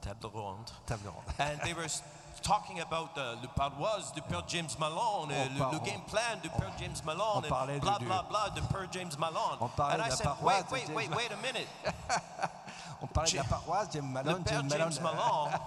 table 0.01 0.27
ronde, 0.33 0.69
Table 0.85 1.07
ronde. 1.09 1.33
and 1.39 1.59
they 1.63 1.73
were 1.73 1.85
s- 1.85 2.01
talking 2.43 2.79
about 2.81 3.17
uh, 3.17 3.35
le 3.41 3.47
paroisse 3.47 4.13
du 4.13 4.21
Père 4.21 4.43
James 4.47 4.69
Malone, 4.77 5.31
uh, 5.31 5.49
le, 5.49 5.71
le 5.71 5.79
game 5.79 6.01
plan 6.01 6.37
du 6.41 6.49
Père 6.49 6.71
James 6.77 6.95
Malone, 7.05 7.43
on 7.49 7.69
and 7.69 7.79
blah 7.79 7.97
blah 7.99 8.23
blah 8.29 8.49
du 8.53 8.61
Père 8.61 8.87
James 8.91 9.11
Malone. 9.17 9.57
On 9.59 9.69
parlait 9.69 9.95
and 9.95 10.01
I 10.01 10.05
de 10.05 10.09
la 10.09 10.15
said, 10.15 10.25
paroisse 10.25 10.71
wait, 10.71 10.87
wait, 10.89 11.09
wait, 11.09 11.15
wait 11.15 11.31
a 11.31 11.37
minute. 11.37 11.67
On 13.01 13.07
parlait 13.07 13.31
de 13.31 13.37
la 13.37 13.43
paroisse, 13.43 13.87
James 13.91 14.11
Malone, 14.11 14.43
James 14.47 14.69
James 14.69 14.99
Malone. 15.01 15.01
Malone, 15.01 15.59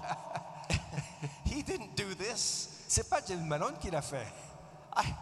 he 1.44 1.62
didn't 1.62 1.94
do 1.96 2.14
this. 2.14 2.68
C'est 2.88 3.08
pas 3.10 3.20
James 3.26 3.44
Malone 3.44 3.74
qui 3.80 3.90
l'a 3.90 4.02
fait. 4.02 4.26
I, 4.96 5.14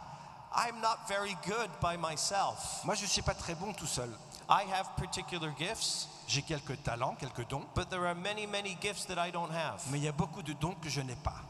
I'm 0.54 0.80
not 0.80 0.98
very 1.08 1.36
good 1.46 1.70
by 1.80 1.96
myself. 1.96 2.84
Moi, 2.84 2.94
je 2.94 3.06
suis 3.06 3.22
pas 3.22 3.34
très 3.34 3.54
bon 3.54 3.72
tout 3.72 3.86
seul. 3.86 4.10
I 4.48 4.64
have 4.72 4.94
particular 4.96 5.50
gifts, 5.58 6.06
J'ai 6.26 6.42
quelques 6.42 6.82
talents, 6.82 7.14
quelques 7.16 7.46
dons, 7.48 7.64
but 7.74 7.88
there 7.90 8.06
are 8.06 8.14
many, 8.14 8.46
many 8.46 8.76
gifts 8.80 9.06
that 9.06 9.24
I 9.24 9.30
don't 9.30 9.50
have. 9.52 9.82
mais 9.90 9.98
il 9.98 10.04
y 10.04 10.08
a 10.08 10.12
beaucoup 10.12 10.42
de 10.42 10.52
dons 10.54 10.74
que 10.80 10.88
je 10.88 11.00
n'ai 11.00 11.16
pas. 11.16 11.42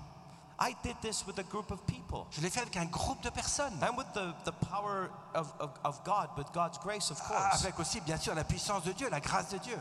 I 0.61 0.75
did 0.85 0.97
this 1.01 1.27
with 1.27 1.39
a 1.39 1.43
group 1.43 1.71
of 1.73 1.81
people. 1.85 2.27
Je 2.31 2.41
l'ai 2.41 2.49
fait 2.51 2.61
avec 2.61 2.77
un 2.77 2.85
groupe 2.85 3.21
de 3.23 3.31
personnes. 3.31 3.75
And 3.83 3.97
with 3.97 4.07
the, 4.15 4.33
the 4.45 4.53
power 4.71 5.11
of, 5.35 5.53
of, 5.59 5.71
of 5.83 6.05
God, 6.05 6.29
with 6.37 6.47
God's 6.53 6.79
grace, 6.79 7.11
of 7.11 7.21
course. 7.23 7.61
Avec 7.63 7.79
aussi, 7.81 8.01
bien 8.01 8.17
sûr, 8.17 8.35
la 8.35 8.45
puissance 8.45 8.85
de 8.85 8.93
Dieu, 8.93 9.09
la 9.11 9.21
grâce 9.21 9.49
de 9.51 9.59
Dieu. 9.59 9.79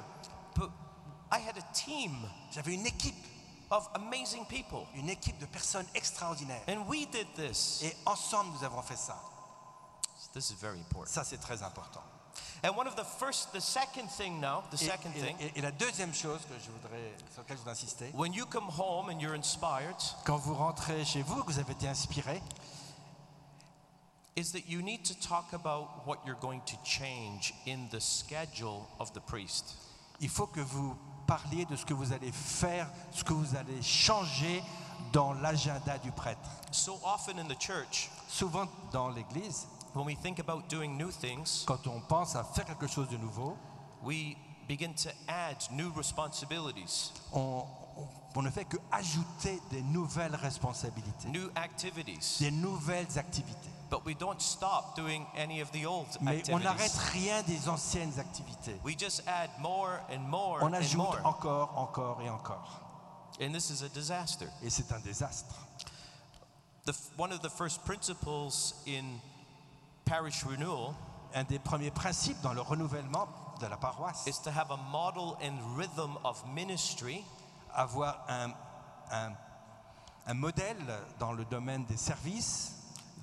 But 0.56 0.72
I 1.32 1.38
had 1.40 1.58
a 1.58 1.74
team 1.74 2.12
J'avais 2.52 2.74
une 2.74 2.86
équipe, 2.88 3.16
of 3.70 3.88
amazing 3.94 4.46
people. 4.48 4.86
une 4.96 5.10
équipe 5.10 5.38
de 5.40 5.46
personnes 5.46 5.86
extraordinaires. 5.94 6.64
And 6.68 6.88
we 6.88 7.08
did 7.08 7.28
this. 7.36 7.82
Et 7.84 7.96
ensemble, 8.06 8.52
nous 8.58 8.64
avons 8.64 8.82
fait 8.82 8.98
ça. 8.98 9.18
This 10.34 10.50
is 10.50 10.56
very 10.56 10.80
important. 10.80 11.12
Ça, 11.12 11.24
c'est 11.24 11.38
très 11.38 11.62
important. 11.62 12.02
And 12.64 12.76
one 12.78 12.88
of 12.88 12.96
the 12.96 13.04
first, 13.04 13.52
the 13.52 13.60
second 13.60 14.08
thing 14.10 14.40
now, 14.40 14.64
the 14.72 14.76
Et, 14.82 14.86
second 14.88 15.12
et- 15.16 15.22
thing, 15.22 15.36
et- 15.40 15.52
et 15.58 15.62
la 15.62 15.72
deuxième 15.72 16.14
chose 16.14 16.40
que 16.48 16.54
je 16.64 16.72
voudrais, 16.72 17.14
sur 17.34 17.42
laquelle 17.42 17.58
je 17.58 17.62
voudrais 17.62 17.74
insister, 17.74 18.12
when 18.14 18.34
you 18.34 18.46
come 18.46 18.70
home 18.70 19.10
and 19.10 19.20
you're 19.20 19.36
inspired, 19.36 19.96
quand 20.26 20.38
vous 20.38 20.56
rentrez 20.56 21.04
chez 21.06 21.22
vous, 21.24 21.44
que 21.44 21.52
vous 21.52 21.60
avez 21.60 21.74
été 21.74 21.88
inspiré, 21.88 22.42
is 24.36 24.52
that 24.54 24.68
you 24.68 24.82
need 24.82 25.04
to 25.06 25.14
talk 25.16 25.54
about 25.54 26.06
what 26.08 26.20
you're 26.26 26.40
going 26.40 26.62
to 26.66 26.76
change 26.84 27.54
in 27.68 27.88
the 27.92 28.00
schedule 28.00 28.88
of 29.00 29.12
the 29.14 29.20
priest. 29.22 29.76
il 30.22 30.30
faut 30.30 30.48
que 30.48 30.62
vous 30.62 30.96
parliez 31.28 31.66
de 31.66 31.76
ce 31.76 31.86
que 31.86 31.94
vous 31.94 32.12
allez 32.14 32.32
faire, 32.32 32.88
ce 33.12 33.24
que 33.24 33.34
vous 33.34 33.56
allez 33.56 33.82
changer 33.82 34.64
dans 35.12 35.34
l'agenda 35.34 35.98
du 36.00 36.12
prêtre. 36.12 36.50
So 36.72 37.00
often 37.04 37.38
in 37.40 37.48
the 37.48 37.60
church, 37.60 38.10
Souvent 38.28 38.68
dans 38.92 39.10
l'Église, 39.10 39.68
when 39.94 40.06
we 40.06 40.16
think 40.16 40.40
about 40.40 40.70
doing 40.70 40.98
new 40.98 41.12
things, 41.12 41.64
quand 41.66 41.86
on 41.88 42.02
pense 42.02 42.36
à 42.36 42.44
faire 42.44 42.66
quelque 42.66 42.88
chose 42.88 43.08
de 43.10 43.18
nouveau, 43.18 43.58
we 44.04 44.36
begin 44.68 44.94
to 44.94 45.10
add 45.28 45.58
new 45.72 45.92
responsibilities, 45.96 47.12
on, 47.32 47.66
on- 47.98 48.08
on 48.36 48.42
ne 48.42 48.50
fait 48.50 48.66
que 48.66 48.78
ajouter 48.92 49.60
des 49.70 49.82
nouvelles 49.84 50.36
responsabilités, 50.36 51.28
new 51.30 51.50
activities, 51.56 52.40
des 52.40 52.50
nouvelles 52.52 53.18
activités. 53.20 53.70
but 53.92 54.04
we 54.06 54.16
don't 54.16 54.42
stop 54.42 54.96
doing 54.96 55.28
any 55.38 55.62
of 55.62 55.70
the 55.72 55.86
old 55.86 56.08
Mais 56.22 56.42
on 56.52 56.58
n'arrête 56.60 56.90
activities. 56.96 57.14
rien 57.14 57.44
des 57.44 57.70
anciennes 57.70 58.18
activités. 58.20 58.80
We 58.84 58.96
just 58.98 59.22
add 59.28 59.52
more 59.60 60.02
and 60.10 60.22
more 60.28 60.64
On 60.64 60.68
and 60.74 60.74
ajoute 60.74 60.98
more. 60.98 61.20
encore, 61.24 61.78
encore 61.78 62.22
et 62.24 62.30
encore. 62.30 62.80
And 63.40 63.54
this 63.54 63.70
is 63.70 63.84
a 63.84 63.90
disaster. 63.90 64.48
Et 64.64 64.72
c'est 64.72 64.92
un 64.92 65.00
désastre. 65.02 65.54
The, 66.86 66.94
one 67.18 67.32
of 67.32 67.42
the 67.42 67.50
first 67.50 67.86
principles 67.86 68.74
in 68.88 69.20
parish 70.06 70.44
renewal 70.44 70.94
Un 71.36 71.44
des 71.46 71.58
premiers 71.60 71.90
principes 71.92 72.40
dans 72.42 72.54
le 72.54 72.62
renouvellement 72.62 73.28
de 73.60 73.66
la 73.66 73.76
paroisse, 73.78 74.28
is 74.28 74.40
to 74.44 74.52
have 74.52 74.70
a 74.72 74.78
model 74.78 75.36
and 75.42 75.58
rhythm 75.76 76.16
of 76.24 76.44
ministry 76.54 77.24
avoir 77.74 78.24
un, 78.30 78.52
un- 79.12 79.34
un 80.28 80.34
modèle 80.36 80.78
dans 81.20 81.32
le 81.34 81.44
domaine 81.46 81.86
des 81.86 81.98
services 81.98 82.74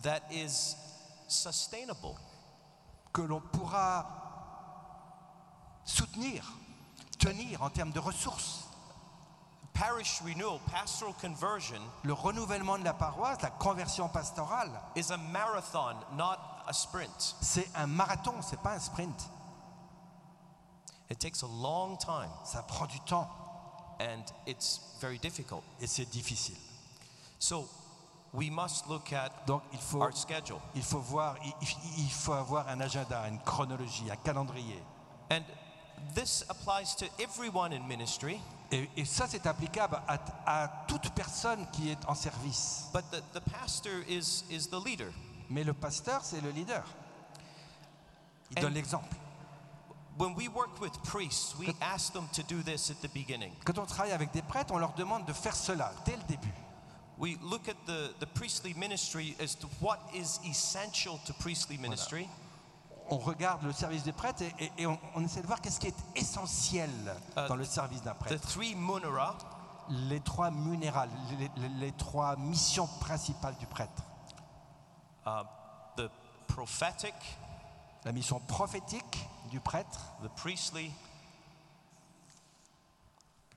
that 0.03 0.21
is 0.33 0.75
sustainable. 1.29 2.16
que 3.12 3.23
l'on 3.23 3.40
pourra 3.40 4.07
soutenir, 5.85 6.45
tenir 7.19 7.62
en 7.62 7.71
termes 7.71 7.93
de 7.93 8.01
ressources. 8.01 8.66
Parish 9.73 10.21
renewal, 10.23 10.59
pastoral 10.71 11.14
conversion, 11.14 11.81
Le 12.03 12.12
renouvellement 12.12 12.77
de 12.79 12.85
la 12.85 12.93
paroisse, 12.93 13.40
la 13.40 13.51
conversion 13.51 14.09
pastorale, 14.09 14.71
is 14.97 15.11
a 15.11 15.16
marathon, 15.16 15.95
not 16.12 16.38
a 16.71 16.73
sprint. 16.73 17.37
c'est 17.41 17.69
un 17.75 17.87
marathon, 17.87 18.35
c'est 18.43 18.61
pas 18.61 18.75
un 18.75 18.79
sprint. 18.79 19.29
It 21.11 21.19
takes 21.19 21.43
a 21.43 21.47
long 21.47 21.97
time 21.97 22.31
Ça 22.45 22.63
prend 22.63 22.87
du 22.87 23.01
temps 23.01 23.29
and 24.01 24.23
it's 24.47 24.81
very 25.01 25.19
difficult. 25.19 25.63
et 25.81 25.87
c'est 25.87 26.07
difficile. 26.07 26.57
So 27.39 27.69
we 28.33 28.49
must 28.51 28.87
look 28.89 29.13
at 29.13 29.31
Donc 29.47 29.63
il 29.73 29.81
faut, 29.81 30.01
our 30.01 30.13
schedule. 30.17 30.61
il 30.75 30.83
faut 30.83 31.01
voir, 31.01 31.37
il, 31.45 31.53
il 31.99 32.11
faut 32.11 32.33
avoir 32.33 32.69
un 32.69 32.81
agenda, 32.81 33.27
une 33.29 33.41
chronologie, 33.41 34.11
un 34.11 34.17
calendrier. 34.17 34.81
And 35.31 35.43
this 36.15 36.45
applies 36.49 36.95
to 36.97 37.07
everyone 37.19 37.73
in 37.73 37.87
ministry, 37.87 38.41
Et, 38.73 38.89
et 38.97 39.05
ça, 39.05 39.27
c'est 39.27 39.47
applicable 39.49 40.01
à, 40.07 40.17
à 40.47 40.69
toute 40.87 41.11
personne 41.11 41.67
qui 41.73 41.91
est 41.91 41.99
en 42.07 42.15
service. 42.15 42.85
but 42.93 43.03
the, 43.11 43.21
the 43.35 43.41
pastor 43.41 44.05
is, 44.09 44.45
is 44.49 44.69
the 44.69 44.79
leader. 44.79 45.13
Mais 45.51 45.65
le 45.65 45.73
pasteur, 45.75 46.25
c'est 46.25 46.41
le 46.41 46.51
leader. 46.51 46.85
Il 48.53 48.59
And- 48.59 48.63
donne 48.63 48.75
l'exemple. 48.75 49.15
When 50.19 50.35
we 50.35 50.49
work 50.49 50.81
with 50.81 50.93
priests, 51.03 51.55
we 51.59 51.73
ask 51.81 52.13
them 52.13 52.27
to 52.33 52.43
do 52.43 52.63
this 52.63 52.91
at 52.91 52.95
the 53.01 53.13
beginning. 53.13 53.53
Quand 53.65 53.79
on 53.79 53.87
travaille 53.87 54.13
avec 54.13 54.33
des 54.33 54.43
prêtres, 54.43 54.73
on 54.75 54.79
leur 54.79 54.93
demande 54.95 55.25
de 55.25 55.33
faire 55.33 55.55
cela 55.57 55.93
dès 56.05 56.17
le 56.17 56.23
début. 56.25 56.53
We 57.19 57.37
look 57.43 57.69
at 57.69 57.75
the, 57.87 58.13
the 58.19 58.27
priestly 58.27 58.75
ministry 58.75 59.37
as 59.41 59.55
to 59.59 59.69
what 59.81 59.99
is 60.15 60.39
essential 60.45 61.19
to 61.27 61.33
priestly 61.35 61.79
ministry. 61.79 62.29
On 63.11 63.19
regarde 63.19 63.63
le 63.65 63.73
service 63.73 64.03
des 64.05 64.13
prêtres 64.13 64.43
et, 64.43 64.55
et- 64.59 64.73
et 64.79 64.87
on, 64.87 64.99
on 65.15 65.25
essaie 65.25 65.43
de 65.43 65.47
voir 65.47 65.61
qu'est-ce 65.61 65.81
qui 65.81 65.89
est 65.89 65.97
essentiel 66.15 66.91
Euh, 67.37 67.49
dans 67.49 67.57
le 67.57 67.65
service 67.65 68.03
d'un 68.03 68.13
The 68.15 68.19
prêtre. 68.19 68.59
munera, 68.77 69.37
Les 69.89 70.21
trois 70.21 70.51
munérales, 70.51 71.11
les, 71.39 71.51
les- 71.57 71.69
les 71.69 71.93
trois 71.93 72.37
missions 72.37 72.87
principales 73.01 73.57
du 73.57 73.67
prêtre. 73.67 74.03
Uh, 75.31 75.45
the 75.97 76.09
prophetic, 76.49 77.14
La 78.05 78.12
mission 78.12 78.40
prophétique 78.40 79.27
du 79.51 79.61
prêtre, 79.61 80.01
the 80.23 80.29
priestly, 80.37 80.90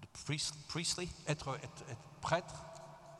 the 0.01 0.07
priest, 0.25 0.53
priestly, 0.67 1.09
être, 1.27 1.55
être- 1.55 1.83
être 1.89 2.01
prêtre, 2.21 2.55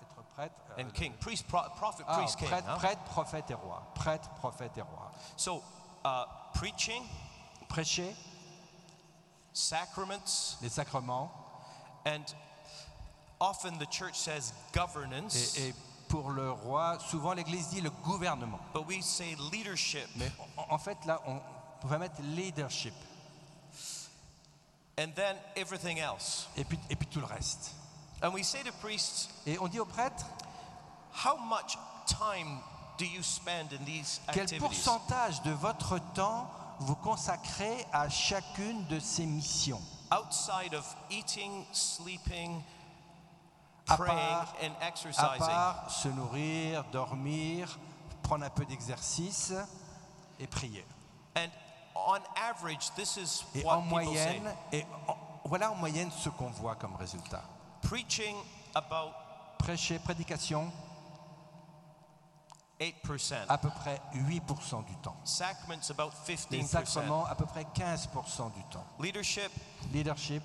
être 0.02 0.24
prêtre, 0.36 0.54
euh, 0.78 0.82
and 0.82 0.90
king. 0.94 1.14
Priest, 1.20 1.48
pro, 1.48 1.62
prophet, 1.78 2.04
ah, 2.08 2.18
priest, 2.18 2.38
king. 2.38 2.50
prêtre, 2.50 2.68
huh? 2.68 2.78
prêtre, 2.78 3.04
prophète 3.06 3.50
et 3.52 3.54
roi. 3.54 3.82
Prêtre, 3.96 4.30
prophète 4.42 4.78
et 4.78 4.82
roi. 4.82 5.12
So, 5.38 5.64
uh, 6.06 6.26
preaching, 6.54 7.04
Prêcher 7.70 8.14
sacraments, 9.54 10.58
les 10.62 10.70
sacrements 10.70 11.32
and 12.06 12.24
often 13.40 13.78
the 13.80 13.88
church 13.90 14.16
says 14.16 14.54
governance, 14.74 15.58
et, 15.58 15.70
et 15.70 15.76
pour 16.14 16.30
le 16.30 16.52
roi, 16.52 17.00
souvent 17.10 17.34
l'Église 17.34 17.70
dit 17.70 17.82
le 17.82 17.90
gouvernement. 17.90 18.60
but 18.72 18.86
we 18.88 19.02
say 19.02 19.36
leadership. 19.52 20.08
Mais 20.16 20.32
en, 20.70 20.78
fait 20.78 20.96
là, 21.08 21.20
on, 21.26 21.88
va 21.88 21.98
mettre 21.98 22.22
leadership 22.22 22.94
And 25.00 25.08
then 25.16 25.36
everything 25.56 25.98
else. 25.98 26.48
et 26.56 26.66
puis, 26.66 26.78
et 26.92 26.96
puis 26.96 27.08
tout 27.08 27.20
le 27.20 27.26
reste. 27.26 27.74
And 28.22 28.30
we 28.32 28.44
say 28.44 28.62
to 28.64 28.72
priests, 28.80 29.32
Et 29.48 29.58
on 29.58 29.68
dit 29.68 29.80
aux 29.80 29.88
prêtres, 29.88 30.24
how 31.26 31.36
much 31.36 31.80
time 32.06 32.60
do 33.00 33.06
you 33.06 33.24
spend 33.24 33.74
in 33.74 33.84
these 33.84 34.22
quel 34.32 34.44
activities? 34.44 34.60
pourcentage 34.60 35.42
de 35.42 35.52
votre 35.52 35.98
temps 36.14 36.48
vous 36.80 36.96
consacrez 36.96 37.88
à 37.92 38.08
chacune 38.08 38.86
de 38.86 39.00
ces 39.00 39.26
missions? 39.26 39.82
Outside 40.12 40.76
of 40.76 40.86
eating, 41.10 41.66
sleeping, 41.72 42.62
À 43.88 43.98
part- 43.98 44.56
À 45.18 45.38
part 45.38 45.90
se 45.92 46.08
nourrir, 46.08 46.84
dormir, 46.86 47.78
prendre 48.22 48.46
un 48.46 48.50
peu 48.50 48.66
d'exercice 48.66 49.54
et 50.40 50.48
prier. 50.48 50.86
And 51.36 51.48
on 51.96 52.20
average, 52.50 52.92
this 52.96 53.18
is 53.18 53.44
Et 53.56 53.64
what 53.64 53.74
en 53.78 53.84
say. 53.84 53.90
moyenne, 53.90 54.56
et 54.72 54.86
en- 55.08 55.18
voilà 55.46 55.72
en 55.72 55.76
moyenne 55.76 56.10
ce 56.12 56.30
qu'on 56.30 56.50
voit 56.50 56.76
comme 56.76 56.96
résultat. 56.96 57.44
Preaching 57.82 58.36
about 58.74 59.12
Prêcher, 59.60 60.00
prédication, 60.00 60.72
8%. 62.80 63.46
à 63.50 63.58
peu 63.58 63.70
près 63.70 64.02
8% 64.14 64.82
du 64.82 64.96
temps. 64.98 65.16
Sacraments 65.24 65.90
about 65.90 66.12
Les 66.28 66.36
15%. 66.36 66.68
sacrements, 66.68 67.26
à 67.26 67.36
peu 67.36 67.46
près 67.46 67.66
15% 67.74 68.50
du 68.50 68.64
temps. 68.66 68.86
Leadership, 69.00 69.52
Leadership, 69.92 70.44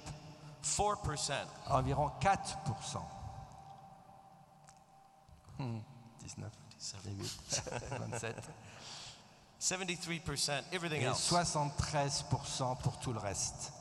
4%. 0.62 1.46
environ 1.70 2.10
4%. 2.20 3.04
Hmm, 5.58 5.78
19, 6.20 6.50
18, 6.78 7.62
27. 7.98 8.34
73%, 9.60 10.62
everything 10.72 11.00
Et 11.02 11.04
else. 11.04 11.28
73% 11.32 12.76
pour 12.76 12.98
tout 12.98 13.12
le 13.12 13.18
reste. 13.18 13.72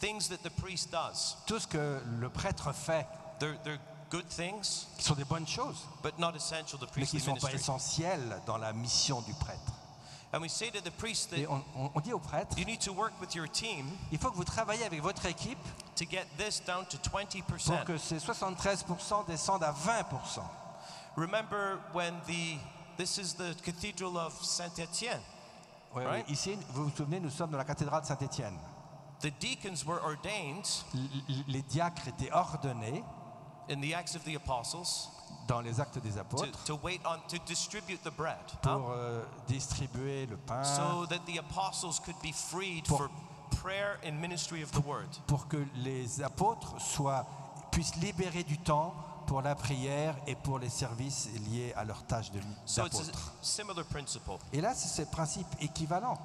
Things 0.00 0.28
that 0.28 0.38
the 0.48 0.50
priest 0.60 0.90
does. 0.92 1.36
Tout 1.46 1.58
ce 1.58 1.66
que 1.66 2.00
le 2.20 2.28
prêtre 2.28 2.72
fait, 2.72 3.06
They're, 3.40 3.56
they're 3.64 3.80
good 4.10 4.28
things, 4.28 4.86
qui 4.96 5.04
sont 5.04 5.14
des 5.14 5.24
bonnes 5.24 5.46
choses, 5.48 5.86
but 6.02 6.16
not 6.18 6.34
essential 6.36 6.78
to 6.78 6.86
mais 6.96 7.06
qui 7.06 7.16
ne 7.16 7.20
sont 7.22 7.34
pas 7.36 7.52
essentielles 7.52 8.40
dans 8.46 8.58
la 8.58 8.72
mission 8.72 9.20
du 9.22 9.32
prêtre. 9.34 9.72
And 10.34 10.40
we 10.40 10.48
say 10.50 10.70
to 10.70 10.80
the 10.80 10.90
priest 10.90 11.32
Et 11.34 11.44
that 11.44 11.50
on, 11.50 11.62
on- 11.76 11.90
on 11.94 12.00
dit 12.00 12.12
au 12.12 12.18
prêtre, 12.18 12.56
you 12.58 12.64
need 12.64 12.80
to 12.80 12.92
work 12.92 13.12
with 13.20 13.34
your 13.34 13.48
team 13.50 13.90
il 14.10 14.18
faut 14.18 14.30
que 14.30 14.36
vous 14.36 14.44
travaillez 14.44 14.84
avec 14.84 15.02
votre 15.02 15.26
équipe 15.26 15.58
to 15.94 16.04
get 16.08 16.26
this 16.38 16.62
down 16.64 16.86
to 16.86 16.96
pour 16.98 17.18
20%. 17.20 17.84
que 17.84 17.98
ces 17.98 18.18
73% 18.18 19.26
descendent 19.26 19.64
à 19.64 19.72
20%. 19.72 20.40
Remember 21.16 21.78
when 21.92 22.14
the 22.26 22.58
this 22.96 23.18
is 23.18 23.34
the 23.34 23.54
cathedral 23.62 24.16
of 24.18 24.32
Saint 24.44 24.78
Etienne. 24.78 25.20
Ouais, 25.94 26.04
Right? 26.04 26.24
oui. 26.26 26.32
Ici, 26.32 26.56
vous 26.72 26.84
vous 26.84 26.96
souvenez, 26.96 27.20
nous 27.20 27.30
sommes 27.30 27.50
dans 27.50 27.58
la 27.58 27.64
cathédrale 27.64 28.00
de 28.02 28.06
Saint-Étienne. 28.06 28.58
The 29.20 29.30
deacons 29.40 29.84
were 29.86 30.00
ordained 30.02 30.66
Les 31.46 31.62
diacres 31.62 32.08
étaient 32.08 32.32
ordonnés 32.32 33.04
in 33.70 33.80
the 33.80 33.94
Acts 33.94 34.16
of 34.16 34.24
the 34.24 34.34
Apostles, 34.36 35.08
dans 35.46 35.60
les 35.60 35.80
actes 35.80 35.98
des 36.02 36.12
to, 36.12 36.20
apôtres 36.20 36.64
to 36.64 36.74
wait 36.82 37.00
on 37.04 37.18
to 37.28 37.38
distribute 37.46 38.02
the 38.02 38.10
bread 38.10 38.36
huh? 38.64 38.78
pour 38.78 38.90
euh, 38.90 39.22
distribuer 39.46 40.26
le 40.26 40.36
pain, 40.38 40.64
so 40.64 41.06
that 41.06 41.20
the 41.26 41.38
apostles 41.38 42.00
could 42.00 42.16
be 42.22 42.32
freed 42.32 42.84
Pour- 42.86 42.98
for 42.98 43.10
prayer 43.62 43.98
and 44.04 44.12
ministry 44.20 44.62
of 44.62 44.70
the 44.72 44.80
word. 44.84 45.08
pour 45.26 45.46
que 45.46 45.64
les 45.76 46.20
apôtres 46.22 46.80
soient, 46.80 47.24
puissent 47.72 47.96
libérer 47.96 48.44
du 48.44 48.58
temps 48.58 48.94
pour 49.26 49.42
la 49.42 49.54
prière 49.56 50.14
et 50.26 50.36
pour 50.36 50.58
les 50.58 50.68
services 50.68 51.28
liés 51.50 51.72
à 51.74 51.84
leur 51.84 52.04
tâche 52.06 52.30
So 52.66 52.82
d'apôtre. 52.82 53.84
principle. 53.88 54.30
Et 54.52 54.60
là, 54.60 54.74
c'est 54.74 55.02
ce 55.02 55.08
principe 55.08 55.46
équivalent. 55.60 56.18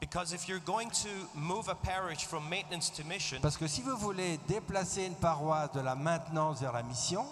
Because 0.00 0.32
if 0.32 0.48
you're 0.48 0.64
going 0.64 0.88
to 0.90 1.08
move 1.34 1.68
a 1.68 1.76
parish 1.76 2.26
from 2.26 2.48
maintenance 2.48 2.90
to 2.90 3.04
mission, 3.04 3.38
Parce 3.40 3.56
que 3.56 3.68
si 3.68 3.82
vous 3.82 3.96
voulez 3.96 4.38
déplacer 4.48 5.06
une 5.06 5.14
paroisse 5.14 5.70
de 5.72 5.80
la 5.80 5.94
maintenance 5.94 6.60
vers 6.60 6.72
la 6.72 6.82
mission, 6.82 7.24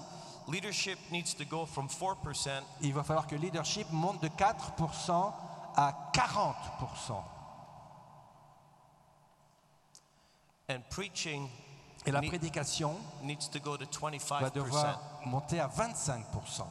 leadership 0.47 0.97
needs 1.11 1.35
to 1.37 1.45
go 1.45 1.67
from 1.67 1.89
4% 1.89 2.49
il 2.83 2.93
va 2.95 3.03
falloir 3.03 3.27
que 3.27 3.35
le 3.35 3.41
leadership 3.41 3.87
monte 3.91 4.23
de 4.23 4.29
4% 4.29 5.33
à 5.77 6.11
40%. 6.13 7.23
and 10.69 10.83
preaching 10.91 11.49
Et 12.07 12.11
la 12.11 12.23
prédication 12.23 12.97
needs 13.23 13.51
to 13.51 13.61
go 13.61 13.77
to 13.77 13.85
va 13.85 14.11
25%. 14.11 14.53
devoir 14.53 15.01
monter 15.27 15.61
à 15.61 15.69
25%. 15.69 16.65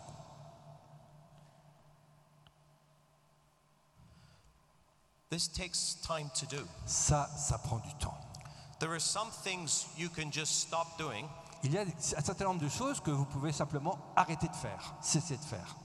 This 5.30 5.52
takes 5.52 5.98
time 6.02 6.30
to 6.39 6.48
do. 6.48 6.65
Ça, 6.86 7.30
ça 7.38 7.60
prend 7.60 7.78
du 7.78 7.94
temps. 7.96 8.18
There 8.80 8.92
are 8.92 9.02
some 9.02 9.30
things 9.44 9.88
you 9.98 10.10
can 10.10 10.32
just 10.32 10.68
stop 10.68 10.98
doing, 10.98 11.28
Il 11.63 11.74
y 11.74 11.78
a 11.78 11.82
un 11.82 12.22
certain 12.22 12.46
nombre 12.46 12.62
de 12.62 12.70
choses 12.70 13.02
que 13.02 13.12
vous 13.12 13.26
pouvez 13.26 13.52
simplement 13.52 13.98
arrêter 14.15 14.48
de 14.48 14.56
faire, 14.56 14.96
cesser 15.02 15.38
de 15.38 15.44
faire. 15.44 15.76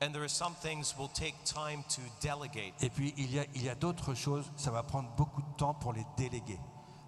and 0.00 0.12
there 0.12 0.22
are 0.22 0.28
some 0.28 0.54
things 0.62 0.96
will 0.96 1.08
take 1.08 1.34
time 1.44 1.84
to 1.88 2.00
delegate. 2.20 2.72
Et 2.80 2.90
puis 2.90 3.12
il 3.16 3.30
y 3.32 3.38
a, 3.38 3.44
il 3.54 3.62
y 3.62 3.68
a 3.68 3.74
d'autres 3.74 4.14
choses, 4.14 4.50
ça 4.56 4.70
va 4.70 4.82
prendre 4.82 5.10
beaucoup 5.16 5.42
de 5.42 5.56
temps 5.56 5.74
pour 5.74 5.92
les 5.92 6.06
déléguer. 6.16 6.58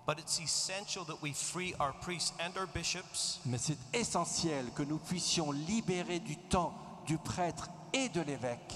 But 0.07 0.19
it's 0.19 0.41
essential 0.41 1.05
that 1.07 1.23
we 1.23 1.33
free 1.33 1.75
our 1.79 1.93
priests 2.01 2.33
and 2.41 2.57
our 2.57 2.67
bishops 2.67 3.39
Mais 3.45 3.59
c'est 3.59 3.79
essentiel 3.93 4.71
que 4.75 4.83
nous 4.83 4.99
puissions 4.99 5.53
libérer 5.53 6.19
du 6.21 6.37
temps 6.37 6.73
du 7.07 7.17
prêtre 7.19 7.69
et 7.93 8.09
de 8.09 8.21
l'évêque 8.23 8.75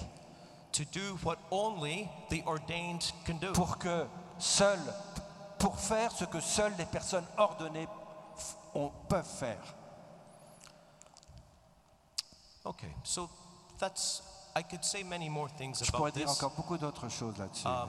to 0.73 0.85
do 0.93 1.17
what 1.25 1.37
only 1.51 2.09
the 2.31 2.43
ordained 2.47 3.03
can 3.27 3.35
do. 3.41 3.53
pour 3.53 3.79
que 3.79 4.07
seuls, 4.39 4.79
pour 5.59 5.79
faire 5.79 6.13
ce 6.13 6.25
que 6.25 6.41
seules 6.41 6.75
les 6.79 6.87
personnes 6.87 7.27
ordonnées 7.39 7.89
ont- 8.75 8.91
peuvent 9.09 9.25
faire. 9.39 9.63
Okay, 12.67 12.93
so 13.03 13.29
that's, 13.79 14.23
I 14.57 14.63
could 14.63 14.85
say 14.85 15.03
many 15.05 15.29
more 15.29 15.49
things 15.59 15.83
Je 15.83 15.91
pourrais 15.93 16.11
about 16.11 16.19
dire 16.19 16.27
this. 16.29 16.37
encore 16.43 16.57
beaucoup 16.57 16.79
d'autres 16.79 17.09
choses 17.09 17.37
là-dessus. 17.39 17.67
Um, 17.67 17.89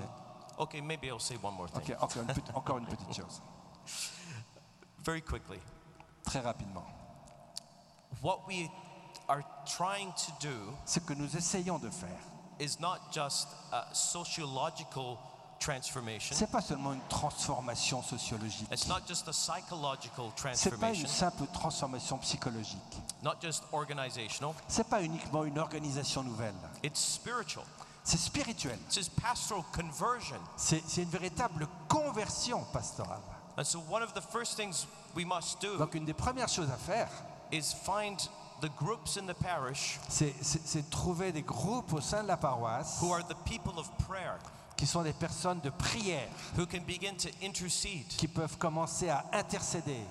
okay, 0.57 0.81
maybe 0.81 1.07
I'll 1.09 1.19
say 1.19 1.35
one 1.41 1.53
more 1.55 1.67
thing. 1.69 1.81
Ok, 1.95 1.97
encore 2.01 2.21
une, 2.23 2.27
petite- 2.27 2.55
encore 2.55 2.77
une 2.77 2.85
petite 2.85 3.13
chose, 3.13 3.41
Very 5.03 5.21
quickly. 5.21 5.59
très 6.23 6.39
rapidement. 6.41 6.85
What 8.21 8.47
we 8.47 8.69
are 9.27 9.43
trying 9.65 10.11
to 10.13 10.31
do 10.39 10.73
Ce 10.85 10.99
que 10.99 11.13
nous 11.13 11.35
essayons 11.35 11.79
de 11.79 11.89
faire, 11.89 12.19
is 12.59 12.79
not 12.79 13.11
just 13.11 13.47
a 13.71 13.93
sociological 13.93 15.17
transformation. 15.59 16.35
c'est 16.35 16.49
pas 16.51 16.61
seulement 16.61 16.93
une 16.93 17.07
transformation 17.09 18.01
sociologique. 18.01 18.67
It's 18.71 18.87
not 18.87 19.01
just 19.07 19.27
a 19.27 19.33
psychological 19.33 20.31
C'est 20.53 20.71
pas 20.79 20.89
une 20.93 21.05
transformation, 21.05 21.07
simple 21.07 21.47
transformation 21.53 22.17
psychologique. 22.19 22.97
not 23.23 23.35
just 23.41 23.63
organizational. 23.73 24.53
C'est 24.67 24.87
pas 24.87 25.01
uniquement 25.03 25.43
une 25.43 25.59
organisation 25.59 26.23
nouvelle. 26.23 26.55
It's 26.83 26.99
spiritual. 26.99 27.63
C'est 28.05 28.17
spirituel. 28.17 28.77
C'est 30.57 31.01
une 31.01 31.09
véritable 31.09 31.67
conversion 31.89 32.63
pastorale. 32.71 33.21
And 33.57 33.63
so 33.63 33.79
one 33.89 34.03
of 34.03 34.13
the 34.13 34.21
first 34.21 34.57
things 34.57 34.85
we 35.15 35.25
must 35.25 35.61
do 35.61 35.77
Donc 35.77 35.95
une 35.95 36.05
des 36.05 36.13
premières 36.13 36.49
choses 36.49 36.69
à 36.69 36.77
faire, 36.77 37.09
is 37.51 37.73
find 37.73 38.19
the 38.61 38.69
groups 38.77 39.17
in 39.17 39.25
the 39.25 39.33
parish 39.33 39.99
c'est 40.09 40.89
trouver 40.89 41.31
des 41.31 41.41
groupes 41.41 41.93
au 41.93 42.01
sein 42.01 42.23
de 42.23 42.27
la 42.27 42.37
paroisse 42.37 43.01
who 43.01 43.13
are 43.13 43.23
the 43.23 43.35
people 43.45 43.79
of 43.79 43.89
prayer, 44.07 44.37
qui 44.75 44.85
sont 44.85 45.03
des 45.03 45.13
personnes 45.13 45.61
de 45.61 45.69
prière, 45.69 46.27
who 46.57 46.65
can 46.65 46.81
begin 46.85 47.15
to 47.15 47.29
intercede, 47.41 48.07
qui 48.07 48.27
peuvent 48.27 48.57
commencer 48.57 49.09
à 49.09 49.23
intercéder, 49.31 50.01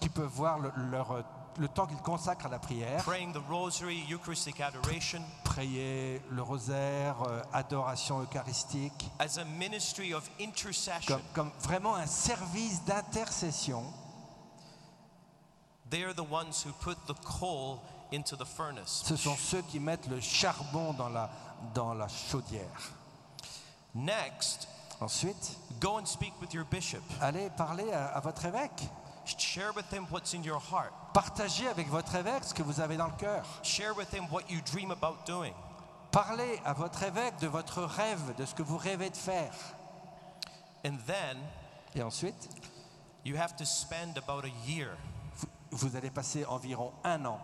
qui, 0.00 0.08
peuvent 0.08 0.32
voir 0.32 0.58
le, 0.58 0.72
leur, 0.90 1.22
le 1.58 1.68
temps 1.68 1.86
qu'ils 1.86 1.96
consacrent 1.98 2.46
à 2.46 2.48
la 2.48 2.58
prière, 2.58 3.02
praying 3.04 3.32
the 3.32 3.42
rosary, 3.48 4.04
Eucharistic 4.10 4.60
adoration, 4.60 5.20
prier 5.44 6.22
le 6.30 6.42
rosaire, 6.42 7.16
euh, 7.26 7.42
adoration 7.52 8.20
eucharistique, 8.22 9.10
as 9.18 9.38
a 9.38 9.44
ministry 9.44 10.14
of 10.14 10.28
intercession. 10.40 11.16
comme, 11.16 11.22
comme 11.34 11.50
vraiment 11.60 11.94
un 11.96 12.06
service 12.06 12.84
d'intercession. 12.84 13.84
They 15.90 16.04
are 16.04 16.14
the 16.14 16.20
ones 16.30 16.64
who 16.64 16.72
put 16.72 16.96
the 17.06 17.14
coal 17.24 17.80
into 18.12 18.36
the 18.36 18.44
furnace. 18.44 19.02
Ce 19.04 19.16
sont 19.16 19.36
ceux 19.36 19.62
qui 19.62 19.80
mettent 19.80 20.06
le 20.08 20.20
charbon 20.20 20.92
dans 20.92 21.08
la, 21.08 21.30
dans 21.74 21.94
la 21.94 22.06
chaudière. 22.08 22.92
Next, 23.94 24.68
Ensuite, 25.00 25.56
go 25.80 25.96
and 25.98 26.06
speak 26.06 26.34
with 26.42 26.52
your 26.52 26.64
bishop. 26.70 27.00
allez 27.22 27.48
parler 27.56 27.90
à, 27.90 28.08
à 28.08 28.20
votre 28.20 28.44
évêque. 28.44 28.82
Share 29.24 29.72
with 29.74 29.90
him 29.92 30.06
what's 30.10 30.34
in 30.34 30.42
your 30.42 30.58
heart. 30.60 30.92
Partagez 31.14 31.68
avec 31.68 31.88
votre 31.88 32.14
évêque 32.14 32.44
ce 32.44 32.54
que 32.54 32.62
vous 32.62 32.80
avez 32.80 32.96
dans 32.96 33.06
le 33.06 33.16
cœur. 33.16 33.44
Share 33.62 33.94
with 33.96 34.12
him 34.12 34.24
what 34.30 34.42
you 34.48 34.60
dream 34.72 34.90
about 34.90 35.18
doing. 35.26 35.52
Parlez 36.10 36.60
à 36.64 36.72
votre 36.72 37.02
évêque 37.04 37.38
de 37.40 37.46
votre 37.46 37.82
rêve, 37.82 38.34
de 38.36 38.44
ce 38.44 38.54
que 38.54 38.62
vous 38.62 38.76
rêvez 38.78 39.10
de 39.10 39.16
faire. 39.16 39.52
And 40.84 40.96
then 41.06 41.38
Et 41.94 42.02
ensuite, 42.02 42.48
you 43.24 43.36
have 43.36 43.54
to 43.56 43.64
spend 43.64 44.16
about 44.18 44.44
a 44.44 44.50
year 44.68 44.96
vous, 45.36 45.48
vous 45.88 45.96
allez 45.96 46.10
passer 46.10 46.44
environ 46.46 46.92
un 47.04 47.24
an 47.26 47.38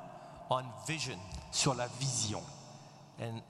on 0.50 0.64
vision. 0.86 1.18
sur 1.52 1.74
la 1.74 1.86
vision. 2.00 2.42
And 3.20 3.40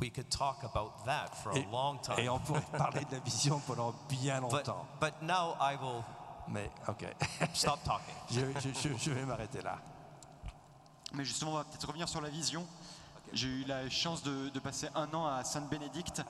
we 0.00 0.10
could 0.10 0.28
talk 0.30 0.62
about 0.64 1.04
that 1.04 1.34
for 1.42 1.52
a 1.52 1.58
Et, 1.58 1.66
long 1.70 1.96
et 1.96 2.16
time. 2.16 2.28
on 2.30 2.38
pourrait 2.40 2.60
parler 2.76 3.04
de 3.04 3.14
la 3.16 3.20
vision 3.20 3.60
pendant 3.66 3.92
bien 4.08 4.40
But, 4.48 4.52
longtemps. 4.66 4.86
but 5.00 5.22
now 5.22 5.56
I 5.60 5.76
will 5.76 6.02
Mais 6.50 6.70
ok, 6.88 7.06
stop 7.54 7.78
talking. 7.84 8.14
je, 8.30 8.40
je- 8.60 8.88
je- 8.88 8.96
je 8.98 9.10
vais 9.10 9.24
m'arrêter 9.24 9.60
là. 9.62 9.78
Mais 11.14 11.24
justement, 11.24 11.52
on 11.52 11.56
va 11.56 11.64
peut-être 11.64 11.86
revenir 11.86 12.08
sur 12.08 12.20
la 12.20 12.28
vision. 12.30 12.66
J'ai 13.32 13.48
eu 13.48 13.64
la 13.64 13.88
chance 13.90 14.22
de, 14.22 14.48
de 14.48 14.58
passer 14.60 14.88
un 14.94 15.12
an 15.14 15.26
à 15.26 15.44
Sainte-Bénédicte. 15.44 16.22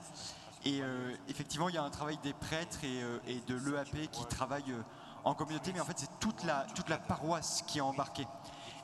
Et 0.65 0.81
euh, 0.81 1.15
effectivement, 1.29 1.69
il 1.69 1.75
y 1.75 1.77
a 1.77 1.83
un 1.83 1.89
travail 1.89 2.17
des 2.23 2.33
prêtres 2.33 2.83
et, 2.83 3.01
euh, 3.01 3.19
et 3.27 3.39
de 3.47 3.55
l'EAP 3.55 4.11
qui 4.11 4.25
travaillent 4.25 4.71
euh, 4.71 4.81
en 5.23 5.33
communauté. 5.33 5.71
Mais 5.73 5.79
en 5.79 5.85
fait, 5.85 5.97
c'est 5.97 6.19
toute 6.19 6.43
la, 6.43 6.65
toute 6.75 6.89
la 6.89 6.97
paroisse 6.97 7.63
qui 7.67 7.77
est 7.77 7.81
embarquée. 7.81 8.27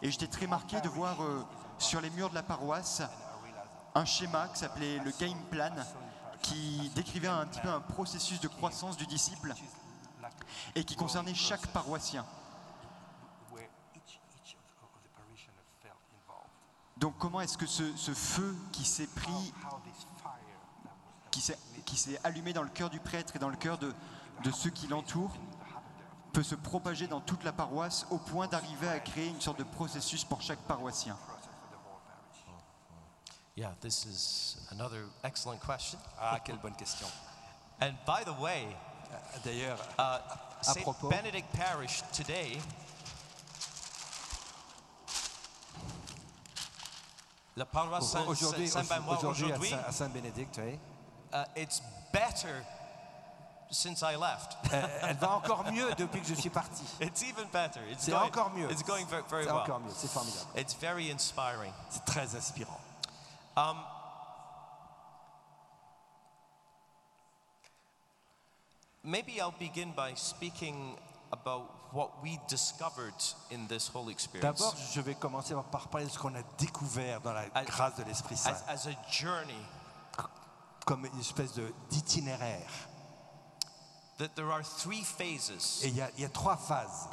Et 0.02 0.10
j'étais 0.12 0.28
très 0.28 0.48
marqué 0.48 0.80
de 0.82 0.88
voir 0.90 1.22
euh, 1.22 1.44
sur 1.78 2.00
les 2.00 2.10
murs 2.12 2.30
de 2.30 2.36
la 2.36 2.44
paroisse 2.44 3.02
un 3.94 4.06
schéma 4.06 4.48
qui 4.50 4.60
s'appelait 4.60 5.00
le 5.00 5.12
Game 5.18 5.40
Plan, 5.50 5.72
qui 6.42 6.92
décrivait 6.96 7.30
un 7.30 7.46
petit 7.46 7.62
peu 7.62 7.70
un 7.70 7.80
processus 7.80 8.40
de 8.42 8.48
croissance 8.50 8.98
du 8.98 9.06
disciple 9.08 9.54
et 10.76 10.84
qui 10.84 10.96
concernait 10.96 11.34
chaque 11.34 11.68
paroissien. 11.68 12.26
Donc 16.98 17.18
comment 17.18 17.42
est-ce 17.42 17.58
que 17.58 17.66
ce, 17.66 17.96
ce 17.98 18.14
feu 18.14 18.56
qui 18.72 18.86
s'est 18.86 19.08
pris, 19.08 19.54
qui 21.30 21.42
s'est, 21.42 21.60
qui 21.86 21.98
s'est 21.98 22.20
allumé 22.24 22.54
dans 22.54 22.64
le 22.64 22.70
cœur 22.70 22.90
du 22.90 23.00
prêtre 23.02 23.36
et 23.36 23.40
dans 23.40 23.50
le 23.50 23.58
cœur 23.58 23.78
de, 23.78 23.94
de 24.44 24.52
ceux 24.52 24.70
qui 24.70 24.88
l'entourent, 24.88 25.36
peut 26.32 26.44
se 26.44 26.56
propager 26.56 27.08
dans 27.08 27.20
toute 27.20 27.44
la 27.44 27.52
paroisse 27.52 28.06
au 28.12 28.18
point 28.18 28.48
d'arriver 28.48 28.88
à 28.88 29.00
créer 29.00 29.28
une 29.28 29.42
sorte 29.42 29.60
de 29.60 29.64
processus 29.64 30.24
pour 30.24 30.42
chaque 30.42 30.60
paroissien? 30.60 31.18
Yeah, 33.58 33.74
this 33.82 34.06
is 34.06 34.58
another 34.72 35.06
excellent 35.24 35.60
question. 35.60 35.98
Ah, 36.20 36.40
quelle 36.44 36.58
bonne 36.60 36.76
question. 36.76 37.08
And 37.82 37.94
by 38.06 38.26
the 38.26 38.38
way, 38.42 38.76
D'ailleurs, 39.44 39.80
uh, 40.00 40.20
St. 40.74 40.82
propos. 40.84 41.10
Benedict 41.10 41.48
Parish 41.56 42.04
today, 42.12 42.60
la 47.56 47.66
paroisse 47.66 48.12
Saint- 48.12 48.26
aujourd'hui, 48.28 48.68
Saint-Benoît 48.68 49.18
aujourd'hui 49.18 49.46
aujourd'hui, 49.46 49.74
à 49.74 49.92
Saint-Bénédicte, 49.92 50.60
oui, 50.64 50.80
uh, 51.34 51.44
it's 51.56 51.82
better 52.12 52.64
since 53.72 54.02
I 54.02 54.16
left. 54.16 54.58
elle 55.02 55.18
va 55.18 55.32
encore 55.36 55.64
mieux 55.72 55.94
depuis 55.96 56.22
que 56.22 56.28
je 56.28 56.36
suis 56.36 56.50
parti. 56.50 56.84
It's 57.02 57.22
even 57.24 57.48
better. 57.52 57.82
It's 57.90 58.04
C'est 58.06 58.12
going, 58.12 58.28
encore 58.28 58.52
mieux. 58.52 58.70
It's 58.72 58.84
going 58.84 59.06
very, 59.06 59.24
very 59.30 59.44
C'est 59.46 59.52
well. 59.52 59.62
encore 59.62 59.80
mieux, 59.80 59.94
c'est 59.96 60.10
formidable. 60.10 60.48
It's 60.58 60.74
very 60.76 61.12
inspiring. 61.12 61.72
C'est 61.90 62.06
très 62.06 62.36
inspirant. 62.36 62.80
Maybe 69.06 69.40
I'll 69.40 69.54
begin 69.58 69.92
by 69.96 70.14
speaking 70.16 70.98
about 71.32 71.94
what 71.94 72.24
we 72.24 72.40
discovered 72.48 73.14
in 73.52 73.68
this 73.68 73.88
whole 73.88 74.10
experience 74.10 74.60
D'abord, 74.60 74.76
je 74.94 75.02
vais 75.02 75.14
commencer 75.16 75.54
par 75.72 75.88
parler 75.90 76.06
de 76.08 76.12
ce 76.12 76.18
qu'on 76.18 76.34
a 76.36 76.42
découvert 76.58 77.22
dans 77.22 77.34
la 77.34 77.46
As- 77.54 77.66
grâce 77.66 77.96
de 77.98 78.04
l'Esprit 78.04 78.36
Saint, 78.36 78.52
as, 78.52 78.64
as 78.68 78.88
a 78.88 78.96
journey 79.12 79.54
comme 80.86 81.06
une 81.06 81.20
espèce 81.20 81.54
d'itinéraire. 81.90 82.70
that 84.18 84.36
there 84.36 84.52
are 84.52 84.64
three 84.64 85.04
phases. 85.04 85.82
Et 85.84 85.90
il 85.90 85.96
y, 85.96 86.22
y 86.22 86.26
a 86.26 86.30
trois 86.30 86.56
phases. 86.58 87.08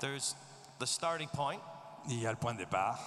There's 0.00 0.34
the 0.78 0.86
starting 0.86 1.28
point, 1.28 1.60
Il 2.08 2.20
y 2.20 2.26
a 2.26 2.30
le 2.30 2.36
point 2.36 2.54
de 2.54 2.64
départ, 2.64 2.98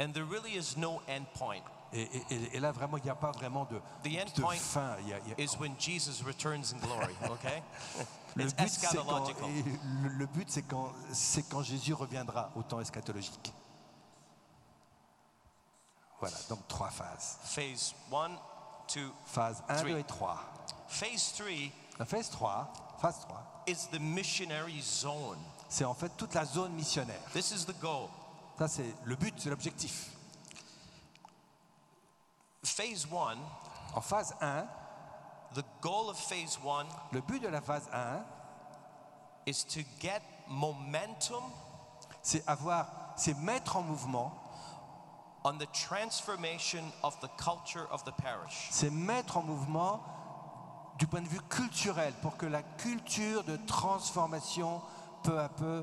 and 0.00 0.12
there 0.14 0.24
really 0.24 0.56
is 0.56 0.76
no 0.76 1.00
end 1.06 1.26
point. 1.34 1.62
Et, 1.92 2.02
et- 2.02 2.24
et- 2.30 2.56
et 2.56 2.60
là, 2.60 2.70
vraiment, 2.72 2.96
il 2.98 3.02
n'y 3.04 3.10
a 3.10 3.14
pas 3.14 3.32
vraiment 3.32 3.64
de, 3.64 3.78
The 4.04 4.16
end 4.22 4.30
de 4.36 4.40
point 4.42 4.54
fin. 4.56 4.96
Il 5.00 5.08
y 5.08 5.12
a- 5.14 5.18
il 5.18 5.28
y 5.28 5.32
a- 5.32 5.40
Is 5.44 5.56
when 5.58 5.74
Jesus 5.78 6.22
returns 6.24 6.72
in 6.72 6.78
glory, 6.78 7.14
okay? 7.30 7.62
le 8.36 8.44
it's 8.44 8.54
but, 8.54 8.68
c'est 8.68 8.80
quand, 8.86 8.92
eschatological. 9.26 9.44
et 9.50 9.62
le- 10.02 10.08
le 10.10 10.26
but, 10.26 10.50
c'est 10.50 10.62
quand, 10.62 10.92
c'est 11.12 11.48
quand 11.48 11.62
Jésus 11.62 11.94
reviendra 11.94 12.50
au 12.54 12.62
temps 12.62 12.80
eschatologique. 12.80 13.52
Voilà, 16.20 16.36
donc 16.48 16.66
trois 16.68 16.90
phases. 16.90 17.38
Phase 17.44 17.94
one, 18.10 18.36
two, 18.86 19.10
Phase 19.24 19.62
1, 19.68 19.76
Three. 19.76 19.92
2 19.92 19.98
et 19.98 20.04
3. 20.04 20.38
phase 20.88 21.32
La 21.98 22.04
phase 22.04 22.28
3, 22.30 22.72
phase 23.00 23.20
3, 23.20 23.42
is 23.66 23.88
the 23.90 23.98
missionary 24.00 24.80
zone. 24.82 25.38
c'est 25.68 25.84
en 25.84 25.94
fait 25.94 26.10
toute 26.16 26.34
la 26.34 26.44
zone 26.44 26.72
missionnaire. 26.72 27.20
This 27.32 27.50
is 27.52 27.64
the 27.64 27.78
goal. 27.80 28.08
Ça, 28.58 28.68
c'est 28.68 28.94
le 29.04 29.16
but, 29.16 29.34
c'est 29.38 29.48
l'objectif. 29.48 30.10
Phase 32.62 33.06
one, 33.10 33.38
En 33.94 34.00
phase 34.00 34.32
1, 34.40 34.68
the 35.54 35.64
goal 35.80 36.10
of 36.10 36.16
phase 36.18 36.58
one 36.62 36.86
le 37.12 37.20
but 37.20 37.42
de 37.42 37.48
la 37.48 37.60
phase 37.60 37.88
1, 37.92 38.22
is 39.46 39.64
to 39.64 39.80
get 39.98 40.22
momentum 40.48 41.42
c'est 42.22 42.46
avoir, 42.46 42.86
c'est 43.16 43.36
mettre 43.38 43.76
en 43.76 43.82
mouvement, 43.82 44.32
on 45.44 45.56
the 45.56 45.66
transformation 45.72 46.82
of 47.02 47.18
the 47.20 47.28
culture 47.38 47.86
of 47.90 48.04
the 48.04 48.12
parish. 48.12 48.68
c'est 48.70 48.90
mettre 48.90 49.38
en 49.38 49.42
mouvement 49.42 50.02
du 50.98 51.06
point 51.06 51.22
de 51.22 51.28
vue 51.28 51.40
culturel 51.48 52.12
pour 52.20 52.36
que 52.36 52.44
la 52.44 52.62
culture 52.62 53.42
de 53.44 53.56
transformation 53.66 54.82
peu 55.22 55.40
à 55.40 55.48
peu 55.48 55.82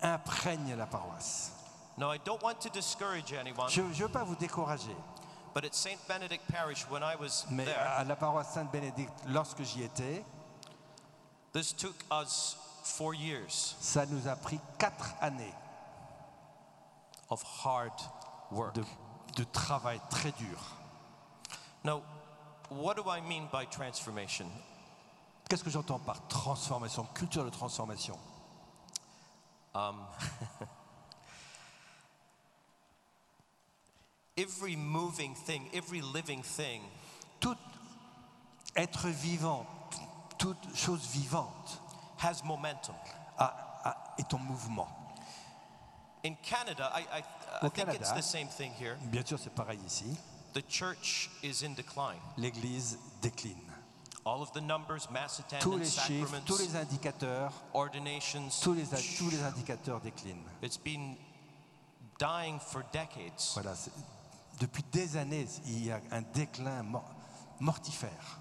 imprègne 0.00 0.76
la 0.76 0.86
paroisse. 0.86 1.52
Now, 1.98 2.12
I 2.12 2.18
don't 2.24 2.40
want 2.42 2.60
to 2.60 2.70
discourage 2.70 3.32
anyone, 3.32 3.68
Je 3.68 3.82
ne 3.82 3.92
veux 3.92 4.08
pas 4.08 4.22
vous 4.24 4.36
décourager, 4.36 4.96
but 5.54 5.64
at 5.64 5.74
St. 5.74 5.98
Benedict 6.08 6.46
Parish, 6.48 6.84
when 6.90 7.02
I 7.02 7.16
was 7.16 7.46
mais 7.50 7.64
there, 7.64 7.78
à 7.78 8.04
la 8.04 8.16
paroisse 8.16 8.52
Sainte-Bénédicte, 8.54 9.12
lorsque 9.28 9.62
j'y 9.62 9.82
étais, 9.82 10.24
this 11.52 11.72
took 11.72 11.94
us 12.10 12.56
four 12.82 13.14
years 13.14 13.76
ça 13.80 14.06
nous 14.06 14.26
a 14.26 14.34
pris 14.34 14.58
quatre 14.78 15.14
années 15.20 15.54
of 17.30 17.42
hard 17.64 17.92
work. 18.50 18.74
de, 18.74 18.84
de 19.36 19.44
travail 19.44 20.00
très 20.10 20.32
dur. 20.32 20.58
Now, 21.84 22.02
what 22.70 22.94
do 22.94 23.04
I 23.08 23.20
mean 23.20 23.48
by 23.52 23.66
transformation? 23.66 24.46
Qu'est-ce 25.48 25.64
que 25.64 25.70
j'entends 25.70 25.98
par 25.98 26.26
transformation, 26.28 27.06
culture 27.14 27.44
de 27.44 27.50
transformation? 27.50 28.18
Every 34.36 34.76
moving 34.76 35.34
thing, 35.34 35.68
every 35.74 36.00
living 36.00 36.42
thing 36.42 36.80
Tout 37.38 37.58
être 38.76 39.08
vivant, 39.08 39.66
toute 40.38 40.56
chose 40.74 41.06
vivante 41.12 41.78
has 42.18 42.42
momentum. 42.44 42.94
a- 43.38 43.52
a- 43.84 44.14
est 44.18 44.32
en 44.32 44.38
mouvement. 44.38 44.88
In 46.24 46.34
Canada, 46.42 46.90
I, 46.94 47.00
I, 47.18 47.18
I 47.62 47.66
Au 47.66 47.68
think 47.68 47.88
it's 47.94 48.12
the 48.12 48.22
same 48.22 48.46
thing 48.48 48.72
here. 48.78 48.96
Bien 49.10 49.22
sûr, 49.26 49.38
c'est 49.38 49.54
pareil 49.54 49.78
ici. 49.84 50.16
The 50.54 50.62
church 50.68 51.28
is 51.42 51.62
in 51.64 51.74
decline. 51.74 52.20
L'Église 52.38 52.96
décline. 53.20 53.58
All 54.24 54.40
of 54.40 54.52
the 54.52 54.60
numbers, 54.60 55.10
mass 55.10 55.42
Tous 55.48 55.56
attendance, 55.56 55.80
les 55.80 55.84
chiffres, 55.90 56.26
sacraments, 56.28 56.46
tous 56.46 56.58
les 56.60 56.76
indicateurs, 56.76 57.52
ordinations, 57.74 58.48
tous 58.62 58.72
les, 58.74 58.84
tous 59.18 59.30
les 59.30 59.42
indicateurs 59.42 60.00
déclinent. 60.00 60.44
it's 60.62 60.78
been 60.78 61.16
dying 62.18 62.60
for 62.60 62.82
decades. 62.92 63.52
Voilà, 63.54 63.74
depuis 64.62 64.84
des 64.92 65.16
années, 65.16 65.46
il 65.66 65.86
y 65.86 65.90
a 65.92 66.00
un 66.12 66.22
déclin 66.22 66.82
mor- 66.84 67.10
mortifère. 67.60 68.38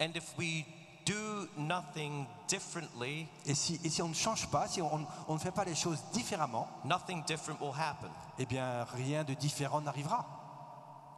And 0.00 0.10
if 0.14 0.36
we 0.36 0.64
do 1.06 1.48
nothing 1.56 2.26
differently, 2.48 3.26
Et 3.46 3.54
si, 3.54 3.80
et 3.84 3.88
si 3.90 4.02
on 4.02 4.08
ne 4.08 4.14
change 4.14 4.46
pas, 4.50 4.68
si 4.68 4.82
on, 4.82 5.06
on 5.28 5.34
ne 5.34 5.38
fait 5.38 5.52
pas 5.52 5.64
les 5.64 5.74
choses 5.74 6.02
différemment, 6.12 6.68
nothing 6.84 7.24
different 7.24 7.58
will 7.60 7.72
happen. 7.74 8.10
eh 8.38 8.46
bien, 8.46 8.84
rien 8.84 9.24
de 9.24 9.34
différent 9.34 9.80
n'arrivera. 9.80 10.24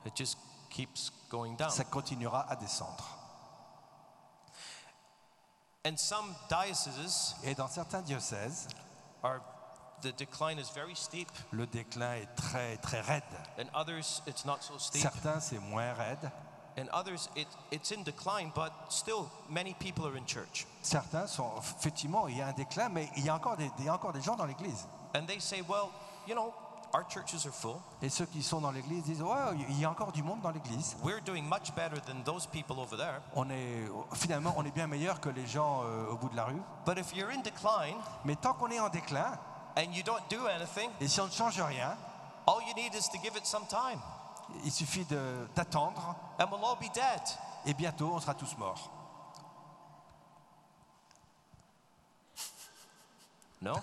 It 0.04 0.16
just 0.16 0.38
keeps 0.70 1.10
going 1.30 1.54
down. 1.56 1.70
Ça 1.70 1.84
continuera 1.84 2.46
à 2.48 2.54
descendre. 2.56 3.04
And 5.84 5.96
some 5.96 6.34
dioceses 6.48 7.36
Et 7.44 7.54
dans 7.54 7.68
certains 7.68 8.02
diocèses, 8.02 8.66
are 9.22 9.40
the 10.02 10.12
decline 10.16 10.58
is 10.58 10.70
very 10.74 10.94
steep, 10.94 11.28
le 11.52 11.66
déclin 11.66 12.14
est 12.16 12.28
très, 12.36 12.76
très 12.78 13.00
raide. 13.00 13.22
and 13.58 13.66
others 13.74 14.22
it's 14.26 14.44
not 14.44 14.58
so 14.60 14.78
steep, 14.78 15.02
Certains, 15.02 15.40
c'est 15.40 15.58
moins 15.58 15.92
raide. 15.94 16.30
and 16.78 16.88
others 16.92 17.28
it, 17.36 17.48
it's 17.72 17.90
in 17.90 18.02
decline, 18.04 18.50
but 18.54 18.70
still 18.90 19.28
many 19.48 19.74
people 19.80 20.06
are 20.06 20.16
in 20.16 20.26
church. 20.26 20.66
Certains 20.82 21.26
sont, 21.26 21.50
effectivement, 21.58 22.28
il 22.28 22.36
y 22.38 22.42
a 22.42 22.48
un 22.48 22.52
déclin, 22.52 22.88
mais 22.90 23.08
il 23.16 23.24
y 23.24 23.28
a 23.30 23.34
encore 23.34 23.56
des, 23.56 23.70
il 23.78 23.84
y 23.86 23.88
a 23.88 23.94
encore 23.94 24.12
des 24.12 24.20
gens 24.22 24.36
dans 24.36 24.44
l'église. 24.46 24.86
And 25.14 25.26
they 25.26 25.40
say, 25.40 25.62
well, 25.66 25.88
you 26.28 26.34
know, 26.34 26.52
our 26.92 27.02
churches 27.08 27.46
are 27.46 27.52
full. 27.54 27.76
Et 28.02 28.10
ceux 28.10 28.26
qui 28.26 28.42
sont 28.42 28.60
dans 28.60 28.70
l'église 28.72 29.04
disent, 29.04 29.22
ouais, 29.22 29.34
il 29.70 29.80
y 29.80 29.86
a 29.86 29.90
encore 29.90 30.12
du 30.12 30.22
monde 30.22 30.42
dans 30.42 30.50
l'église. 30.50 30.96
We're 31.02 31.22
doing 31.22 31.44
much 31.44 31.74
better 31.74 31.98
than 32.02 32.22
those 32.24 32.46
people 32.46 32.78
over 32.78 32.96
there. 32.98 33.20
On 33.34 33.48
est, 33.48 33.88
finalement, 34.12 34.52
on 34.58 34.64
est 34.66 34.70
bien 34.70 34.86
meilleur 34.86 35.18
que 35.20 35.30
les 35.30 35.46
gens 35.46 35.80
euh, 35.84 36.10
au 36.10 36.16
bout 36.18 36.28
de 36.28 36.36
la 36.36 36.44
rue. 36.44 36.60
But 36.84 36.98
if 36.98 37.14
you're 37.16 37.30
in 37.30 37.40
decline 37.40 37.96
Mais 38.26 38.36
tant 38.36 38.52
qu'on 38.52 38.68
est 38.70 38.80
en 38.80 38.90
déclin, 38.90 39.38
and 39.76 39.94
you 39.94 40.02
don't 40.02 40.28
do 40.30 40.46
anything, 40.46 40.90
et 41.00 41.08
si 41.08 41.20
on 41.20 41.26
ne 41.26 41.30
change 41.30 41.60
rien, 41.60 41.96
all 42.46 42.60
you 42.66 42.74
need 42.74 42.94
is 42.94 43.08
to 43.08 43.18
give 43.18 43.36
it 43.36 43.46
some 43.46 43.66
time, 43.66 44.00
il 44.64 44.72
suffit 44.72 45.04
d'attendre, 45.54 46.16
and 46.38 46.46
we'll 46.50 46.64
all 46.64 46.76
be 46.76 46.90
dead. 46.94 47.20
et 47.66 47.74
bientôt, 47.74 48.12
on 48.14 48.20
sera 48.20 48.34
tous 48.34 48.56
morts. 48.56 48.90
No? 53.60 53.74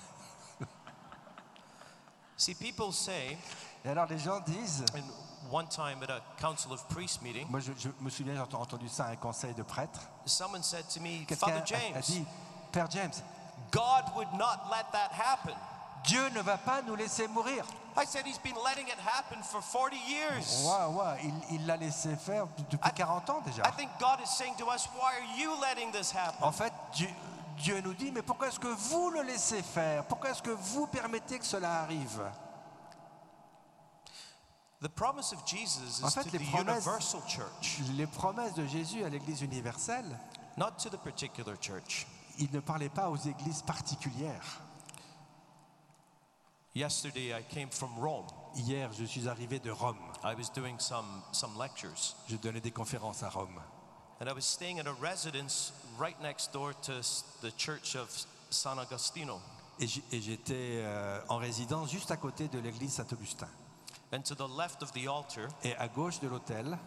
See, 2.37 2.53
people 2.55 2.91
say, 2.91 3.37
Et 3.85 3.89
alors, 3.89 4.07
les 4.07 4.19
gens 4.19 4.39
disent, 4.41 4.85
and 4.95 5.03
one 5.51 5.67
time 5.67 6.01
at 6.03 6.09
a 6.09 6.21
council 6.39 6.71
of 6.71 6.87
priests 6.87 7.21
meeting, 7.21 7.47
moi 7.49 7.59
je, 7.59 7.73
je 7.77 7.89
me 7.99 8.09
souviens, 8.09 8.33
j'ai 8.33 8.55
entendu 8.55 8.87
ça 8.87 9.05
à 9.05 9.09
un 9.09 9.15
conseil 9.17 9.53
de 9.53 9.63
prêtres, 9.63 9.99
someone 10.25 10.63
said 10.63 10.87
to 10.87 11.01
me, 11.01 11.25
quelqu'un 11.25 11.35
Father 11.35 11.59
a, 11.59 11.61
a 11.61 11.65
James, 11.65 12.01
dit, 12.01 12.25
Père 12.71 12.89
James, 12.89 13.11
God 13.71 14.05
would 14.15 14.31
not 14.33 14.69
let 14.71 14.85
that 14.93 15.11
happen. 15.11 15.55
Dieu 16.05 16.29
ne 16.29 16.41
va 16.41 16.57
pas 16.57 16.81
nous 16.81 16.95
laisser 16.95 17.27
mourir. 17.27 17.65
I 17.95 18.05
said, 18.05 18.25
He's 18.25 18.39
been 18.39 18.55
letting 18.65 18.87
it 18.87 18.97
happen 19.05 19.41
for 19.43 19.61
40 19.61 19.95
years. 20.07 20.63
Ouais, 20.65 20.95
ouais, 20.95 21.31
il- 21.51 21.65
l'a 21.65 21.77
laissé 21.77 22.15
faire 22.15 22.47
depuis 22.57 22.77
I- 22.83 22.93
40 22.93 23.29
ans 23.29 23.41
déjà. 23.45 23.63
I 23.67 23.71
think 23.77 23.89
God 23.99 24.19
is 24.23 24.27
saying 24.29 24.55
to 24.57 24.65
us, 24.71 24.87
Why 24.95 25.13
are 25.21 25.37
you 25.39 25.51
letting 25.61 25.91
this 25.91 26.11
happen? 26.13 26.43
En 26.45 26.51
fait, 26.51 26.73
Dieu, 26.93 27.09
Dieu 27.57 27.81
nous 27.81 27.93
dit, 27.93 28.11
mais 28.11 28.21
pourquoi 28.23 28.47
est-ce 28.47 28.59
que 28.59 28.67
vous 28.67 29.11
le 29.11 29.21
laissez 29.21 29.61
faire? 29.61 30.05
Pourquoi 30.05 30.31
est-ce 30.31 30.41
que 30.41 30.49
vous 30.49 30.87
permettez 30.87 31.37
que 31.39 31.45
cela 31.45 31.81
arrive? 31.83 32.21
The 34.81 34.89
promise 34.89 35.31
of 35.31 35.45
Jesus 35.45 36.03
En 36.03 36.09
is 36.09 36.11
fait, 36.11 36.23
to 36.23 36.29
les 36.37 36.39
the 36.39 36.51
promesses- 36.51 36.83
universal 36.85 37.21
church, 37.27 37.79
Les 37.95 38.07
promesses 38.07 38.53
de 38.55 38.65
Jésus 38.65 39.03
à 39.05 39.09
l'Église 39.09 39.41
universelle, 39.41 40.19
not 40.57 40.71
to 40.71 40.89
the 40.89 40.97
particular 40.97 41.55
church. 41.61 42.05
il 42.39 42.49
ne 42.51 42.59
parlait 42.59 42.89
pas 42.89 43.09
aux 43.09 43.15
églises 43.17 43.61
particulières. 43.61 44.59
Yesterday, 46.75 47.33
I 47.35 47.43
came 47.43 47.69
from 47.69 47.89
Rome. 47.99 48.25
Hier, 48.55 48.89
je 48.97 49.05
suis 49.05 49.27
arrivé 49.27 49.59
de 49.59 49.69
Rome. 49.71 49.99
I 50.23 50.33
was 50.33 50.49
doing 50.55 50.79
some, 50.79 51.05
some 51.31 51.55
lectures, 51.57 52.15
Je 52.27 52.35
donnais 52.35 52.61
des 52.61 52.71
conférences 52.71 53.21
à 53.21 53.29
Rome. 53.29 53.59
and 54.19 54.27
I 54.27 54.33
was 54.33 54.45
staying 54.45 54.79
at 54.79 54.87
a 54.87 54.93
residence 55.01 55.71
right 55.99 56.19
next 56.21 56.51
door 56.53 56.73
to 56.83 56.93
the 57.41 57.51
church 57.57 57.95
of 57.95 58.09
San 58.49 58.79
Agostino. 58.79 59.39
Et 59.79 59.87
j'étais 59.87 60.81
euh, 60.83 61.19
en 61.29 61.37
résidence 61.37 61.91
juste 61.91 62.09
à 62.11 62.17
côté 62.17 62.47
de 62.47 62.57
l'église 62.59 62.93
Saint-Augustin. 62.93 63.47
And 64.11 64.21
to 64.23 64.33
the 64.35 64.47
left 64.57 64.81
of 64.81 64.91
the 64.93 65.07
altar 65.07 65.49
Et 65.63 65.75
à 65.75 65.87
gauche 65.87 66.19
de 66.21 66.27
l'autel, 66.27 66.77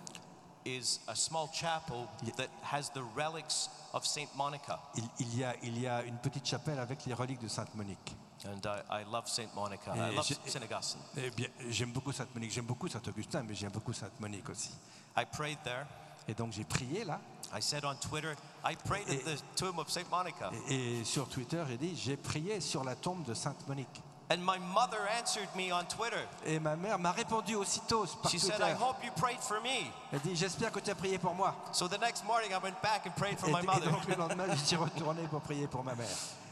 is 0.65 0.99
a 1.07 1.15
small 1.15 1.49
chapel 1.53 2.09
that 2.37 2.49
has 2.73 2.91
the 2.93 3.03
relics 3.17 3.69
of 3.93 4.05
Saint 4.05 4.29
Monica. 4.37 4.81
il, 4.97 5.05
il 5.21 5.39
y 5.39 5.45
a, 5.45 5.55
il 5.63 5.79
y 5.79 5.87
a 5.87 6.03
une 6.03 6.19
petite 6.19 6.47
chapelle 6.47 6.79
avec 6.81 7.05
les 7.07 7.15
reliques 7.15 7.41
de 7.41 7.49
Sainte 7.49 7.73
Monique. 7.77 8.17
And 8.45 8.61
I, 8.67 9.01
I 9.01 9.05
love 9.11 9.27
Saint 9.29 9.49
Monica. 9.55 9.93
I 9.95 10.15
love 10.15 10.25
Saint 10.25 10.63
Augustine. 10.63 11.01
Eh 11.17 11.31
bien, 11.31 11.49
j'aime 11.71 11.93
beaucoup 11.93 12.13
Sainte 12.13 12.35
Monique, 12.35 12.53
j'aime 12.53 12.67
beaucoup 12.67 12.87
Saint-Augustin, 12.89 13.43
mais 13.43 13.55
j'aime 13.55 13.73
beaucoup 13.73 13.93
Sainte 13.93 14.19
Monique 14.21 14.49
aussi. 14.51 14.71
I 15.17 15.25
prayed 15.25 15.59
there, 15.65 15.87
Et 16.29 16.35
donc 16.35 16.53
j'ai 16.53 16.65
prié 16.65 17.05
là. 17.05 17.21
I 17.57 17.63
said 17.63 17.85
on 17.85 17.95
Twitter, 17.97 18.35
I 18.65 18.75
prayed 18.77 19.09
at 19.09 19.25
the 19.25 19.43
tomb 19.57 19.79
of 19.79 19.89
St. 19.91 20.11
Monica. 20.11 20.51
Et, 20.69 21.01
et 21.01 21.05
sur 21.05 21.29
Twitter, 21.29 21.63
j'ai 21.69 21.79
dit 21.79 21.97
j'ai 21.97 22.17
prié 22.17 22.61
sur 22.61 22.85
la 22.85 22.95
tombe 22.97 23.25
de 23.25 23.33
Sainte 23.35 23.67
Monique. 23.69 24.03
And 24.29 24.39
my 24.39 24.59
mother 24.59 24.99
answered 25.21 25.49
me 25.55 25.73
on 25.73 25.85
Twitter. 25.85 26.27
Et 26.45 26.59
ma 26.59 26.75
mère 26.75 26.99
m'a 26.99 27.13
répondu 27.13 27.55
aussitôt 27.55 28.05
par 28.21 28.31
She 28.31 28.39
said. 28.41 28.61
I 28.61 28.73
hope 28.75 28.97
you 29.05 29.13
prayed 29.13 29.41
for 29.41 29.61
me. 29.63 29.87
Elle 30.13 30.21
dit 30.21 30.35
j'espère 30.35 30.73
que 30.73 30.81
tu 30.81 30.91
as 30.91 30.97
prié 30.97 31.17
pour 31.19 31.33
moi. 31.33 31.55
So 31.73 31.87
the 31.87 31.99
next 32.01 32.25
morning, 32.25 32.51
I 32.51 32.59
went 32.61 32.75
back 32.83 33.07
and 33.07 33.13
prayed 33.17 33.39
for 33.39 33.49
Et, 33.49 33.53
my 33.53 33.61
et 33.61 33.67
mother. 33.67 33.91
donc 33.93 34.05
le 34.09 34.17
lendemain, 34.17 34.47
je 34.53 34.65
suis 34.65 34.77
retourné 34.77 35.23
pour 35.29 35.41
prier 35.43 35.69
pour 35.69 35.85
ma 35.85 35.95
mère. 35.95 36.07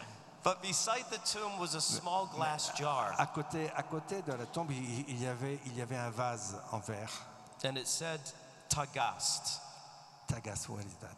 But 0.44 0.60
beside 0.60 1.04
the 1.10 1.16
tomb 1.24 1.58
was 1.58 1.74
a 1.74 1.80
small 1.80 2.26
glass 2.26 2.70
jar. 2.76 3.14
À 3.18 3.26
côté, 3.26 3.70
à 3.74 3.82
côté 3.82 4.22
de 4.22 4.32
la 4.32 4.44
tombe, 4.44 4.70
il, 4.72 5.18
y 5.20 5.26
avait, 5.26 5.58
il 5.64 5.74
y 5.74 5.80
avait 5.80 5.96
un 5.96 6.10
vase 6.10 6.54
en 6.70 6.80
verre. 6.80 7.10
And 7.64 7.78
it 7.78 7.88
said, 7.88 8.20
Tagast, 8.68 9.58
Tagas, 10.28 10.68
what 10.68 10.80
is 10.84 10.94
that? 11.00 11.16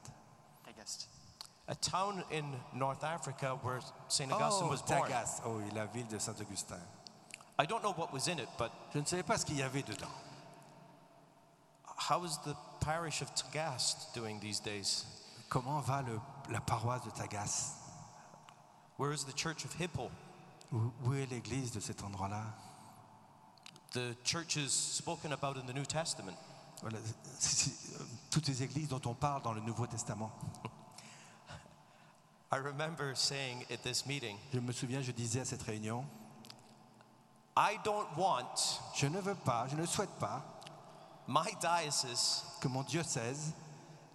a 1.69 1.75
town 1.75 2.23
in 2.31 2.45
North 2.73 3.03
Africa 3.03 3.59
where 3.63 3.81
St. 4.07 4.31
Augustine 4.31 4.69
Oh, 4.69 4.71
was 4.71 4.83
born. 4.83 5.11
Oh 5.45 5.57
oui, 5.59 5.65
la 5.75 5.87
ville 5.87 6.07
de 6.09 6.21
Saint-Augustin. 6.21 6.79
I 7.59 7.67
don't 7.67 7.83
know 7.83 7.91
what 7.95 8.13
was 8.13 8.29
in 8.29 8.39
it, 8.39 8.49
but 8.57 8.71
Je 8.93 9.01
ne 9.01 9.05
savais 9.05 9.25
pas 9.27 9.37
ce 9.37 9.45
qu'il 9.45 9.57
y 9.57 9.63
avait 9.63 9.83
dedans. 9.83 10.13
how 11.97 12.23
is 12.25 12.39
the 12.45 12.55
parish 12.81 13.21
of 13.21 13.35
Tagast 13.35 14.15
doing 14.15 14.39
these 14.39 14.61
days? 14.61 15.05
Comment 15.49 15.81
va 15.81 16.03
le- 16.03 16.21
la 16.53 16.61
paroisse 16.61 17.03
de 17.05 17.11
Tagas 17.11 17.73
Where 18.99 19.13
is 19.13 19.25
the 19.25 19.33
church 19.35 19.65
of 19.65 19.75
Hippo? 19.79 20.11
où, 20.73 20.91
où 21.05 21.15
est 21.15 21.27
l'église 21.31 21.71
de 21.73 21.81
cet 21.81 22.03
endroit-là 22.03 22.43
The 23.93 24.15
churches 24.25 24.71
spoken 24.71 25.33
about 25.33 25.57
in 25.57 25.67
the 25.67 25.73
New 25.75 25.85
Testament. 25.87 26.37
Voilà, 26.83 26.99
c'est- 27.39 27.71
c'est, 27.71 28.01
euh, 28.01 28.05
Toutes 28.31 28.49
les 28.49 28.63
églises 28.63 28.89
dont 28.89 29.01
on 29.07 29.15
parle 29.15 29.43
dans 29.43 29.53
le 29.55 29.61
Nouveau 29.61 29.87
Testament. 29.87 30.31
I 32.53 32.59
remember 32.59 33.15
saying 33.15 33.65
at 33.71 33.83
this 33.83 34.07
meeting, 34.07 34.37
Je 34.53 34.61
me 34.61 34.73
souviens, 34.73 35.01
je 35.03 35.13
disais 35.13 35.41
à 35.41 35.45
cette 35.45 35.63
réunion, 35.63 36.05
I 37.57 37.79
don't 37.85 38.07
want 38.17 38.81
je 38.95 39.07
ne 39.07 39.21
veux 39.21 39.35
pas, 39.35 39.67
je 39.69 39.77
ne 39.77 39.87
souhaite 39.87 40.11
pas 40.21 40.43
my 41.27 41.55
diocese 41.61 42.45
que 42.61 42.69
mon 42.69 42.83
diocèse 42.83 43.53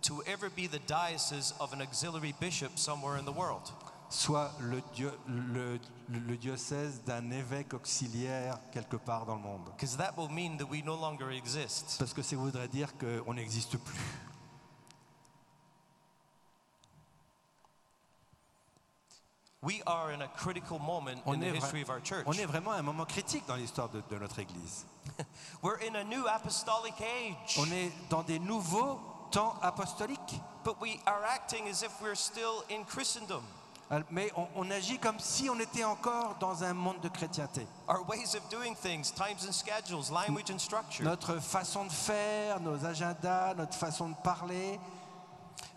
to 0.01 0.21
ever 0.27 0.49
be 0.49 0.67
the 0.67 0.79
diocese 0.87 1.53
of 1.59 1.73
an 1.73 1.81
auxiliary 1.81 2.33
bishop 2.39 2.77
somewhere 2.77 3.17
in 3.17 3.25
the 3.25 3.33
world. 3.35 3.71
Soit 4.11 4.51
le, 4.59 4.81
dio- 4.93 5.09
le- 5.27 5.79
le 6.09 6.37
diocèse 6.37 7.01
d'un 7.05 7.31
évêque 7.31 7.73
auxiliaire 7.73 8.59
quelque 8.71 8.97
part 8.97 9.25
dans 9.25 9.35
le 9.35 9.41
monde. 9.41 9.65
Because 9.75 9.97
that 9.97 10.13
will 10.17 10.29
mean 10.29 10.57
that 10.57 10.65
we 10.69 10.83
no 10.83 10.95
longer 10.95 11.31
exist. 11.35 11.95
Parce 11.97 12.13
que 12.13 12.21
ça 12.21 12.35
voudrait 12.35 12.67
dire 12.67 12.89
qu'on 12.97 13.33
n'existe 13.33 13.77
plus. 13.77 13.97
We 19.63 19.81
are 19.85 20.11
in 20.11 20.21
a 20.23 20.27
critical 20.27 20.79
moment 20.79 21.21
in 21.27 21.33
On 21.35 21.39
the 21.39 21.45
est, 21.45 21.51
vra- 21.51 21.57
history 21.57 21.81
of 21.83 21.89
our 21.91 21.99
church. 22.01 22.25
on 22.25 22.33
est 22.33 22.45
vraiment 22.47 22.71
à 22.71 22.77
un 22.77 22.81
moment 22.81 23.05
critique 23.05 23.45
dans 23.47 23.55
l'histoire 23.55 23.89
de, 23.89 24.01
de 24.09 24.17
notre 24.17 24.39
Église. 24.39 24.85
We're 25.61 25.77
in 25.87 25.93
a 25.95 26.03
new 26.03 26.25
apostolic 26.27 26.95
age, 26.99 27.57
On 27.59 27.65
est 27.71 27.91
dans 28.09 28.23
des 28.23 28.39
nouveaux 28.39 28.99
temps 29.31 29.55
apostoliques. 29.61 30.41
but 30.63 30.79
we 30.81 30.99
are 31.05 31.23
acting 31.25 31.67
as 31.69 31.83
if 31.83 31.91
we're 32.01 32.15
still 32.15 32.63
in 32.71 32.83
Christendom. 32.85 33.43
Mais 34.09 34.31
on, 34.37 34.47
on 34.55 34.71
agit 34.71 34.97
comme 34.99 35.19
si 35.19 35.49
on 35.49 35.59
était 35.59 35.83
encore 35.83 36.35
dans 36.39 36.63
un 36.63 36.73
monde 36.73 37.01
de 37.01 37.09
chrétienté. 37.09 37.67
Our 37.89 38.07
ways 38.07 38.35
of 38.35 38.47
doing 38.49 38.73
things, 38.75 39.11
times 39.13 39.45
and 39.47 39.51
schedules, 39.51 40.09
language 40.09 40.49
and 40.49 40.59
structure. 40.59 41.03
Notre 41.03 41.39
façon 41.39 41.85
de 41.85 41.91
faire, 41.91 42.59
nos 42.61 42.85
agendas, 42.85 43.53
notre 43.55 43.75
façon 43.75 44.09
de 44.09 44.15
parler, 44.23 44.79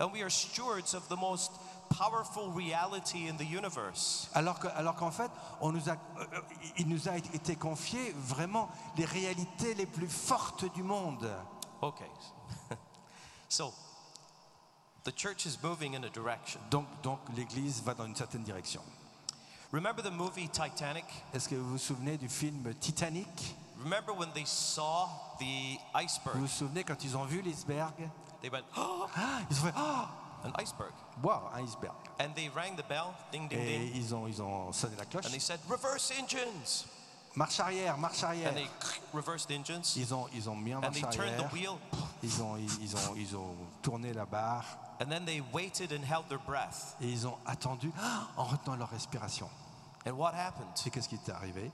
And 0.01 0.11
we 0.13 0.23
are 0.23 0.31
stewards 0.31 0.95
of 0.95 1.09
the 1.09 1.17
most 1.17 1.53
powerful 1.91 2.51
reality 2.53 3.29
in 3.29 3.37
the 3.37 3.45
universe. 3.45 4.29
alors 4.35 4.59
que- 4.59 4.69
alors 4.69 4.95
qu'en 4.97 5.11
fait, 5.11 5.31
on 5.61 5.73
nous 5.73 5.89
a, 5.89 5.93
euh, 5.93 6.25
euh, 6.35 6.41
il 6.79 6.89
nous 6.89 7.09
a 7.09 7.17
été 7.17 7.55
confié 7.57 8.13
vraiment 8.17 8.69
les 8.97 9.05
réalités 9.05 9.75
les 9.75 9.87
plus 9.87 10.09
fortes 10.09 10.65
du 10.73 10.83
monde. 10.83 11.29
Okay. 11.83 12.11
so, 13.49 13.73
the 15.05 15.13
church 15.15 15.47
is 15.47 15.59
moving 15.63 15.95
in 15.95 16.05
a 16.05 16.09
direction. 16.11 16.61
Donc, 16.71 16.87
donc 17.03 17.19
l'Église 17.37 17.83
va 17.83 17.95
dans 17.95 18.07
une 18.07 18.17
certaine 18.17 18.43
direction. 18.43 18.81
Remember 19.73 20.03
the 20.03 20.11
movie 20.13 20.49
Titanic? 20.49 21.05
Est-ce 21.35 21.49
que 21.49 21.57
vous 21.57 21.71
vous 21.73 21.79
souvenez 21.79 22.17
du 22.17 22.29
film 22.29 22.73
Titanic? 22.81 23.57
Remember 23.83 24.13
when 24.15 24.31
they 24.33 24.45
saw 24.47 25.09
the 25.39 25.77
Vous 25.93 25.99
iceberg? 25.99 26.37
vous 26.37 26.47
souvenez 26.47 26.85
quand 26.85 27.03
ils 27.05 27.17
ont 27.17 27.25
vu 27.25 27.43
l'iceberg? 27.43 27.93
They 28.41 28.51
went, 28.51 28.65
oh, 28.77 29.07
Ah, 29.17 29.41
Ils 29.51 29.57
ont 29.59 29.63
fait 29.63 29.73
Ah, 29.77 30.09
an 30.45 30.53
iceberg. 30.61 30.93
Wow, 31.23 31.49
un 31.55 31.65
iceberg. 31.65 31.95
And 32.21 32.35
they 32.35 32.49
rang 32.55 32.77
the 32.77 32.87
bell, 32.89 33.15
ding, 33.33 33.49
ding, 33.49 33.59
Et 33.59 33.79
ding. 33.79 33.93
ils 33.97 34.15
ont, 34.15 34.27
ils 34.29 34.41
ont 34.41 34.73
sonné 34.73 34.95
la 34.97 35.05
cloche. 35.07 35.27
And 35.27 35.31
they 35.31 35.41
said, 35.41 35.59
reverse 35.69 36.13
engines. 36.13 36.85
Marche 37.35 37.59
arrière, 37.59 37.99
marche 37.99 38.23
arrière. 38.23 38.51
And 38.53 38.55
they 38.55 38.69
reversed 39.13 39.51
engines. 39.51 39.97
Ils 39.97 40.15
ont, 40.15 40.29
ils 40.33 40.49
ont 40.49 40.55
mis 40.55 40.73
en 40.73 40.79
And 40.79 40.83
marche 40.83 41.01
they 41.01 41.11
turned 41.11 41.37
the 41.37 41.45
arrière. 41.47 41.53
wheel. 41.53 41.79
Ils 42.23 42.41
ont, 42.43 42.57
ils, 42.57 42.83
ils 42.83 42.95
ont, 42.97 43.15
ils 43.17 43.37
ont 43.37 43.57
tourné 43.83 44.13
la 44.13 44.25
barre 44.25 44.65
And 45.01 45.07
then 45.11 45.25
they 45.25 45.43
waited 45.53 45.93
and 45.93 46.05
held 46.05 46.29
their 46.29 46.39
breath. 46.39 46.97
et 47.01 47.09
ils 47.09 47.27
ont 47.27 47.37
attendu 47.47 47.93
en 48.37 48.45
retenant 48.45 48.77
leur 48.77 48.91
respiration. 48.91 49.49
And 50.07 50.13
what 50.13 50.35
happened? 50.35 50.69
Et 50.87 50.91
qu'est-ce 50.91 51.09
qui 51.09 51.17
est 51.17 51.31
arrivé? 51.31 51.71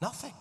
Nothing. 0.00 0.32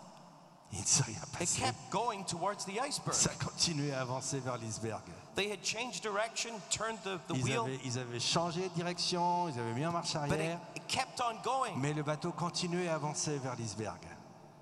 Il 0.72 0.82
ne 0.82 0.86
s'est 0.86 1.04
rien 1.04 1.18
It 1.18 1.40
passé. 1.40 1.62
kept 1.62 1.90
going 1.90 2.24
towards 2.26 2.64
the 2.66 2.80
iceberg. 2.80 3.14
Ça 3.16 3.32
continuait 3.44 3.92
à 3.92 4.02
avancer 4.02 4.40
vers 4.40 4.58
l'iceberg. 4.58 5.02
They 5.36 5.52
had 5.52 5.64
changed 5.64 6.04
direction, 6.04 6.52
turned 6.70 7.00
the, 7.04 7.18
the 7.28 7.36
Ils 7.36 7.44
wheel, 7.44 7.60
avaient, 7.62 7.80
ils 7.84 7.98
avaient 7.98 8.20
changé 8.20 8.70
de 8.70 8.74
direction, 8.76 9.50
ils 9.50 9.60
avaient 9.60 9.74
mis 9.74 9.86
en 9.86 9.92
marche 9.92 10.14
but 10.14 10.26
it, 10.26 10.32
arrière, 10.34 10.60
it 10.76 10.88
kept 10.88 11.22
on 11.22 11.42
going 11.44 11.76
mais 11.78 11.94
le 11.94 12.04
bateau 12.04 12.32
continuait 12.32 12.88
à 12.88 12.96
avancer 12.96 13.38
vers 13.40 13.56
l'iceberg 13.56 14.00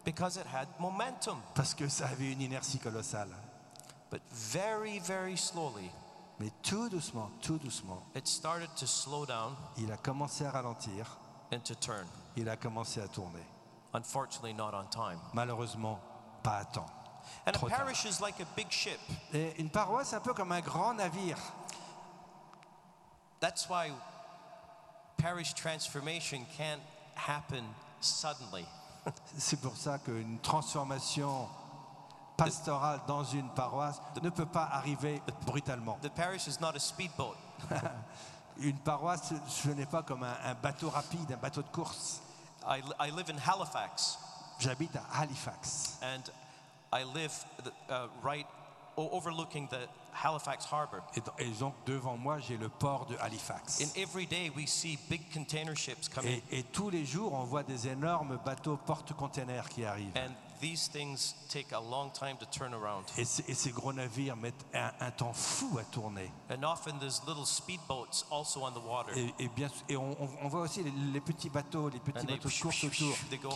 because 0.05 0.37
it 0.37 0.45
had 0.45 0.67
momentum. 0.79 1.37
parce 1.53 1.73
que 1.73 1.89
ça 1.89 2.07
avait 2.07 2.31
une 2.31 2.41
inertie 2.41 2.79
colossale. 2.79 3.29
But 4.09 4.21
very, 4.31 4.99
very 4.99 5.35
slowly, 5.35 5.91
Mais 6.39 6.51
tout 6.61 6.87
doucement, 6.89 7.31
tout 7.41 7.57
doucement, 7.57 8.03
it 8.15 8.27
started 8.27 8.69
to 8.75 8.85
slow 8.85 9.25
down 9.25 9.55
il 9.77 9.91
a 9.91 9.97
commencé 9.97 10.45
à 10.45 10.51
ralentir, 10.51 11.17
and 11.51 11.59
to 11.63 11.73
turn. 11.75 12.05
il 12.35 12.47
a 12.47 12.55
commencé 12.55 13.01
à 13.01 13.07
tourner. 13.07 13.43
Unfortunately, 13.93 14.53
not 14.53 14.73
on 14.75 14.85
time. 14.89 15.19
Malheureusement, 15.33 15.99
pas 16.43 16.59
à 16.59 16.65
temps. 16.65 16.85
And 17.45 17.49
a 17.49 17.51
Trop 17.53 17.69
tard. 17.69 17.79
parish 17.79 18.05
is 18.05 18.21
like 18.21 18.39
a 18.39 18.45
big 18.55 18.69
ship. 18.71 18.99
Et 19.33 19.59
une 19.59 19.69
paroisse, 19.69 20.09
c'est 20.09 20.15
un 20.15 20.21
peu 20.21 20.33
comme 20.33 20.51
un 20.51 20.61
grand 20.61 20.93
navire. 20.93 21.37
That's 23.39 23.67
why 23.69 23.91
parish 25.17 25.53
transformation 25.55 26.45
can't 26.57 26.81
happen 27.15 27.63
suddenly. 27.99 28.65
C'est 29.37 29.59
pour 29.61 29.75
ça 29.77 29.99
qu'une 29.99 30.39
transformation 30.39 31.47
pastorale 32.37 33.01
dans 33.07 33.23
une 33.23 33.49
paroisse 33.49 33.99
ne 34.21 34.29
peut 34.29 34.45
pas 34.45 34.69
arriver 34.71 35.21
brutalement. 35.45 35.97
The 36.01 36.09
parish 36.09 36.47
is 36.47 36.59
not 36.61 36.75
a 36.75 36.79
speedboat. 36.79 37.35
Une 38.59 38.77
paroisse, 38.77 39.33
ce 39.47 39.69
n'est 39.69 39.85
pas 39.85 40.01
comme 40.03 40.23
un, 40.23 40.35
un 40.45 40.53
bateau 40.55 40.89
rapide, 40.89 41.31
un 41.31 41.37
bateau 41.37 41.61
de 41.61 41.67
course. 41.69 42.21
I, 42.67 42.81
I 42.99 43.11
live 43.11 43.29
in 43.29 43.37
Halifax, 43.37 44.17
J'habite 44.59 44.95
à 44.95 45.21
Halifax. 45.21 45.97
and 46.01 46.23
I 46.91 47.03
live 47.03 47.33
the, 47.63 47.71
uh, 47.91 48.07
right 48.23 48.47
overlooking 48.97 49.67
the 49.69 49.87
Halifax 50.11 50.65
harbor. 50.65 51.03
Et, 51.15 51.49
donc 51.59 51.75
devant 51.85 52.17
moi, 52.17 52.39
j'ai 52.39 52.57
le 52.57 52.69
port 52.69 53.05
de 53.05 53.15
Halifax. 53.17 53.81
And 53.81 53.95
every 53.95 54.25
day 54.25 54.51
we 54.55 54.67
see 54.67 54.97
big 55.09 55.31
container 55.31 55.75
ships 55.75 56.09
come 56.09 56.25
in, 56.25 56.29
Et, 56.29 56.43
et 56.59 56.63
tous 56.63 56.89
les 56.89 57.05
jours, 57.05 57.33
on 57.33 57.43
voit 57.43 57.63
des 57.63 57.87
énormes 57.87 58.39
bateaux 58.43 58.77
porte-containers 58.77 59.69
qui 59.69 59.85
arrivent. 59.85 60.17
and 60.17 60.33
these 60.59 60.87
things 60.89 61.35
take 61.49 61.71
a 61.71 61.79
long 61.79 62.09
time 62.11 62.35
to 62.37 62.45
turn 62.45 62.73
around. 62.73 63.03
Et, 63.17 63.25
ces- 63.25 63.43
et 63.47 63.53
ces 63.53 63.69
gros 63.71 63.93
navires 63.93 64.35
mettent 64.35 64.65
un, 64.73 64.91
un 64.99 65.11
temps 65.11 65.33
fou 65.33 65.77
à 65.77 65.83
tourner. 65.83 66.31
And 66.49 66.63
often 66.63 66.97
there's 66.99 67.21
little 67.27 67.45
speedboats 67.45 68.25
also 68.31 68.61
on 68.65 68.71
the 68.71 68.83
water. 68.83 69.15
Et, 69.15 69.33
et 69.37 69.47
bien, 69.49 69.69
et 69.87 69.95
on, 69.97 70.15
voit 70.47 70.61
aussi 70.61 70.81
les, 70.81 70.91
les 71.13 71.21
petits 71.21 71.49
bateaux, 71.49 71.89
les 71.89 71.99
petits 71.99 72.25
And 72.25 72.31
bateaux 72.31 72.49
autour 72.49 72.71
go 73.41 73.49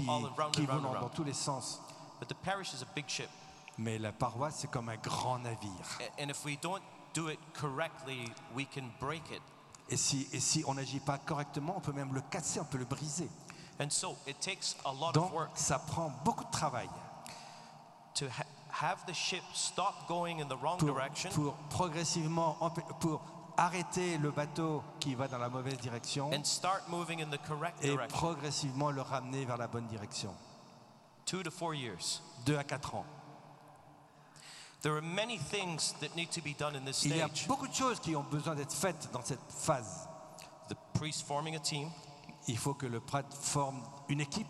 qui, 0.52 0.66
vont 0.66 0.82
dans 0.82 1.10
tous 1.10 1.24
les 1.24 1.34
sens. 1.34 1.82
But 2.20 2.28
the 2.30 2.36
parish 2.36 2.74
is 2.74 2.84
a 2.84 2.88
big 2.96 3.08
ship. 3.08 3.30
Mais 3.78 3.98
la 3.98 4.12
paroisse, 4.12 4.56
c'est 4.60 4.70
comme 4.70 4.90
un 4.90 4.98
grand 4.98 5.40
navire. 5.40 5.72
A- 6.00 6.22
And 6.24 6.30
if 6.30 6.44
we 6.46 6.58
don't 6.62 6.82
do 7.14 7.30
it 7.30 7.40
correctly, 7.54 8.32
we 8.56 8.66
can 8.68 8.92
break 9.00 9.24
it. 9.32 9.42
Et 9.90 9.98
si, 9.98 10.28
et 10.32 10.40
si 10.40 10.64
on 10.68 10.76
n'agit 10.76 11.00
pas 11.00 11.18
correctement, 11.18 11.74
on 11.78 11.82
peut 11.82 11.92
même 11.94 12.14
le 12.14 12.22
casser, 12.22 12.60
on 12.60 12.66
peut 12.66 12.78
le 12.78 12.86
briser. 12.86 13.30
And 13.80 13.90
so 13.90 14.16
it 14.28 14.40
takes 14.40 14.76
a 14.86 14.92
lot 14.94 15.14
Donc, 15.14 15.28
of 15.28 15.34
work 15.34 15.52
ça 15.58 15.80
prend 15.80 16.12
beaucoup 16.24 16.44
de 16.44 16.52
travail 16.52 16.88
to 18.14 18.26
ha- 18.28 18.46
have 18.88 19.04
the 19.08 19.14
ship 19.14 19.42
stop 19.54 20.08
going 20.08 20.40
in 20.42 20.48
the 20.48 20.56
wrong 20.62 20.78
pour, 20.78 20.90
direction 20.94 21.30
pour 21.32 21.54
progressivement, 21.70 22.56
pour 23.00 23.22
arrêter 23.58 24.18
le 24.20 24.30
bateau 24.32 24.84
qui 25.00 25.16
va 25.16 25.28
dans 25.28 25.40
la 25.40 25.50
mauvaise 25.50 25.78
direction 25.80 26.30
and 26.32 26.44
start 26.44 26.88
moving 26.90 27.22
in 27.22 27.30
the 27.30 27.42
correct 27.48 27.76
et 27.82 27.88
direction. 27.90 28.18
progressivement 28.18 28.92
le 28.92 29.02
ramener 29.02 29.46
vers 29.46 29.58
la 29.58 29.68
bonne 29.68 29.88
direction. 29.88 30.34
Two 31.26 31.42
to 31.44 31.50
four 31.52 31.74
years. 31.74 32.22
Deux 32.46 32.58
à 32.58 32.64
quatre 32.64 32.94
ans. 32.96 33.06
There 33.20 33.20
are 33.20 33.20
many 33.20 33.20
things 33.20 33.20
that 33.20 33.20
need 33.20 33.20
to 33.20 34.40
be 34.40 34.40
done 34.40 34.56
in 34.56 34.70
this 34.70 34.71
Il 37.04 37.16
y 37.16 37.22
a 37.22 37.28
beaucoup 37.48 37.68
de 37.68 37.74
choses 37.74 38.00
qui 38.00 38.16
ont 38.16 38.24
besoin 38.24 38.56
d'être 38.56 38.74
faites 38.74 39.10
dans 39.12 39.24
cette 39.24 39.40
phase. 39.50 40.08
The 40.70 40.76
priest 40.94 41.26
forming 41.28 41.56
a 41.56 41.60
team, 41.60 41.90
Il 42.48 42.58
faut 42.58 42.74
que 42.74 42.86
le 42.88 43.00
prêtre 43.00 43.36
forme 43.36 43.82
une 44.10 44.22
équipe. 44.22 44.48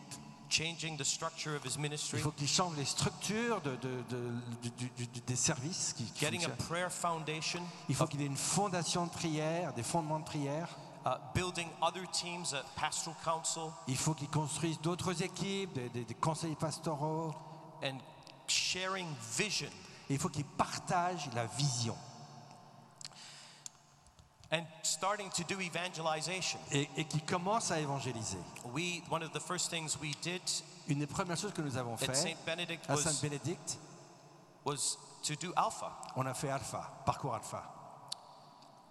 changing 0.50 0.98
the 0.98 1.04
structure 1.06 1.56
of 1.56 1.64
his 1.66 1.76
Il 1.76 1.82
ministry, 1.82 2.20
faut 2.20 2.32
qu'il 2.32 2.48
change 2.48 2.76
les 2.76 2.84
structures 2.86 3.62
de- 3.62 3.78
de- 3.78 4.04
de- 4.10 4.32
du- 4.62 4.90
du- 4.90 5.08
du- 5.08 5.22
des 5.22 5.36
services. 5.38 5.94
Qui, 5.98 6.04
qui 6.06 6.20
getting 6.26 6.44
a 6.44 6.50
fonctionnent. 6.50 6.68
prayer 6.68 6.90
foundation, 6.90 7.62
Il 7.88 7.96
faut 7.96 8.06
qu'il 8.06 8.20
y 8.20 8.24
ait 8.24 8.28
une 8.28 8.36
fondation 8.36 9.06
de 9.06 9.12
prière, 9.12 9.74
des 9.74 9.84
fondements 9.84 10.20
de 10.20 10.26
prière. 10.26 10.68
uh, 11.06 11.10
building 11.34 11.68
other 11.82 12.06
teams 12.12 12.54
at 12.54 12.64
pastoral 12.80 13.16
council, 13.24 13.72
Il 13.88 13.96
faut 13.98 14.14
qu'il 14.14 14.28
construise 14.30 14.80
d'autres 14.82 15.24
équipes, 15.24 15.74
des, 15.74 15.90
des- 15.90 16.04
des 16.06 16.14
conseils 16.16 16.56
pastoraux. 16.56 17.34
and 17.84 17.98
sharing 18.48 19.08
vision. 19.38 19.70
Et 20.12 20.16
il 20.16 20.20
faut 20.20 20.28
qu'il 20.28 20.44
partage 20.44 21.30
la 21.34 21.46
vision. 21.46 21.96
And 24.52 24.66
starting 24.84 25.30
to 25.30 25.44
do 25.46 25.62
evangelization. 25.62 26.60
Et, 26.74 26.90
et 26.98 27.06
qu'il 27.06 27.24
commence 27.24 27.72
à 27.72 27.80
évangéliser. 27.80 28.38
We, 28.74 29.02
one 29.10 29.24
of 29.24 29.32
the 29.32 29.40
first 29.40 29.70
things 29.70 29.96
we 30.02 30.14
did 30.22 30.42
Une 30.90 31.00
des 31.00 31.08
premières 31.08 31.38
choses 31.38 31.54
que 31.54 31.62
nous 31.62 31.78
avons 31.78 31.96
fait 31.96 32.10
à 32.10 32.98
Saint-Bénédicte, 32.98 33.78
was 34.66 34.98
to 35.24 35.36
do 35.36 35.54
Alpha. 35.56 35.94
on 36.18 36.26
a 36.26 36.34
fait 36.34 36.50
Alpha, 36.50 36.82
parcours 37.06 37.34
Alpha. 37.36 37.64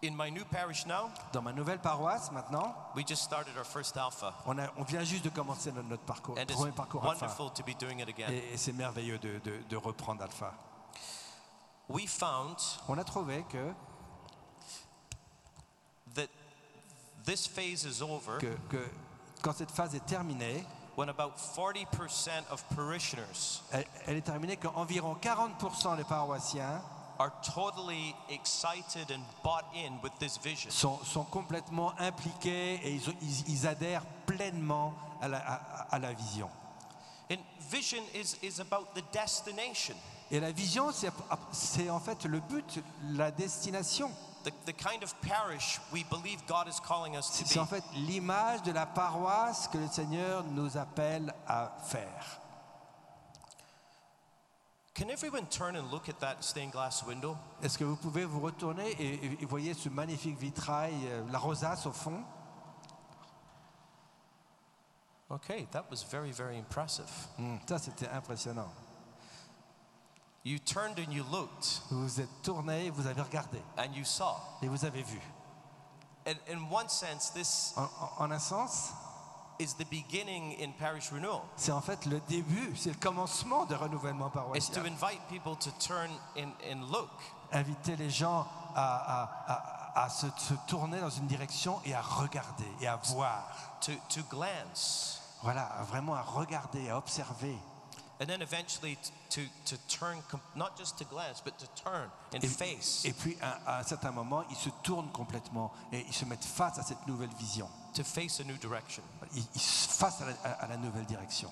In 0.02 0.12
my 0.16 0.30
new 0.30 0.46
parish 0.46 0.86
now, 0.86 1.10
Dans 1.34 1.42
ma 1.42 1.52
nouvelle 1.52 1.78
paroisse 1.80 2.32
maintenant, 2.32 2.74
we 2.96 3.04
just 3.06 3.22
started 3.24 3.54
our 3.58 3.66
first 3.66 3.94
Alpha. 3.98 4.32
on, 4.46 4.58
a- 4.58 4.70
on 4.78 4.84
vient 4.84 5.04
juste 5.04 5.24
de 5.24 5.28
commencer 5.28 5.70
notre, 5.72 5.88
notre 5.90 6.04
parcours, 6.04 6.38
And 6.38 6.46
premier 6.46 6.68
it's 6.70 6.76
parcours 6.76 7.04
Alpha. 7.04 7.26
wonderful 7.26 7.50
to 7.52 7.62
be 7.62 7.74
doing 7.78 7.98
it 8.00 8.08
again. 8.08 8.30
Et, 8.30 8.54
et 8.54 8.56
c'est 8.56 8.72
merveilleux 8.72 9.18
de, 9.18 9.38
de- 9.44 9.62
de 9.68 9.76
reprendre 9.76 10.22
Alpha. 10.22 10.54
We 11.92 12.06
found 12.06 12.56
On 12.88 12.98
a 12.98 13.04
trouvé 13.04 13.44
que, 13.50 13.74
that 16.14 16.28
this 17.24 17.46
phase 17.46 17.84
is 17.84 18.00
over 18.02 18.38
que, 18.38 18.56
que 18.68 18.78
quand 19.42 19.54
cette 19.56 19.70
phase 19.70 19.94
est 19.94 20.06
terminée, 20.06 20.64
when 20.96 21.08
about 21.08 21.36
40% 21.38 22.44
of 22.50 22.62
parishioners 22.76 23.60
elle, 23.72 23.84
elle 24.06 24.16
est 24.16 24.26
terminée 24.26 24.56
qu'environ 24.56 25.16
40% 25.20 25.96
des 25.96 26.04
paroissiens 26.04 26.80
are 27.18 27.32
totally 27.42 28.14
excited 28.30 29.10
and 29.10 29.20
bought 29.42 29.64
in 29.74 29.98
with 30.02 30.12
this 30.18 30.38
vision. 30.38 30.70
sont, 30.70 30.98
sont 31.04 31.24
complètement 31.24 31.92
impliqués 31.98 32.80
et 32.82 32.94
ils, 32.94 33.08
ont- 33.10 33.16
ils- 33.20 33.48
ils 33.48 33.66
adhèrent 33.66 34.06
pleinement 34.26 34.94
à 35.20 35.28
la, 35.28 35.38
à- 35.38 35.94
à 35.94 35.98
la 35.98 36.12
vision. 36.14 36.48
And 37.30 37.36
vision 37.70 38.02
is, 38.14 38.36
is 38.42 38.58
about 38.60 38.94
the 38.94 39.02
destination, 39.12 39.94
Et 40.30 40.40
la 40.40 40.52
vision, 40.52 40.88
c'est 41.52 41.90
en 41.90 42.00
fait 42.00 42.24
le 42.24 42.40
but, 42.40 42.82
la 43.10 43.30
destination. 43.30 44.10
C'est 47.22 47.58
en 47.58 47.66
fait 47.66 47.84
l'image 47.94 48.62
de 48.62 48.72
la 48.72 48.86
paroisse 48.86 49.68
que 49.68 49.76
le 49.78 49.88
Seigneur 49.88 50.44
nous 50.44 50.76
appelle 50.78 51.34
à 51.46 51.72
faire. 51.84 52.40
Can 54.94 55.08
everyone 55.08 55.46
turn 55.48 55.76
and 55.76 55.90
look 55.90 56.08
at 56.08 56.18
that 56.20 56.36
stained 56.42 56.72
glass 56.72 57.02
window? 57.06 57.36
Est-ce 57.62 57.78
que 57.78 57.84
vous 57.84 57.96
pouvez 57.96 58.24
vous 58.24 58.40
retourner 58.40 58.90
et, 58.92 59.14
et- 59.26 59.42
et 59.42 59.46
voyez 59.46 59.72
ce 59.74 59.88
magnifique 59.88 60.38
vitrail, 60.38 60.94
euh, 61.06 61.22
la 61.30 61.38
rosace 61.38 61.86
au 61.86 61.92
fond? 61.92 62.22
Okay, 65.30 65.66
that 65.70 65.84
was 65.90 66.04
very, 66.10 66.32
very 66.32 66.58
impressive. 66.58 67.08
Hmm, 67.38 67.56
Ça, 67.66 67.78
c'était 67.78 68.08
impressionnant. 68.08 68.68
You 70.44 70.58
turned 70.58 70.98
and 70.98 71.12
you 71.12 71.22
looked 71.30 71.82
Vous 71.90 72.02
vous 72.02 72.20
êtes 72.20 72.42
tourné, 72.42 72.90
vous 72.90 73.06
avez 73.06 73.20
regardé 73.20 73.60
and 73.76 73.92
you 73.94 74.04
saw. 74.04 74.36
et 74.62 74.68
vous 74.68 74.84
avez 74.84 75.02
vu. 75.02 75.20
And 76.26 76.34
in 76.48 76.70
one 76.70 76.88
sense, 76.88 77.30
this 77.34 77.74
En, 77.76 77.88
en- 78.24 78.30
un 78.32 78.38
sens, 78.38 78.92
is 79.58 79.74
the 79.74 79.84
beginning 79.90 80.56
in 80.62 80.72
parish 80.78 81.10
renewal. 81.12 81.42
c'est 81.56 81.72
en 81.72 81.82
fait 81.82 82.06
le 82.06 82.20
début, 82.28 82.74
c'est 82.76 82.88
le 82.90 82.96
commencement 82.98 83.66
de 83.66 83.74
renouvellement 83.74 84.28
Is 84.28 84.30
to 84.30 84.38
paroissial. 84.80 84.86
invite 84.86 85.20
people 85.28 85.56
to 85.58 85.70
turn 85.78 86.10
and, 86.38 86.52
and 86.70 86.90
look. 86.90 87.10
Inviter 87.52 87.96
les 87.96 88.10
gens 88.10 88.46
à, 88.74 89.22
à- 89.22 89.52
à- 89.52 90.04
à 90.04 90.08
se, 90.08 90.26
se 90.38 90.54
tourner 90.68 91.00
dans 91.00 91.10
une 91.10 91.26
direction 91.26 91.80
et 91.84 91.92
à 91.94 92.00
regarder 92.00 92.64
et 92.80 92.86
à 92.86 92.96
voir. 92.96 93.42
to, 93.82 93.92
to 94.08 94.22
glance, 94.30 95.20
Voilà, 95.42 95.68
vraiment 95.88 96.14
à 96.14 96.22
regarder, 96.22 96.88
à 96.90 96.96
observer. 96.96 97.58
And 98.20 98.26
then 98.28 98.42
eventually 98.42 98.98
to, 99.30 99.40
to 99.64 99.76
turn, 99.88 100.18
not 100.54 100.76
just 100.78 100.98
to 100.98 101.04
glance, 101.04 101.40
but 101.42 101.56
to 101.58 101.66
turn 101.82 102.10
and 102.34 102.44
Et, 102.44 102.48
face, 102.48 103.04
et 103.06 103.12
puis 103.12 103.36
à, 103.40 103.58
à 103.66 103.78
un 103.80 103.82
certain 103.82 104.10
moment, 104.12 104.44
ils 104.50 104.56
se 104.56 104.68
tournent 104.82 105.10
complètement 105.10 105.72
et 105.92 106.04
ils 106.06 106.12
se 106.14 106.24
mettent 106.26 106.44
face 106.44 106.78
à 106.78 106.82
cette 106.82 107.06
nouvelle 107.06 107.32
vision. 107.38 107.68
to 107.94 108.04
face 108.04 108.38
a 108.40 108.44
new 108.44 108.56
direction. 108.58 109.02
Ils, 109.34 109.42
ils 109.54 109.60
face 109.60 110.20
à 110.20 110.26
la, 110.26 110.32
à- 110.44 110.64
à 110.64 110.66
la 110.68 110.76
nouvelle 110.76 111.06
direction. 111.06 111.50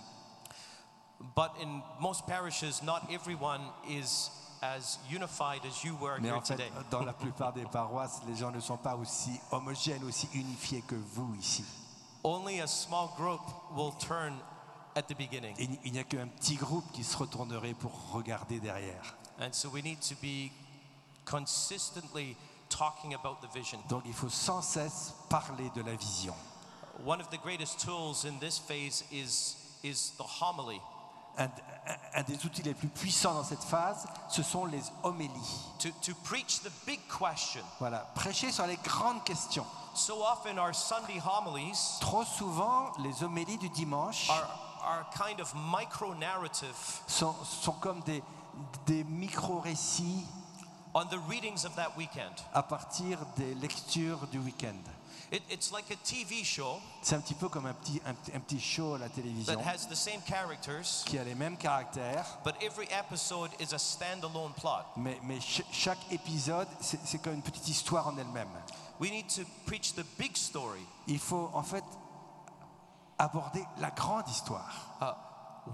But 1.35 1.51
in 1.61 1.83
most 2.01 2.27
parishes, 2.27 2.81
not 2.83 3.11
everyone 3.11 3.61
is 3.89 4.31
as 4.63 4.99
unified 5.11 5.65
as 5.67 5.83
you 5.85 5.97
were 6.01 6.19
Mais 6.21 6.29
here 6.29 6.37
en 6.37 6.43
fait, 6.43 6.57
today. 6.57 6.71
dans 6.91 7.05
la 7.05 7.13
plupart 7.19 7.53
des 7.53 7.65
paroisses, 7.65 8.21
les 8.29 8.37
gens 8.37 8.51
ne 8.53 8.61
sont 8.61 8.77
pas 8.77 8.95
aussi 8.95 9.41
homogènes, 9.51 10.05
aussi 10.05 10.29
unifiés 10.35 10.83
que 10.83 10.95
vous 10.95 11.35
ici. 11.41 11.65
Only 12.25 12.61
a 12.61 12.67
small 12.67 13.09
group 13.17 13.41
will 13.75 13.93
turn 13.99 14.35
at 14.99 15.03
the 15.03 15.17
beginning. 15.17 15.55
Et 15.59 15.69
il 15.85 15.93
n'y 15.93 15.99
a 15.99 16.05
qu'un 16.05 16.27
petit 16.27 16.57
groupe 16.57 16.91
qui 16.93 17.05
se 17.05 17.17
retournerait 17.17 17.75
pour 17.75 17.93
regarder 18.13 18.61
derrière. 18.61 19.15
And 19.41 19.53
so 19.53 19.69
we 19.69 19.83
need 19.83 20.01
to 20.01 20.17
be 20.21 20.51
consistently 21.25 22.37
talking 22.69 23.15
about 23.15 23.37
the 23.41 23.53
vision. 23.55 23.79
Donc 23.89 24.03
il 24.07 24.13
faut 24.13 24.29
sans 24.29 24.63
cesse 24.63 25.15
parler 25.29 25.71
de 25.75 25.83
la 25.83 25.95
vision. 25.95 26.35
One 27.07 27.21
of 27.21 27.31
the 27.31 27.39
greatest 27.41 27.79
tools 27.81 28.25
in 28.25 28.39
this 28.41 28.59
phase 28.59 29.05
is, 29.13 29.57
is 29.85 30.13
the 30.19 30.25
homily. 30.41 30.81
Un, 31.39 32.23
des 32.25 32.45
outils 32.45 32.63
les 32.63 32.75
plus 32.75 32.89
puissants 32.89 33.33
dans 33.33 33.45
cette 33.45 33.63
phase, 33.63 34.09
ce 34.29 34.43
sont 34.43 34.65
les 34.67 34.83
homélies. 35.05 35.61
To, 35.79 35.89
to 36.03 36.13
preach 36.25 36.61
the 36.63 36.73
big 36.85 36.99
question. 37.07 37.63
Voilà, 37.79 38.01
prêcher 38.17 38.51
sur 38.51 38.67
les 38.67 38.77
grandes 38.79 39.23
questions. 39.23 39.65
So 39.95 40.25
often 40.25 40.59
our 40.59 40.75
Sunday 40.75 41.21
homilies 41.21 41.99
Trop 42.01 42.25
souvent, 42.25 42.91
les 42.99 43.23
homélies 43.23 43.59
du 43.59 43.69
dimanche 43.69 44.29
are, 44.31 44.68
are 44.83 45.05
kind 45.17 45.41
of 45.41 45.53
micro 45.55 46.15
narrative 46.15 46.75
sont, 47.07 47.35
sont 47.45 47.73
comme 47.81 48.01
des, 48.03 48.23
des 48.87 49.05
micro-récits 49.05 50.25
on 50.95 51.05
the 51.07 51.19
readings 51.29 51.65
of 51.65 51.75
that 51.77 51.93
weekend. 51.97 52.33
à 52.55 52.63
partir 52.63 53.19
des 53.37 53.55
lectures 53.55 54.27
du 54.29 54.39
week-end. 54.39 54.77
It, 55.31 55.43
it's 55.51 55.71
like 55.71 55.91
a 55.91 55.97
TV 55.97 56.43
show 56.43 56.81
C'est 57.03 57.15
un 57.15 57.21
petit 57.21 57.35
peu 57.35 57.51
comme 57.51 57.67
un 57.67 57.75
petit, 57.75 58.01
un, 58.07 58.15
petit- 58.15 58.33
un 58.35 58.41
petit 58.41 58.59
show 58.61 58.95
à 58.95 58.99
la 58.99 59.09
that 59.11 59.15
télévision 59.17 59.61
has 59.61 59.87
the 59.87 59.95
same 59.95 60.23
characters, 60.27 61.05
qui 61.05 61.19
a 61.19 61.25
les 61.25 61.35
mêmes 61.35 61.59
caractères, 61.59 62.25
but 62.45 62.55
every 62.63 62.89
episode 62.91 63.51
is 63.61 63.75
a 63.75 63.79
standalone 63.79 64.55
plot. 64.55 64.85
mais, 64.97 65.21
mais 65.23 65.39
ch- 65.41 65.67
chaque 65.71 65.99
épisode, 66.11 66.69
c'est 66.81 66.99
c'est 67.05 67.19
comme 67.19 67.35
une 67.35 67.43
petite 67.43 67.69
histoire 67.69 68.09
en 68.09 68.17
elle-même. 68.17 68.49
We 69.01 69.11
need 69.11 69.29
to 69.37 69.43
preach 69.67 69.93
the 69.95 70.05
big 70.19 70.35
story. 70.37 70.81
Il 71.07 71.19
faut 71.19 71.51
en 71.53 71.63
fait 71.63 71.85
aborder 73.19 73.65
la 73.81 73.91
grande 73.91 74.29
histoire. 74.29 74.97
Uh, 75.01 75.13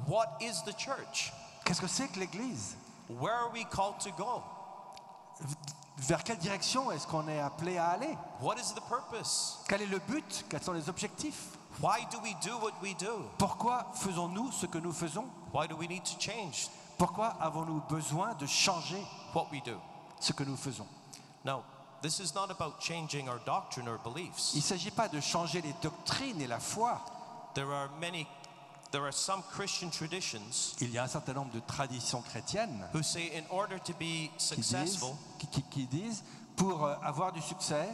what 0.08 0.38
is 0.40 0.62
the 0.64 0.76
church? 0.76 1.32
Qu'est-ce 1.64 1.80
que 1.80 1.86
c'est 1.86 2.08
que 2.08 2.20
l'Église? 2.20 2.76
Where 3.08 3.34
are 3.34 3.50
we 3.52 3.64
called 3.64 3.98
to 4.00 4.10
go? 4.12 4.42
Vers 5.96 6.24
quelle 6.24 6.38
direction 6.38 6.90
est-ce 6.90 7.06
qu'on 7.06 7.28
est 7.28 7.40
appelé 7.40 7.78
à 7.78 7.90
aller? 7.90 8.16
What 8.40 8.56
is 8.56 8.74
the 8.74 8.82
purpose? 8.88 9.58
Quel 9.68 9.82
est 9.82 9.86
le 9.86 10.00
but? 10.00 10.44
Quels 10.48 10.62
sont 10.62 10.72
les 10.72 10.88
objectifs? 10.88 11.56
Why 11.80 12.06
do 12.10 12.18
we 12.22 12.34
do 12.42 12.56
what 12.58 12.74
we 12.82 12.94
do? 12.94 13.24
Pourquoi 13.38 13.86
faisons-nous 13.94 14.52
ce 14.52 14.66
que 14.66 14.78
nous 14.78 14.92
faisons? 14.92 15.26
Why 15.52 15.66
do 15.66 15.76
we 15.76 15.88
need 15.88 16.04
to 16.04 16.18
change? 16.18 16.68
Pourquoi 16.98 17.36
avons-nous 17.40 17.82
besoin 17.88 18.34
de 18.34 18.46
changer 18.46 19.02
what 19.34 19.48
we 19.52 19.60
do? 19.62 19.78
ce 20.24 20.32
que 20.32 20.44
nous 20.44 20.56
faisons? 20.56 20.86
Now, 21.44 21.64
this 22.02 22.20
is 22.20 22.34
not 22.34 22.50
about 22.50 22.80
changing 22.80 23.28
our 23.28 23.40
doctrine 23.44 23.88
or 23.88 23.98
beliefs. 23.98 24.52
Il 24.54 24.58
ne 24.58 24.62
s'agit 24.62 24.90
pas 24.90 25.08
de 25.08 25.20
changer 25.20 25.60
les 25.60 25.74
doctrines 25.82 26.40
et 26.40 26.46
la 26.46 26.58
foi. 26.58 27.00
There 27.54 27.72
are 27.72 27.88
many, 28.00 28.26
there 28.90 29.02
are 29.02 29.12
some 29.12 29.42
Christian 29.52 29.90
traditions 29.90 30.74
Il 30.80 30.90
y 30.92 30.98
a 30.98 31.04
un 31.04 31.08
certain 31.08 31.34
nombre 31.34 31.52
de 31.52 31.60
traditions 31.60 32.22
chrétiennes 32.22 32.88
who 32.92 33.02
say 33.02 33.30
in 33.36 33.44
order 33.50 33.78
to 33.78 33.92
be 33.94 34.28
qui 34.28 34.56
disent, 34.56 34.56
successful, 34.56 35.16
qui- 35.38 35.46
qui- 35.48 35.62
qui 35.70 35.86
disent 35.86 36.22
pour 36.56 36.84
euh, 36.84 36.94
avoir 37.02 37.32
du 37.32 37.40
succès, 37.40 37.88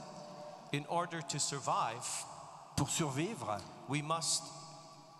in 0.72 0.82
order 0.88 1.20
to 1.22 1.38
survive, 1.38 2.04
pour 2.76 2.88
survivre, 2.88 3.58
we 3.88 4.02
must 4.02 4.42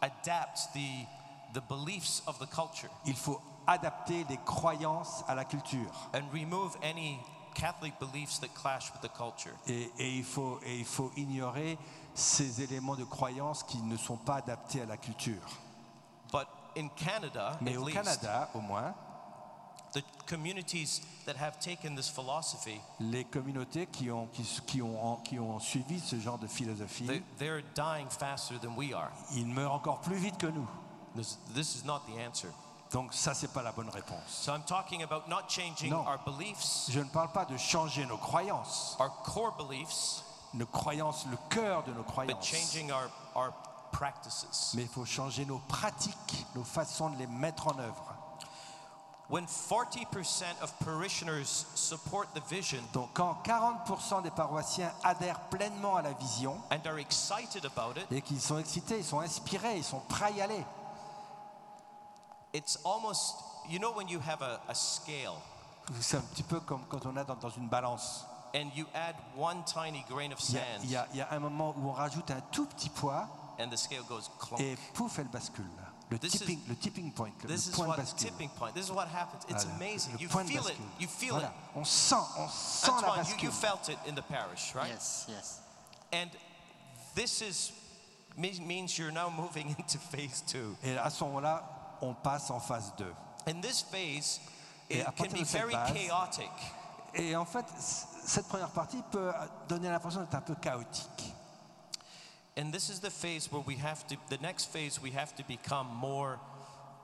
adapt 0.03 0.73
the, 0.75 1.05
the 1.53 1.61
beliefs 1.69 2.23
of 2.27 2.39
the 2.39 2.47
culture 2.47 2.89
il 3.07 3.15
faut 3.17 3.41
adapter 3.67 4.25
les 4.31 4.39
croyances 4.47 5.23
à 5.29 5.35
la 5.35 5.45
culture. 5.45 5.91
and 6.15 6.23
remove 6.33 6.77
any 6.83 7.19
Catholic 7.55 7.99
beliefs 7.99 8.39
that 8.39 8.55
clash 8.55 8.91
with 8.93 9.03
the 9.03 9.09
culture. 9.09 9.53
Et, 9.67 9.91
et 9.99 10.17
il 10.19 10.25
faut, 10.25 10.61
et 10.65 10.79
il 10.79 10.85
faut 10.85 11.11
ignorer 11.17 11.77
ces 12.15 12.63
éléments 12.63 12.97
de 12.97 13.05
croyance 13.05 13.63
qui 13.63 13.79
ne 13.79 13.97
sont 13.97 14.17
pas 14.17 14.37
adaptés 14.37 14.83
à 14.83 14.87
la 14.87 14.97
culture. 14.97 15.41
But 16.33 16.47
in 16.77 16.89
Canada, 16.89 17.57
Mais 17.61 17.77
au 17.77 17.85
least, 17.87 17.97
Canada, 17.97 18.49
au 18.55 18.61
moins, 18.61 18.95
the 19.93 20.03
communities 20.27 21.03
that 21.27 21.35
have 21.37 21.59
taken 21.59 21.97
this 21.97 22.09
philosophy, 22.09 22.81
Les 23.01 23.25
communautés 23.25 23.87
qui 23.87 24.11
ont, 24.11 24.29
qui, 24.33 24.43
qui 24.67 24.81
ont, 24.83 25.17
qui 25.25 25.39
ont 25.39 25.59
suivi 25.59 25.99
ce 26.01 26.19
genre 26.21 26.39
de 26.39 26.47
philosophie, 26.47 27.07
they, 27.07 27.23
they're 27.39 27.63
dying 27.75 28.09
faster 28.09 28.59
than 28.61 28.75
we 28.77 28.93
are. 28.93 29.11
ils 29.35 29.47
meurent 29.47 29.73
encore 29.75 30.01
plus 30.01 30.17
vite 30.17 30.39
que 30.39 30.47
nous. 30.47 30.69
This, 31.17 31.39
this 31.55 31.75
is 31.77 31.85
not 31.85 32.03
the 32.07 32.19
answer. 32.21 32.49
Donc 32.93 33.15
ça, 33.15 33.35
c'est 33.35 33.53
pas 33.53 33.63
la 33.63 33.73
bonne 33.73 33.89
réponse. 33.89 34.21
So 34.29 34.53
I'm 34.53 34.63
talking 34.65 35.03
about 35.03 35.29
not 35.29 35.49
changing 35.49 35.91
Non. 35.91 36.05
our 36.07 36.19
beliefs, 36.25 36.89
Je 36.91 37.01
ne 37.01 37.09
parle 37.09 37.31
pas 37.33 37.45
de 37.45 37.57
changer 37.57 38.05
nos 38.07 38.17
croyances, 38.17 38.97
our 39.01 39.11
core 39.25 39.53
beliefs, 39.57 40.25
nos 40.55 40.67
croyances, 40.67 41.27
le 41.31 41.37
cœur 41.49 41.85
de 41.85 41.93
nos 41.93 42.03
croyances. 42.03 42.53
Mais 44.75 44.83
il 44.83 44.89
faut 44.89 45.05
changer 45.05 45.45
nos 45.45 45.59
pratiques, 45.59 46.47
nos 46.55 46.65
façons 46.65 47.11
de 47.11 47.19
les 47.19 47.27
mettre 47.27 47.69
en 47.69 47.79
œuvre. 47.79 48.15
When 49.29 49.47
40% 49.47 50.61
of 50.61 50.73
parishioners 50.85 51.65
support 51.77 52.27
the 52.35 52.43
vision 52.51 52.83
Donc 52.93 53.11
quand 53.15 53.41
40% 53.45 54.23
des 54.23 54.31
paroissiens 54.33 54.93
adhèrent 55.05 55.39
pleinement 55.51 55.95
à 55.95 56.03
la 56.03 56.13
vision 56.15 56.61
and 56.73 56.85
are 56.85 56.99
excited 56.99 57.65
about 57.65 57.97
it, 57.97 58.11
et 58.11 58.23
qu'ils 58.23 58.41
sont 58.41 58.59
excités, 58.59 58.99
ils 58.99 59.05
sont 59.05 59.21
inspirés, 59.21 59.77
ils 59.77 59.85
sont 59.85 60.01
prêts 60.09 60.25
à 60.25 60.31
y 60.31 60.41
aller, 60.41 60.67
it's 62.53 62.77
almost, 62.85 63.37
you 63.69 63.79
know, 63.79 63.93
when 63.93 64.09
you 64.09 64.19
have 64.19 64.43
a, 64.43 64.61
a 64.69 64.75
scale 64.75 65.37
c'est 66.01 66.17
un 66.17 66.21
petit 66.21 66.43
peu 66.43 66.61
comme 66.61 66.83
quand 66.89 67.05
on 67.07 67.17
est 67.17 67.25
dans, 67.25 67.35
dans 67.35 67.51
une 67.51 67.69
balance. 67.69 68.27
And 68.55 68.71
you 68.75 68.87
add 68.95 69.15
one 69.37 69.63
tiny 69.65 70.05
grain 70.09 70.33
of 70.33 70.39
Il 70.49 70.55
y, 70.55 70.59
a, 70.59 70.61
sand 70.61 70.85
il 70.85 70.91
y 70.91 70.97
a- 70.97 71.07
il 71.13 71.19
y 71.19 71.21
a 71.23 71.29
un 71.33 71.39
moment 71.41 71.75
où 71.77 71.89
on 71.89 71.93
rajoute 71.93 72.31
un 72.31 72.41
tout 72.53 72.67
petit 72.67 72.91
poids 72.91 73.29
and 73.59 73.69
the 73.71 73.77
scale 73.77 74.03
goes 74.09 74.29
clunk. 74.39 74.61
et 74.61 74.77
pouf, 74.95 75.19
elle 75.19 75.29
bascule. 75.29 75.65
Le 76.11 76.19
This 76.19 76.33
tipping, 76.33 76.59
is- 76.59 76.69
le 76.69 76.75
tipping 76.75 77.13
point, 77.13 77.31
le, 77.45 77.49
This 77.49 77.67
le 77.67 77.73
is 77.73 77.77
point 77.77 77.85
de 77.85 77.91
what 77.91 77.97
bascule. 77.99 78.31
tipping 78.31 78.49
point. 78.51 78.73
This 78.75 78.87
is 78.87 78.91
what 78.91 79.07
happens. 79.07 79.45
It's 79.49 79.65
Voilà, 79.65 79.77
amazing. 79.77 80.13
le 80.15 80.19
You 80.23 80.29
point 80.29 80.43
de 80.45 80.49
feel 80.51 80.61
it. 80.63 80.67
bascule. 80.67 80.87
You 80.99 81.07
feel 81.09 81.35
Voilà, 81.35 81.47
it. 81.47 81.77
On 81.77 81.85
sent, 81.85 82.17
on 82.37 82.49
sent 82.49 82.91
la 82.91 82.97
Antoine, 82.97 83.19
you, 83.19 83.23
bascule. 83.25 83.43
you 83.45 83.51
felt 83.53 83.89
it 83.89 83.99
in 84.09 84.15
the 84.17 84.23
parish, 84.23 84.75
right? 84.75 84.89
Yes, 84.91 85.27
yes. 85.29 85.61
And 86.13 86.31
this 87.15 87.41
is 87.43 87.73
me- 88.37 88.59
means 88.59 88.99
you're 88.99 89.13
now 89.13 89.31
moving 89.31 89.69
into 89.79 89.99
phase 89.99 90.43
two. 90.45 90.77
Et 90.83 90.97
à 90.99 91.11
ce 91.11 91.23
moment-là, 91.23 91.63
on 92.03 92.13
passe 92.15 92.51
en 92.51 92.59
phase 92.59 92.93
2. 92.99 93.15
In 93.47 93.61
this 93.61 93.83
phase, 93.83 94.41
Et 94.89 94.99
it 94.99 95.05
can 95.05 95.13
partir 95.13 95.33
be 95.37 95.39
de 95.43 95.45
cette 95.45 95.61
very 95.61 95.73
base- 95.75 95.93
chaotic. 95.93 96.51
Et 97.15 97.35
en 97.37 97.45
fait, 97.45 97.65
cette 97.79 98.47
première 98.49 98.71
partie 98.71 99.03
peut 99.11 99.33
donner 99.69 99.89
l'impression 99.89 100.21
d'être 100.21 100.35
un 100.35 100.41
peu 100.41 100.55
chaotique. 100.55 101.35
And 102.59 102.71
this 102.73 102.89
is 102.89 103.01
the 103.01 103.11
phase 103.11 103.51
where 103.51 103.63
we 103.67 103.77
have 103.83 104.07
to, 104.09 104.17
the 104.29 104.41
next 104.41 104.67
phase, 104.73 105.01
we 105.01 105.13
have 105.17 105.35
to 105.37 105.43
become 105.45 105.87
more 105.95 106.39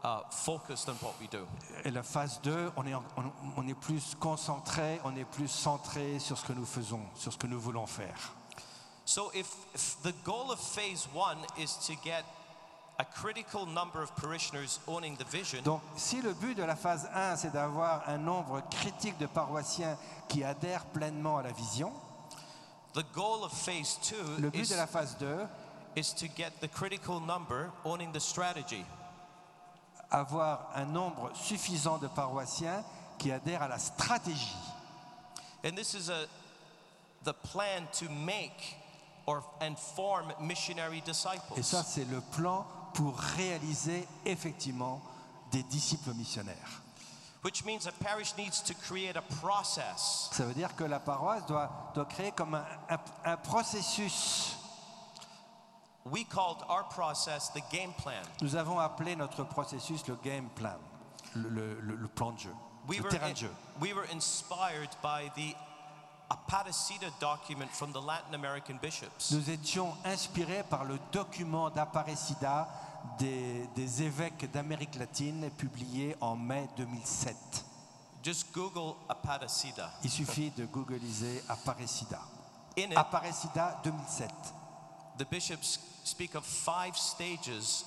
uh, 0.05 0.21
focused 0.31 0.89
on 0.89 0.95
what 1.01 1.15
we 1.21 1.29
do. 1.29 1.47
Et 1.85 1.91
la 1.91 2.03
phase 2.03 2.41
2, 2.43 2.73
on 2.77 2.87
est, 2.87 2.95
en- 2.95 3.05
on, 3.17 3.33
on 3.57 3.67
est 3.69 3.75
plus 3.81 4.15
concentré, 4.21 5.01
on 5.05 5.17
est 5.17 5.25
plus 5.25 5.49
centré 5.49 6.19
sur 6.19 6.37
ce 6.37 6.45
que 6.45 6.53
nous 6.53 6.67
faisons, 6.67 7.01
sur 7.15 7.33
ce 7.33 7.39
que 7.39 7.47
nous 7.47 7.61
voulons 7.61 7.87
faire. 7.87 8.33
So 9.05 9.31
if, 9.35 9.47
if 9.75 9.97
the 10.03 10.13
goal 10.25 10.51
of 10.51 10.59
phase 10.61 11.09
one 11.15 11.39
is 11.57 11.77
to 11.87 11.95
get 12.05 12.25
Donc, 15.63 15.83
si 15.97 16.23
le 16.23 16.33
but 16.33 16.55
de 16.55 16.63
la 16.63 16.77
phase 16.77 17.09
1, 17.15 17.37
c'est 17.37 17.53
d'avoir 17.53 18.09
un 18.09 18.19
nombre 18.19 18.63
critique 18.71 19.19
de 19.19 19.27
paroissiens 19.27 19.99
qui 20.29 20.43
adhèrent 20.43 20.87
pleinement 20.87 21.39
à 21.39 21.43
la 21.43 21.53
vision, 21.53 21.93
the 22.95 23.05
goal 23.13 23.45
of 23.45 23.53
phase 23.53 23.99
two 24.03 24.17
le 24.39 24.49
but 24.49 24.61
is, 24.61 24.71
de 24.71 24.77
la 24.77 24.87
phase 24.87 25.15
2, 25.19 25.27
is 25.97 26.15
to 26.15 26.27
get 26.27 26.53
the 26.61 26.69
critical 26.69 27.21
number 27.21 27.71
owning 27.85 28.13
the 28.13 28.21
strategy. 28.21 28.85
avoir 30.11 30.71
un 30.75 30.87
nombre 30.87 31.31
suffisant 31.35 31.99
de 31.99 32.07
paroissiens 32.07 32.85
qui 33.19 33.33
adhèrent 33.33 33.63
à 33.63 33.69
la 33.69 33.79
stratégie. 33.79 34.57
And 35.65 35.75
this 35.75 35.95
is 35.95 36.11
a, 36.11 36.27
the 37.25 37.33
plan 37.33 37.87
to 37.99 38.09
make 38.11 38.77
or, 39.27 39.43
and 39.61 39.75
form 39.77 40.33
missionary 40.41 40.99
Et 40.99 41.03
disciples. 41.03 41.63
ça, 41.63 41.83
c'est 41.83 42.05
le 42.05 42.21
plan 42.21 42.67
pour 42.97 43.17
réaliser 43.19 44.09
effectivement 44.25 45.01
des 45.53 45.63
disciples 45.65 46.15
missionnaires. 46.15 46.83
Which 47.45 47.65
means 47.65 47.87
a 47.87 47.93
parish 47.93 48.35
needs 48.37 48.61
to 48.65 48.75
create 48.75 49.17
a 49.17 49.23
process 49.23 50.29
Ça 50.33 50.45
veut 50.45 50.55
dire 50.55 50.75
que 50.75 50.83
la 50.83 50.99
paroisse 50.99 51.47
doit, 51.47 51.93
doit 51.95 52.07
créer 52.07 52.33
comme 52.33 52.55
un, 52.55 52.65
un- 52.89 52.99
un 53.33 53.37
processus. 53.37 54.57
We 56.07 56.25
called 56.25 56.59
our 56.69 56.85
process 56.89 57.51
the 57.53 57.63
game 57.71 57.93
plan. 58.03 58.23
Nous 58.41 58.57
avons 58.57 58.79
appelé 58.81 59.15
notre 59.15 59.45
processus 59.45 60.07
le 60.09 60.17
game 60.17 60.49
plan, 60.57 60.79
le, 61.35 61.49
le- 61.49 61.81
le- 61.81 61.97
le 61.97 62.09
plan 62.09 62.33
de 62.33 62.39
jeu, 62.39 62.55
We 62.89 62.99
le 62.99 63.03
were, 63.05 63.11
terrain 63.11 63.29
in- 63.31 63.33
de 63.35 63.39
jeu. 63.39 63.51
we 63.81 63.93
were 63.93 64.07
inspired 64.13 64.91
by 65.03 65.31
the 65.37 65.55
Aparecida 66.29 67.09
document 67.21 67.71
from 67.71 67.93
the 67.93 68.01
Latin 68.01 68.35
American 68.35 68.79
bishops. 68.83 69.31
Nous 69.31 69.49
étions 69.49 69.95
inspirés 70.05 70.65
par 70.65 70.85
le 70.85 70.99
document 71.13 71.71
d'Aparecida 71.71 72.67
des, 73.19 73.67
des 73.75 74.03
évêques 74.03 74.51
d'Amérique 74.53 74.97
latine 74.97 75.51
publié 75.51 76.17
en 76.21 76.37
mai 76.37 76.69
2007. 76.77 77.37
Just 78.23 78.53
Google 78.53 78.97
Aparecida. 79.09 79.91
Il 80.03 80.11
suffit 80.11 80.51
de 80.51 80.67
googliser 80.67 81.43
Aparecida. 81.49 82.21
In 82.77 82.91
it, 82.91 82.97
Aparecida 82.97 83.81
2007. 83.85 84.29
the 85.19 85.25
bishops 85.27 85.79
speak 86.05 86.35
of 86.35 86.45
five 86.45 86.97
stages 86.97 87.85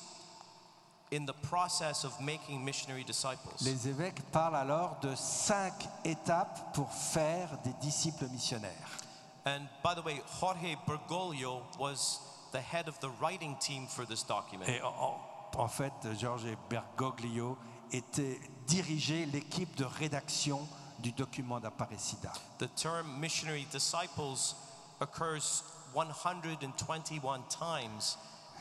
in 1.11 1.25
the 1.25 1.33
process 1.33 2.03
of 2.03 2.19
making 2.21 2.63
missionary 2.63 3.03
disciples. 3.03 3.51
Les 3.61 3.87
évêques 3.87 4.21
parlent 4.31 4.55
alors 4.55 4.97
de 5.01 5.13
cinq 5.15 5.73
étapes 6.05 6.73
pour 6.73 6.91
faire 6.91 7.49
des 7.63 7.73
disciples 7.81 8.27
missionnaires. 8.29 8.97
And 9.45 9.61
by 9.83 9.95
the 9.95 10.03
way, 10.05 10.21
Jorge 10.39 10.77
Bergoglio 10.85 11.61
was 11.79 12.19
the 12.51 12.59
head 12.61 12.87
of 12.87 12.99
the 12.99 13.09
writing 13.21 13.55
team 13.59 13.87
for 13.87 14.05
this 14.05 14.23
document. 14.25 14.65
Et 14.67 14.81
en, 14.81 15.19
en- 15.57 15.67
fait, 15.67 15.93
Georges 16.19 16.55
Bergoglio 16.69 17.57
était 17.91 18.39
dirigé 18.67 19.25
l'équipe 19.25 19.75
de 19.75 19.85
rédaction 19.85 20.59
du 20.99 21.11
document 21.11 21.59
d'Aparecida. 21.59 22.31
The 22.59 22.67
term 22.75 23.19
missionary 23.19 23.65
disciples 23.71 24.55
occurs 24.99 25.63
121 25.93 27.41
times 27.49 28.17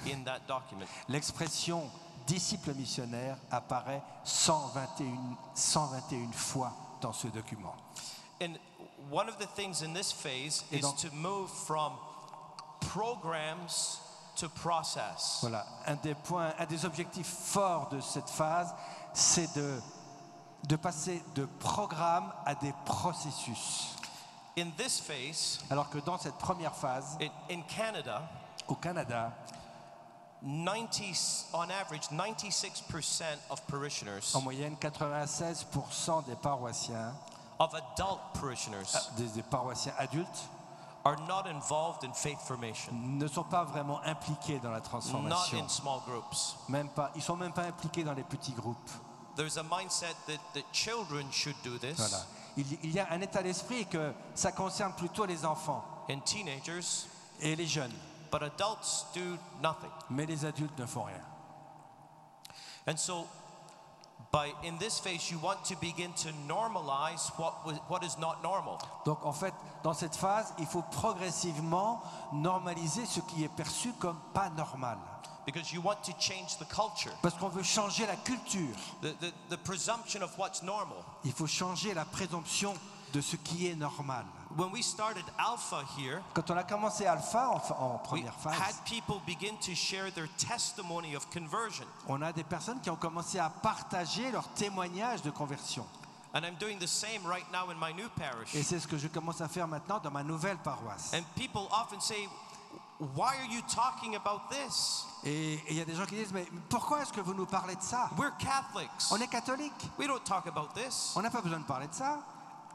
in 0.06 0.24
that 0.24 0.40
document. 0.46 0.86
L'expression 1.08 1.90
disciple 2.26 2.74
missionnaire 2.74 3.36
apparaît 3.50 4.02
121, 4.24 5.36
121 5.54 6.32
fois 6.32 6.72
dans 7.00 7.12
ce 7.12 7.28
document. 7.28 7.74
And 8.40 8.54
one 9.10 9.28
of 9.28 9.36
the 9.38 9.46
things 9.56 9.82
in 9.82 9.92
this 9.94 10.12
phase 10.12 10.64
Et 10.72 10.76
is 10.78 10.80
donc- 10.82 10.96
to 10.98 11.08
move 11.12 11.50
from 11.50 11.92
programs 12.80 14.00
to 14.36 14.48
process. 14.48 15.38
Voilà, 15.40 15.66
un 15.86 15.96
des 15.96 16.14
points, 16.14 16.52
un 16.58 16.66
des 16.66 16.84
objectifs 16.84 17.26
forts 17.26 17.88
de 17.88 18.00
cette 18.00 18.30
phase, 18.30 18.74
c'est 19.12 19.52
de, 19.56 19.80
de 20.64 20.76
passer 20.76 21.22
de 21.34 21.44
programme 21.58 22.32
à 22.46 22.54
des 22.54 22.72
processus. 22.84 23.94
In 24.56 24.70
this 24.76 25.00
phase, 25.00 25.60
Alors 25.70 25.88
que 25.88 25.98
dans 25.98 26.18
cette 26.18 26.36
première 26.36 26.74
phase, 26.74 27.16
in, 27.20 27.30
in 27.54 27.62
Canada, 27.62 28.22
au 28.66 28.74
Canada, 28.74 29.32
90, 30.42 31.46
on 31.52 31.68
average, 31.70 32.08
96% 32.10 33.22
of 33.50 33.60
parishioners, 33.66 34.34
en 34.34 34.40
moyenne, 34.40 34.76
96% 34.80 36.26
des 36.26 36.36
paroissiens, 36.36 37.12
of 37.58 37.74
adult 37.74 38.20
parishioners, 38.34 38.86
des, 39.16 39.26
des 39.28 39.42
paroissiens 39.42 39.94
adultes, 39.98 40.48
are 41.08 41.16
not 41.26 41.46
involved 41.46 42.04
in 42.04 42.12
faith 42.12 42.38
formation, 42.46 42.92
ne 42.92 43.26
sont 43.26 43.44
pas 43.44 43.64
vraiment 43.64 44.00
impliqués 44.04 44.58
dans 44.60 44.70
la 44.70 44.78
not 44.78 44.84
transformation. 44.84 45.58
in 45.64 45.68
small 45.68 46.00
groups. 46.06 46.56
Même 46.68 46.88
pas, 46.90 47.10
ils 47.14 47.22
sont 47.22 47.36
même 47.36 47.52
pas 47.52 47.62
impliqués 47.64 48.04
dans 48.04 48.12
les 48.14 48.24
petits 48.24 48.52
groupes. 48.52 48.90
There's 49.36 49.56
a 49.56 49.62
mindset 49.62 50.14
that, 50.26 50.38
that 50.54 50.64
children 50.72 51.30
should 51.32 51.56
do 51.64 51.78
this 51.78 51.96
Voilà. 51.96 52.24
Il, 52.56 52.72
y- 52.72 52.78
il 52.82 52.90
y 52.92 52.98
a 53.00 53.06
un 53.12 53.20
état 53.20 53.42
d'esprit 53.42 53.86
que 53.86 54.12
ça 54.34 54.52
concerne 54.52 54.92
plutôt 54.94 55.24
les 55.24 55.44
enfants 55.44 55.84
and 56.10 56.20
teenagers, 56.24 57.06
et 57.40 57.54
les 57.56 57.66
jeunes, 57.66 57.94
but 58.32 58.42
adults 58.42 59.06
do 59.14 59.36
nothing. 59.62 59.90
mais 60.10 60.26
les 60.26 60.44
adultes 60.44 60.76
ne 60.78 60.86
font 60.86 61.04
rien. 61.04 61.22
And 62.86 62.96
so, 62.96 63.26
Donc 69.04 69.24
en 69.24 69.32
fait, 69.32 69.54
dans 69.82 69.94
cette 69.94 70.16
phase, 70.16 70.54
il 70.58 70.66
faut 70.66 70.82
progressivement 70.82 72.02
normaliser 72.32 73.06
ce 73.06 73.20
qui 73.20 73.44
est 73.44 73.48
perçu 73.48 73.92
comme 73.94 74.18
pas 74.34 74.50
normal. 74.50 74.98
Because 75.46 75.72
you 75.72 75.80
want 75.82 75.96
to 76.04 76.12
change 76.18 76.58
the 76.58 76.68
culture, 76.68 77.12
Parce 77.22 77.34
qu'on 77.36 77.48
veut 77.48 77.62
changer 77.62 78.04
la 78.06 78.16
culture. 78.16 78.76
the, 79.00 79.14
the, 79.18 79.32
the 79.48 79.56
presumption 79.56 80.20
of 80.20 80.36
what's 80.36 80.62
normal. 80.62 80.98
Il 81.24 81.32
faut 81.32 81.46
changer 81.46 81.94
la 81.94 82.04
présomption 82.04 82.74
de 83.14 83.22
ce 83.22 83.36
qui 83.36 83.66
est 83.66 83.74
normal. 83.74 84.26
When 84.58 84.72
we 84.72 84.82
started 84.82 85.22
Alpha 85.38 85.84
here, 85.96 86.20
Quand 86.34 86.50
on 86.50 86.56
a 86.56 86.64
commencé 86.64 87.06
Alpha 87.06 87.48
en, 87.48 87.62
en 87.80 87.92
we 88.12 88.22
première 88.24 88.34
had 88.44 88.74
phase, 88.74 88.80
people 88.84 89.20
begin 89.24 89.56
to 89.60 89.72
share 89.72 90.10
their 90.10 90.26
testimony 90.36 91.14
of 91.14 91.30
conversion. 91.30 91.86
on 92.08 92.20
a 92.22 92.32
des 92.32 92.42
personnes 92.42 92.80
qui 92.80 92.90
ont 92.90 92.96
commencé 92.96 93.38
à 93.38 93.50
partager 93.50 94.32
leur 94.32 94.48
témoignage 94.54 95.22
de 95.22 95.30
conversion. 95.30 95.86
And 96.34 96.40
I'm 96.44 96.56
doing 96.58 96.80
the 96.80 96.88
same 96.88 97.24
right 97.24 97.46
now 97.52 97.70
in 97.70 97.76
my 97.78 97.92
new 97.94 98.08
parish. 98.16 98.52
Et 98.52 98.64
c'est 98.64 98.80
ce 98.80 98.88
que 98.88 98.98
je 98.98 99.06
commence 99.06 99.40
à 99.40 99.46
faire 99.46 99.68
maintenant 99.68 100.00
dans 100.00 100.10
ma 100.10 100.24
nouvelle 100.24 100.58
paroisse. 100.58 101.12
And 101.14 101.22
people 101.36 101.68
often 101.70 102.00
say, 102.00 102.28
Why 103.14 103.36
are 103.38 103.46
you 103.48 103.60
talking 103.72 104.16
about 104.16 104.50
this? 104.50 105.06
Et 105.24 105.60
il 105.70 105.76
y 105.76 105.80
a 105.80 105.84
des 105.84 105.94
gens 105.94 106.04
qui 106.04 106.16
disent, 106.16 106.32
mais 106.32 106.48
pourquoi 106.68 107.02
est-ce 107.02 107.12
que 107.12 107.20
vous 107.20 107.32
nous 107.32 107.46
parlez 107.46 107.76
de 107.76 107.80
ça? 107.82 108.10
We're 108.18 108.36
Catholics. 108.38 109.12
On 109.12 109.18
est 109.18 109.28
catholique. 109.28 109.88
We 110.00 110.08
don't 110.08 110.24
talk 110.24 110.48
about 110.48 110.70
this. 110.74 111.12
On 111.14 111.22
n'a 111.22 111.30
pas 111.30 111.40
besoin 111.40 111.60
de 111.60 111.64
parler 111.64 111.86
de 111.86 111.94
ça. 111.94 112.18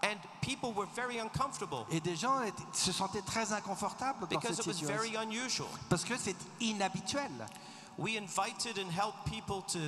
And 0.03 0.17
people 0.41 0.73
were 0.73 0.85
very 0.95 1.17
uncomfortable 1.19 1.85
Et 1.89 2.01
des 2.01 2.15
gens 2.17 2.41
étaient- 2.43 2.63
se 2.73 2.91
sentaient 2.91 3.21
très 3.25 3.53
inconfortables 3.53 4.19
dans 4.21 4.27
because 4.27 4.57
cette 4.57 4.65
it 4.65 4.67
was 4.67 4.73
situation. 4.73 4.97
very 5.01 5.15
unusual. 5.15 5.67
Parce 5.89 6.03
que 6.03 6.17
c'est 6.17 6.35
inhabituel. 6.59 7.31
We 7.97 8.17
invited 8.17 8.77
and 8.79 8.91
helped 8.91 9.23
people 9.31 9.61
to 9.71 9.79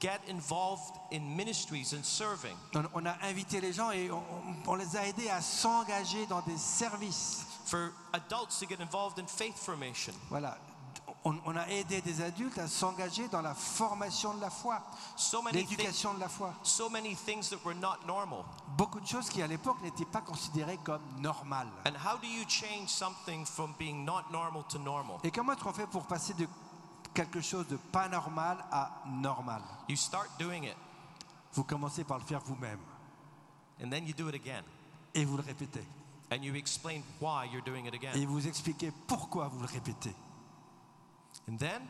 get 0.00 0.20
involved 0.28 0.94
in 1.12 1.20
ministries 1.36 1.92
and 1.92 2.02
serving. 2.02 2.56
On, 2.94 3.04
a 3.04 3.14
invité 3.22 3.60
les 3.60 3.72
gens 3.74 3.90
et 3.92 4.10
on, 4.10 4.16
on- 4.66 4.70
on 4.72 4.74
les 4.76 4.96
a 4.96 5.06
aidés 5.06 5.28
à 5.28 5.40
s'engager 5.42 6.24
dans 6.26 6.40
des 6.46 6.56
services. 6.56 7.44
For 7.66 7.92
adults 8.12 8.58
to 8.58 8.66
get 8.66 8.80
involved 8.80 9.18
in 9.18 9.26
faith 9.26 9.56
formation. 9.58 10.12
Voilà. 10.30 10.56
On, 11.24 11.36
on 11.46 11.56
a 11.56 11.68
aidé 11.68 12.00
des 12.00 12.20
adultes 12.20 12.58
à 12.58 12.66
s'engager 12.66 13.28
dans 13.28 13.42
la 13.42 13.54
formation 13.54 14.34
de 14.34 14.40
la 14.40 14.50
foi, 14.50 14.80
So 15.16 15.40
many, 15.40 15.64
thi- 15.64 15.70
l'éducation 15.76 16.14
de 16.14 16.20
la 16.20 16.28
foi. 16.28 16.52
so 16.64 16.88
many 16.88 17.14
things 17.14 17.48
that 17.50 17.58
were 17.64 17.76
not 17.78 17.98
normal. 18.06 18.44
Beaucoup 18.76 18.98
de 19.00 19.06
choses 19.06 19.28
qui 19.28 19.40
à 19.40 19.46
l'époque 19.46 19.80
n'étaient 19.82 20.04
pas 20.04 20.20
considérées 20.20 20.78
comme 20.82 21.00
normales. 21.20 21.68
And 21.86 21.92
how 21.94 22.18
do 22.18 22.26
you 22.26 22.44
change 22.48 22.88
something 22.88 23.44
from 23.46 23.72
being 23.78 24.04
not 24.04 24.24
normal 24.32 24.64
to 24.68 24.78
normal? 24.80 25.18
Et 25.22 25.30
comment 25.30 25.52
est-ce 25.52 25.62
qu'on 25.62 25.72
fait 25.72 25.86
pour 25.86 26.04
passer 26.06 26.34
de 26.34 26.48
quelque 27.14 27.40
chose 27.40 27.68
de 27.68 27.76
pas 27.76 28.08
normal 28.08 28.58
à 28.72 28.90
normal? 29.06 29.62
You 29.88 29.96
start 29.96 30.28
doing 30.40 30.64
it, 30.64 30.76
Vous 31.52 31.62
commencez 31.64 32.02
par 32.02 32.18
le 32.18 32.24
faire 32.24 32.40
vous-même 32.40 32.80
and 33.80 33.90
then 33.90 34.04
you 34.06 34.12
do 34.14 34.28
it 34.28 34.34
again. 34.34 34.64
et 35.14 35.24
vous 35.24 35.36
le 35.36 35.42
répétez. 35.44 35.84
And 36.32 36.42
you 36.42 36.54
explain 36.56 37.02
why 37.20 37.46
you're 37.52 37.62
doing 37.62 37.84
it 37.86 37.94
Et 38.16 38.26
vous 38.26 38.44
expliquez 38.48 38.90
pourquoi 39.06 39.46
vous 39.48 39.60
le 39.60 39.66
répétez. 39.66 40.14
And 41.48 41.56
then 41.58 41.82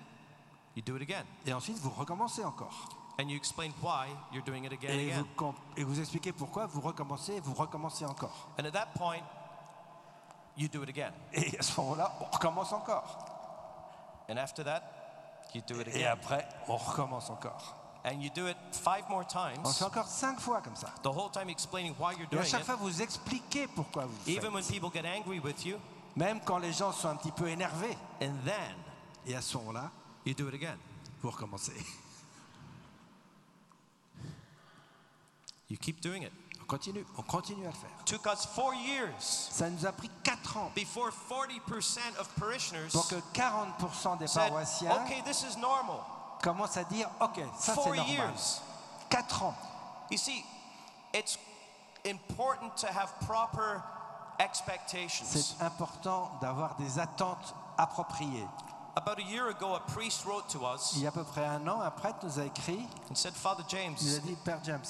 you 0.76 0.82
do 0.82 0.96
it 0.96 1.02
again. 1.02 1.24
Et 1.46 1.52
ensuite, 1.52 1.78
vous 1.78 1.90
recommencez 1.90 2.44
encore. 2.44 2.88
And 3.20 3.28
you 3.28 3.36
explain 3.36 3.70
why 3.82 4.08
you're 4.32 4.42
doing 4.44 4.64
it 4.64 4.72
again 4.72 4.90
Et 4.98 5.10
vous, 5.10 5.20
again. 5.20 5.26
com- 5.36 5.54
et 5.76 5.84
vous 5.84 6.00
expliquez 6.00 6.32
pourquoi 6.32 6.66
vous 6.66 6.80
recommencez 6.80 7.34
et 7.36 7.40
vous 7.40 7.52
recommencez 7.54 8.04
encore. 8.06 8.48
And 8.58 8.64
at 8.64 8.70
that 8.72 8.88
point, 8.96 9.20
you 10.56 10.68
do 10.68 10.82
it 10.82 10.88
again. 10.88 11.12
Et 11.32 11.58
à 11.58 11.62
ce 11.62 11.78
moment-là, 11.80 12.10
on 12.20 12.24
recommence 12.34 12.72
encore. 12.72 14.24
And 14.28 14.36
after 14.38 14.64
that, 14.64 14.82
you 15.54 15.60
do 15.66 15.80
it 15.80 15.88
Et 15.88 16.04
again. 16.06 16.12
après, 16.12 16.48
on 16.68 16.76
recommence 16.76 17.28
encore. 17.30 17.76
And 18.04 18.20
you 18.20 18.30
do 18.34 18.48
it 18.48 18.56
five 18.72 19.08
more 19.08 19.20
On 19.22 19.24
times, 19.24 19.74
fait 19.74 19.84
encore 19.84 20.06
cinq 20.08 20.40
fois 20.40 20.60
comme 20.60 20.74
ça. 20.74 20.88
the 21.02 21.06
whole 21.06 21.30
time 21.30 21.48
explaining 21.50 21.94
why 22.00 22.12
you're 22.14 22.22
Et 22.22 22.36
à 22.36 22.38
doing 22.38 22.44
chaque 22.44 22.60
it. 22.62 22.66
fois, 22.66 22.76
vous 22.76 23.00
expliquez 23.02 23.68
pourquoi 23.68 24.06
vous 24.06 24.28
Even 24.30 24.52
when 24.52 24.62
faites. 24.64 24.80
people 24.80 24.90
get 24.90 25.06
angry 25.06 25.38
with 25.38 25.64
you, 25.64 25.76
Même 26.16 26.40
quand 26.44 26.58
les 26.58 26.72
gens 26.72 26.90
sont 26.92 27.08
un 27.08 27.16
petit 27.16 27.30
peu 27.30 27.46
énervés. 27.48 27.96
and 28.20 28.34
then 28.44 28.74
Et 29.26 29.34
à 29.36 29.40
ce 29.42 29.56
moment-là, 29.58 29.90
you 30.26 30.34
do 30.34 30.48
it 30.48 30.54
again. 30.54 30.76
vous 31.22 31.30
recommencez. 31.30 31.72
You 35.68 35.76
keep 35.78 36.00
doing 36.02 36.22
it. 36.22 36.32
On 36.60 36.64
continue, 36.66 37.04
on 37.18 37.22
continue 37.22 37.64
à 37.66 37.70
le 37.70 37.74
faire. 37.74 37.90
Took 38.04 38.26
us 38.26 38.46
four 38.46 38.74
years 38.74 39.48
Ça 39.50 39.68
nous 39.70 39.84
a 39.86 39.92
pris 39.92 40.10
quatre 40.22 40.56
ans 40.56 40.70
before 40.74 41.10
40% 41.28 41.98
of 42.18 42.28
parishioners 42.38 42.88
pour 42.92 43.06
que 43.08 43.16
40% 43.34 44.18
des 44.18 44.26
said, 44.26 44.48
paroissiens 44.48 45.02
okay, 45.04 45.22
this 45.22 45.42
is 45.44 45.56
normal. 45.58 46.00
commencent 46.42 46.76
à 46.76 46.84
dire 46.84 47.08
Ok, 47.20 47.38
ça 47.58 47.74
c'est 47.74 47.74
Four 47.74 47.94
normal. 47.96 48.06
years. 48.08 48.60
Quatre 49.10 49.42
ans. 49.42 49.54
You 50.10 50.18
see, 50.18 50.44
it's 51.14 51.38
important 52.06 52.70
to 52.76 52.86
have 52.86 53.12
proper 53.26 53.80
expectations. 54.38 55.26
C'est 55.26 55.62
important 55.62 56.30
d'avoir 56.40 56.76
des 56.76 56.98
attentes 56.98 57.54
appropriées. 57.78 58.46
About 58.94 59.18
a 59.18 59.22
year 59.22 59.48
ago, 59.48 59.74
a 59.74 59.80
priest 59.90 60.26
wrote 60.26 60.48
to 60.50 60.64
us 60.66 60.92
Il 60.96 61.02
y 61.02 61.06
a 61.06 61.08
à 61.08 61.12
peu 61.12 61.24
près 61.24 61.44
un 61.46 61.66
an, 61.66 61.80
un 61.80 61.90
prêtre 61.90 62.18
nous 62.24 62.38
a 62.38 62.44
écrit 62.44 62.86
and 63.10 63.14
said, 63.16 63.32
Father 63.34 63.64
Il 63.70 63.76
a 63.76 63.80
James, 63.80 63.96
dit 63.96 64.36
Père 64.44 64.60
James, 64.64 64.84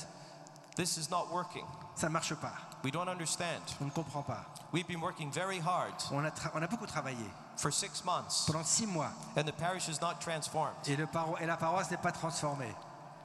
this 0.76 0.96
is 0.96 1.09
not 1.11 1.28
working. 1.32 1.64
ça 1.94 2.09
marche 2.09 2.34
pas. 2.34 2.53
We 2.82 2.90
don't 2.90 3.09
understand. 3.09 3.62
On 3.80 3.84
ne 3.84 3.90
comprend 3.90 4.22
pas. 4.24 4.44
We've 4.72 4.88
been 4.88 5.00
working 5.00 5.30
very 5.30 5.61
hard 5.61 5.92
On 6.11 6.24
a, 6.24 6.32
on 6.55 6.62
a 6.62 6.66
beaucoup 6.66 6.86
travaillé 6.86 7.30
for 7.57 7.70
six 7.70 8.03
months, 8.05 8.46
pendant 8.46 8.64
six 8.66 8.86
mois 8.86 9.12
and 9.36 9.44
the 9.44 9.53
parish 9.53 9.88
is 9.88 10.00
not 10.00 10.20
transformed. 10.20 10.74
et, 10.88 10.96
le 10.96 11.07
paro- 11.07 11.36
et 11.40 11.46
la 11.46 11.57
paroisse 11.57 11.90
n'est 11.90 12.03
pas 12.03 12.11
transformée. 12.12 12.74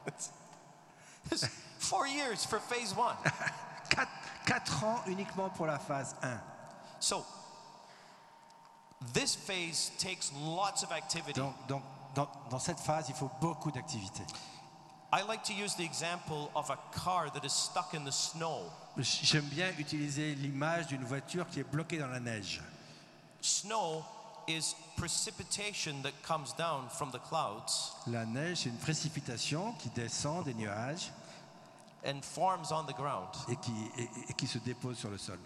Four 1.79 2.07
years 2.07 2.45
for 2.45 2.59
phase 2.59 2.93
one. 2.95 3.15
Quatre, 3.89 4.11
quatre 4.45 4.83
ans 4.83 4.99
uniquement 5.07 5.49
pour 5.49 5.65
la 5.65 5.79
phase 5.79 6.15
1. 6.21 6.39
So, 6.99 7.25
this 9.13 9.35
phase 9.35 9.91
takes 9.97 10.31
lots 10.43 10.83
of 10.83 10.91
activity. 10.91 11.33
Donc, 11.39 11.53
donc, 11.67 11.83
dans, 12.15 12.27
dans 12.49 12.59
cette 12.59 12.79
phase, 12.79 13.05
il 13.09 13.15
faut 13.15 13.31
beaucoup 13.41 13.71
d'activités. 13.71 14.23
I 15.13 15.21
like 15.27 15.43
to 15.43 15.53
use 15.53 15.75
the 15.75 15.81
example 15.85 16.49
of 16.53 16.69
a 16.69 16.77
car 16.91 17.31
that 17.31 17.45
is 17.45 17.51
stuck 17.53 17.93
in 17.93 18.03
the 18.03 18.11
snow. 18.11 18.69
J'aime 18.97 19.45
bien 19.45 19.71
utiliser 19.77 20.35
l'image 20.35 20.87
d'une 20.87 21.05
voiture 21.05 21.47
qui 21.47 21.59
est 21.59 21.63
bloquée 21.71 21.97
dans 21.97 22.07
la 22.07 22.19
neige. 22.19 22.61
Snow 23.41 24.03
is 24.47 24.75
precipitation 24.97 26.01
that 26.03 26.11
comes 26.23 26.53
down 26.57 26.89
from 26.89 27.11
the 27.11 27.19
clouds 27.29 27.93
La 28.07 28.25
neige, 28.25 28.57
c'est 28.63 28.69
une 28.69 28.77
précipitation 28.77 29.73
qui 29.73 29.89
descend 29.91 30.43
des 30.45 30.53
nuages 30.53 31.11
and 32.05 32.21
forms 32.21 32.71
on 32.71 32.83
the 32.85 32.95
ground. 32.95 33.29
et 33.49 33.55
qui, 33.57 33.71
et- 33.97 34.09
et 34.29 34.33
qui 34.33 34.47
se 34.47 34.57
dépose 34.57 34.97
sur 34.97 35.09
le 35.09 35.17
sol. 35.17 35.39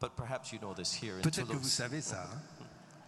Peut-être 0.00 1.48
que 1.48 1.56
vous 1.56 1.68
savez 1.68 2.00
ça. 2.00 2.28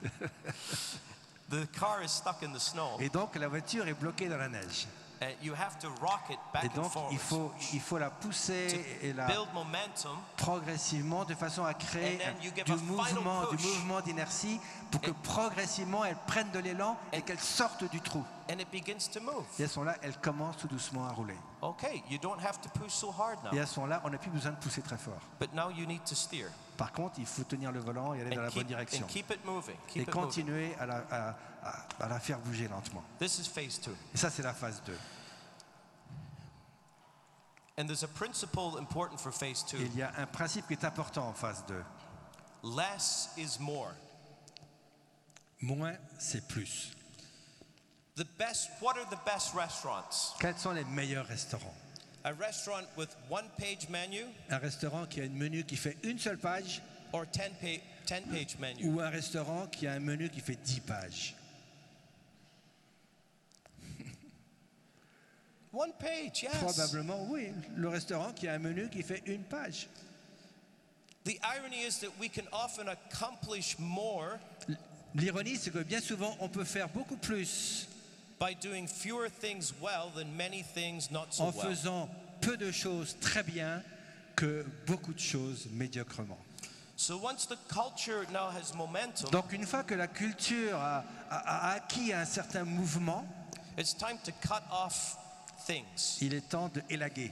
hein. 0.05 0.09
The 1.51 1.71
car 1.79 2.03
is 2.03 2.09
stuck 2.09 2.43
in 2.43 2.53
the 2.53 2.59
snow 2.59 2.99
Et 2.99 3.09
donc 3.09 3.37
la 3.37 3.47
voiture 3.49 3.87
est 3.87 3.95
bloquée 3.95 4.29
dans 4.29 4.37
la 4.37 4.49
neige. 4.49 4.87
and 5.23 5.31
you 5.43 5.55
have 5.55 5.79
to 5.79 5.89
rock 6.03 6.25
it 6.29 6.37
Et 6.37 6.69
back 6.69 6.77
and 6.77 6.83
donc 6.83 6.93
il 7.11 7.19
faut, 7.19 7.51
il 7.73 7.81
faut 7.81 7.97
la 7.99 8.11
pousser 8.11 8.85
et 9.01 9.13
la 9.15 9.27
build 9.27 9.47
momentum 9.55 10.19
progressivement 10.37 11.25
de 11.25 11.35
façon 11.35 11.65
à 11.65 11.73
créer 11.73 12.19
du 12.65 12.73
mouvement, 12.85 13.47
du 13.51 13.57
mouvement 13.65 14.01
d'inertie 14.03 14.61
pour 14.91 15.01
que 15.01 15.13
progressivement 15.13 16.05
elle 16.05 16.19
prenne 16.27 16.51
de 16.51 16.59
l'élan 16.59 16.99
et 17.13 17.23
qu'elle 17.23 17.41
sorte 17.41 17.89
du 17.91 18.01
trou. 18.01 18.25
And 18.51 18.59
it 18.61 18.71
begins 18.71 19.09
to 19.13 19.21
move. 19.21 19.45
Et 19.59 19.65
à 19.65 19.69
ce 19.69 19.79
moment-là, 19.79 19.99
elle 20.03 20.17
commence 20.19 20.57
tout 20.57 20.69
doucement 20.69 21.07
à 21.07 21.13
rouler. 21.13 21.37
Okay, 21.63 22.03
you 22.11 22.19
don't 22.19 22.39
have 22.41 22.61
to 22.61 22.69
push 22.71 22.93
so 22.93 23.11
hard 23.11 23.39
Et 23.53 23.57
now, 23.57 23.63
à 23.63 23.67
ce 23.67 23.81
moment-là, 23.81 24.03
on 24.05 24.11
n'a 24.11 24.19
plus 24.19 24.31
besoin 24.31 24.53
de 24.53 24.57
pousser 24.57 24.83
très 24.83 24.99
fort. 24.99 25.21
but 25.41 25.53
now 25.55 25.71
you 25.71 25.87
need 25.87 26.05
to 26.05 26.15
steer 26.15 26.49
Par 26.77 26.93
contre, 26.93 27.19
il 27.19 27.27
faut 27.27 27.45
tenir 27.45 27.73
le 27.73 27.81
volant 27.81 28.13
et 28.15 28.21
aller 28.21 28.31
dans 28.37 28.43
and 28.43 28.45
la 28.45 28.51
bonne 28.51 28.59
keep, 28.59 28.67
direction. 28.69 29.05
and 29.05 29.09
keep 29.09 29.31
it 29.31 29.45
moving. 29.45 29.75
Et 29.75 29.93
Keep 29.93 30.03
it 30.03 30.15
moving. 30.15 30.23
continuer 30.25 30.75
à 30.79 30.87
la, 30.87 30.97
à- 31.11 31.29
à- 31.63 31.87
à 32.05 32.09
la 32.09 32.21
faire 32.21 32.39
bouger 32.39 32.69
lentement. 32.69 33.03
This 33.19 33.39
is 33.39 33.49
phase 33.49 33.81
two. 33.81 33.93
Et 34.15 34.17
ça, 34.19 34.31
c'est 34.31 34.43
la 34.43 34.53
phase 34.53 34.83
2. 34.85 34.97
And 37.79 37.87
there's 37.87 38.05
a 38.05 38.09
principle 38.09 38.79
important 38.79 39.19
for 39.19 39.33
phase 39.33 39.63
two. 39.65 39.77
Et 39.79 39.83
il 39.87 39.97
y 39.97 40.03
a 40.03 40.11
un 40.17 40.27
principe 40.27 40.67
qui 40.67 40.73
est 40.75 40.85
important 40.85 41.29
en 41.29 41.35
phase 41.35 41.63
2. 41.67 41.83
Less 42.63 43.31
is 43.37 43.59
more. 43.61 43.93
Moins, 45.61 45.95
c'est 46.19 46.47
plus. 46.47 46.93
The 48.17 48.25
best, 48.39 48.71
what 48.81 48.97
are 48.97 49.05
the 49.11 49.19
best 49.27 49.55
restaurants? 49.55 50.35
Quels 50.41 50.57
sont 50.59 50.73
les 50.75 50.85
meilleurs 50.85 51.29
restaurants? 51.29 51.75
A 52.25 52.33
restaurant 52.33 52.87
with 52.97 53.15
one 53.29 53.45
page 53.59 53.89
menu? 53.91 54.25
Un 54.51 54.59
restaurant 54.59 55.07
qui 55.07 55.21
a 55.21 55.25
un 55.25 55.29
menu 55.29 55.65
qui 55.65 55.77
fait 55.77 55.97
une 56.03 56.19
seule 56.19 56.39
page? 56.39 56.81
Or 57.13 57.27
10 57.27 57.51
pa- 57.61 57.83
10 58.07 58.23
page 58.33 58.57
menu? 58.59 58.87
ou 58.89 59.01
un 59.01 59.11
restaurant 59.11 59.67
qui 59.71 59.87
a 59.87 59.93
un 59.93 60.01
menu 60.01 60.31
qui 60.31 60.41
fait 60.41 60.57
10 60.57 60.81
pages? 60.81 61.35
One 65.75 65.93
page, 65.99 66.43
yes. 66.43 66.57
Probablement, 66.57 67.27
oui. 67.29 67.53
Le 67.77 67.89
restaurant 67.89 68.33
qui 68.33 68.49
a 68.49 68.55
un 68.55 68.59
menu 68.59 68.89
qui 68.89 69.03
fait 69.03 69.23
une 69.27 69.45
page. 69.45 69.89
The 71.25 71.39
irony 71.43 71.83
is 71.83 71.99
that 72.01 72.19
we 72.19 72.31
can 72.31 72.47
often 72.51 72.89
accomplish 72.89 73.79
more 73.79 74.39
L'ironie, 75.15 75.57
c'est 75.57 75.71
que 75.71 75.83
bien 75.83 76.01
souvent, 76.01 76.37
on 76.41 76.49
peut 76.49 76.65
faire 76.65 76.89
beaucoup 76.91 77.17
plus 77.17 77.89
by 78.39 78.55
doing 78.55 78.87
fewer 78.87 79.29
things 79.29 79.73
well 79.81 80.11
than 80.15 80.37
many 80.37 80.63
things 80.63 81.11
not 81.11 81.33
so 81.33 81.45
en 81.45 81.53
faisant 81.53 82.09
peu 82.41 82.57
de 82.57 82.71
choses 82.71 83.17
très 83.21 83.43
bien 83.43 83.83
que 84.37 84.65
beaucoup 84.87 85.15
de 85.15 85.21
choses 85.21 85.67
médiocrement. 85.73 86.39
So 86.99 87.19
once 87.19 87.47
the 87.47 87.57
culture 87.69 88.27
now 88.33 88.49
has 88.51 88.75
momentum, 88.75 89.31
Donc 89.31 89.53
une 89.53 89.67
fois 89.67 89.83
que 89.85 89.95
la 89.95 90.07
culture 90.07 90.75
a, 90.77 91.05
a- 91.31 91.37
a 91.71 91.75
acquis 91.77 92.13
un 92.13 92.25
certain 92.25 92.65
mouvement, 92.65 93.27
it's 93.79 93.95
time 93.95 94.19
to 94.25 94.33
cut 94.43 94.63
off 94.71 95.17
things, 95.67 96.19
il 96.21 96.33
est 96.35 96.49
temps 96.49 96.69
de 96.69 96.83
élaguer 96.91 97.31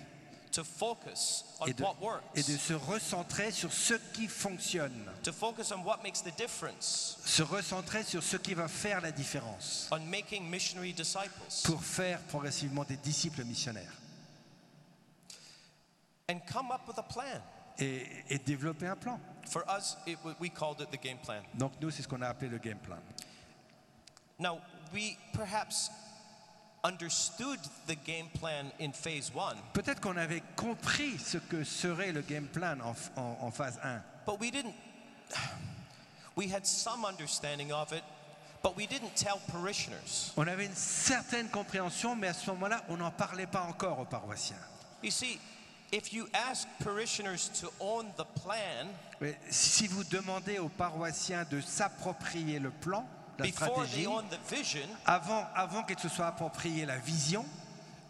to 0.54 0.64
focus 0.64 1.44
on 1.60 1.66
et 1.66 1.74
de, 1.74 1.82
what 1.82 1.96
works, 2.00 2.22
et 2.34 2.42
de 2.42 2.56
se 2.56 2.74
recentrer 2.74 3.50
sur 3.50 3.72
ce 3.72 3.94
qui 4.12 4.28
fonctionne, 4.28 5.04
to 5.22 5.32
focus 5.32 5.72
on 5.72 5.82
what 5.84 6.00
makes 6.02 6.22
the 6.22 6.34
difference, 6.36 7.18
se 7.24 7.42
recentrer 7.42 8.04
sur 8.04 8.22
ce 8.22 8.36
qui 8.36 8.54
va 8.54 8.68
faire 8.68 9.00
la 9.00 9.10
différence 9.10 9.88
on 9.90 10.00
making 10.00 10.48
missionary 10.48 10.92
disciples. 10.92 11.62
pour 11.64 11.82
faire 11.82 12.20
progressivement 12.28 12.84
des 12.84 12.96
disciples 12.96 13.44
missionnaires. 13.44 14.00
and 16.28 16.40
come 16.46 16.70
up 16.70 16.86
with 16.86 16.98
a 16.98 17.02
plan. 17.02 17.40
et, 17.78 18.06
et 18.30 18.38
développer 18.38 18.86
un 18.86 18.96
plan. 18.96 19.18
For 19.46 19.64
us, 19.68 19.96
it, 20.06 20.16
we 20.40 20.48
called 20.48 20.80
it 20.80 20.90
the 20.90 21.02
game 21.02 21.18
plan. 21.18 21.42
Donc 21.54 21.72
nous, 21.80 21.90
c'est 21.90 22.02
ce 22.02 22.08
qu'on 22.08 22.22
a 22.22 22.28
appelé 22.28 22.48
le 22.50 22.58
game 22.58 22.78
plan. 22.78 22.96
Now, 24.38 24.60
we 24.92 25.16
perhaps 25.32 25.90
Peut-être 29.72 30.00
qu'on 30.00 30.16
avait 30.16 30.42
compris 30.56 31.18
ce 31.18 31.38
que 31.38 31.64
serait 31.64 32.12
le 32.12 32.20
game 32.20 32.46
plan 32.46 32.76
en, 32.80 32.94
en- 33.20 33.38
en 33.40 33.50
phase 33.50 33.78
1, 33.82 34.02
but 34.26 34.38
we 34.40 34.50
didn't. 34.50 34.74
We 36.36 36.52
had 36.52 36.66
some 36.66 37.04
understanding 37.04 37.72
of 37.72 37.92
it, 37.92 38.02
but 38.62 38.76
we 38.76 38.86
didn't 38.86 39.14
tell 39.14 39.38
parishioners. 39.50 40.32
On 40.36 40.46
avait 40.46 40.66
une 40.66 40.74
certaine 40.74 41.48
compréhension, 41.48 42.16
mais 42.16 42.28
à 42.28 42.34
ce 42.34 42.50
moment-là, 42.50 42.82
on 42.88 42.96
n'en 42.96 43.10
parlait 43.10 43.46
pas 43.46 43.62
encore 43.62 44.00
aux 44.00 44.04
paroissiens. 44.04 44.58
You 45.02 45.10
see, 45.10 45.38
if 45.92 46.12
you 46.12 46.26
ask 46.32 46.66
parishioners 46.82 47.48
to 47.60 47.72
own 47.80 48.06
the 48.18 48.24
plan 48.42 48.88
Mais 49.20 49.38
si 49.48 49.86
vous 49.86 50.02
demandez 50.04 50.58
aux 50.58 50.68
paroissiens 50.68 51.44
de 51.50 51.60
s'approprier 51.60 52.58
le 52.58 52.70
plan, 52.70 53.06
la 53.38 53.46
stratégie, 53.50 54.06
vision, 54.50 54.88
avant, 55.06 55.46
se 55.98 56.08
soient 56.08 56.26
approprié 56.26 56.86
la 56.86 56.98
vision, 56.98 57.44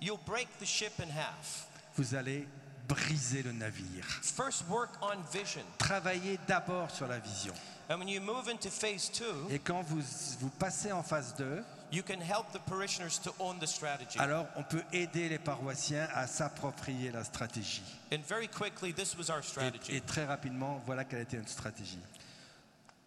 you'll 0.01 0.19
break 0.27 0.49
the 0.59 0.65
ship 0.67 0.93
in 1.01 1.11
half. 1.11 1.67
vous 1.97 2.15
allez 2.15 2.47
briser 2.89 3.43
le 3.43 3.53
navire. 3.53 4.05
First, 4.23 4.65
work 4.69 4.91
on 5.01 5.17
vision. 5.33 5.63
Travaillez 5.79 6.39
d'abord 6.47 6.91
sur 6.91 7.07
la 7.07 7.19
vision. 7.19 7.55
And 7.89 7.99
when 7.99 8.09
you 8.09 8.21
move 8.21 8.49
into 8.49 8.71
phase 8.71 9.11
two, 9.11 9.49
Et 9.51 9.59
quand 9.59 9.83
vous, 9.83 10.03
vous 10.41 10.51
passez 10.51 10.91
en 10.91 11.03
phase 11.03 11.35
2, 11.37 11.63
you 11.93 12.03
can 12.03 12.21
help 12.21 12.51
the 12.53 12.59
parishioners 12.67 13.21
to 13.23 13.35
own 13.39 13.59
the 13.59 13.67
strategy. 13.67 14.19
alors 14.19 14.47
on 14.57 14.63
peut 14.63 14.83
aider 14.93 15.29
les 15.29 15.39
paroissiens 15.39 16.09
à 16.15 16.27
s'approprier 16.27 17.11
la 17.11 17.25
stratégie. 17.25 17.83
And 18.13 18.21
very 18.27 18.49
quickly, 18.49 18.93
this 18.95 19.15
was 19.17 19.31
our 19.31 19.41
Et, 19.41 19.47
strategy. 19.47 19.97
et 19.97 20.01
très 20.01 20.25
rapidement, 20.25 20.81
voilà 20.87 21.05
quelle 21.05 21.21
était 21.21 21.37
notre 21.37 21.51
stratégie. 21.51 21.99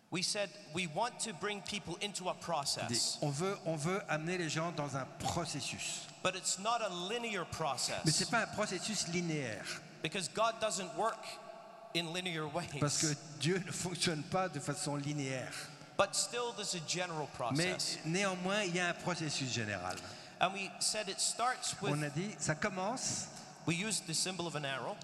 We 0.10 0.22
said 0.24 0.50
we 0.74 0.88
want 0.88 1.20
to 1.22 1.34
bring 1.34 1.62
people 1.62 1.98
into 2.02 2.30
a 2.30 2.34
process, 2.34 3.18
On 3.22 3.30
veut, 3.30 3.58
on 3.66 3.76
veut 3.76 4.02
amener 4.10 4.38
les 4.38 4.48
gens 4.50 4.72
dans 4.76 4.96
un 4.96 5.06
processus. 5.20 6.08
but 6.24 6.36
it's 6.36 6.58
not 6.60 6.82
a 6.82 6.90
linear 7.10 7.46
Mais 7.46 7.52
ce 7.52 7.58
process 7.58 8.20
n'est 8.22 8.32
pas 8.32 8.44
un 8.44 8.48
processus 8.56 9.08
linéaire. 9.10 9.66
because 10.02 10.30
God 10.30 10.54
doesn't 10.62 10.90
work 10.98 11.26
in 11.94 12.14
linear 12.14 12.48
Parce 12.80 13.02
que 13.02 13.08
ways. 13.08 13.18
Dieu 13.42 13.62
ne 13.66 13.72
fonctionne 13.72 14.24
pas 14.24 14.48
de 14.48 14.60
façon 14.62 14.96
linéaire. 14.96 15.54
But 15.98 16.16
still, 16.16 16.54
there's 16.56 16.76
a 16.76 16.80
general 16.88 17.28
Mais 17.54 17.66
process. 17.74 17.98
néanmoins, 18.06 18.64
il 18.64 18.76
y 18.76 18.80
a 18.80 18.90
un 18.90 18.94
processus 18.94 19.52
général. 19.52 19.96
And 20.40 20.54
we 20.54 20.70
said 20.80 21.10
it 21.10 21.20
starts 21.20 21.76
On 21.82 21.88
a 21.88 22.06
with, 22.06 22.14
dit, 22.14 22.36
ça 22.40 22.56
commence, 22.56 23.28
we 23.66 23.76
used 23.76 24.06
the 24.08 24.14
symbol 24.14 24.46
of 24.48 24.56
an 24.56 24.64
arrow, 24.64 24.96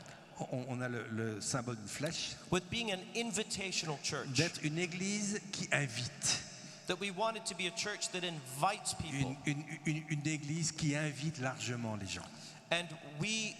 on, 0.52 0.66
on 0.70 0.82
a 0.82 0.90
le, 0.90 1.06
le 1.12 1.42
symbole 1.42 1.76
d'une 1.78 1.88
flèche, 1.88 2.36
with 2.52 2.64
being 2.70 2.92
an 2.92 3.00
invitational 3.16 3.98
church. 4.04 4.28
d'être 4.36 4.60
une 4.64 4.78
église 4.80 5.40
qui 5.52 5.68
invite. 5.72 6.42
That 6.88 7.00
we 7.00 7.12
wanted 7.16 7.46
to 7.46 7.56
be 7.56 7.68
a 7.68 7.72
church 7.78 8.10
that 8.12 8.24
invites 8.26 8.94
people. 8.96 9.38
Une, 9.46 9.56
une- 9.56 9.66
une- 9.86 10.04
une 10.10 10.28
église 10.28 10.72
qui 10.74 10.96
invite 10.96 11.40
largement 11.40 11.96
les 11.96 12.08
gens. 12.08 12.26
And 12.72 12.88
we 13.22 13.56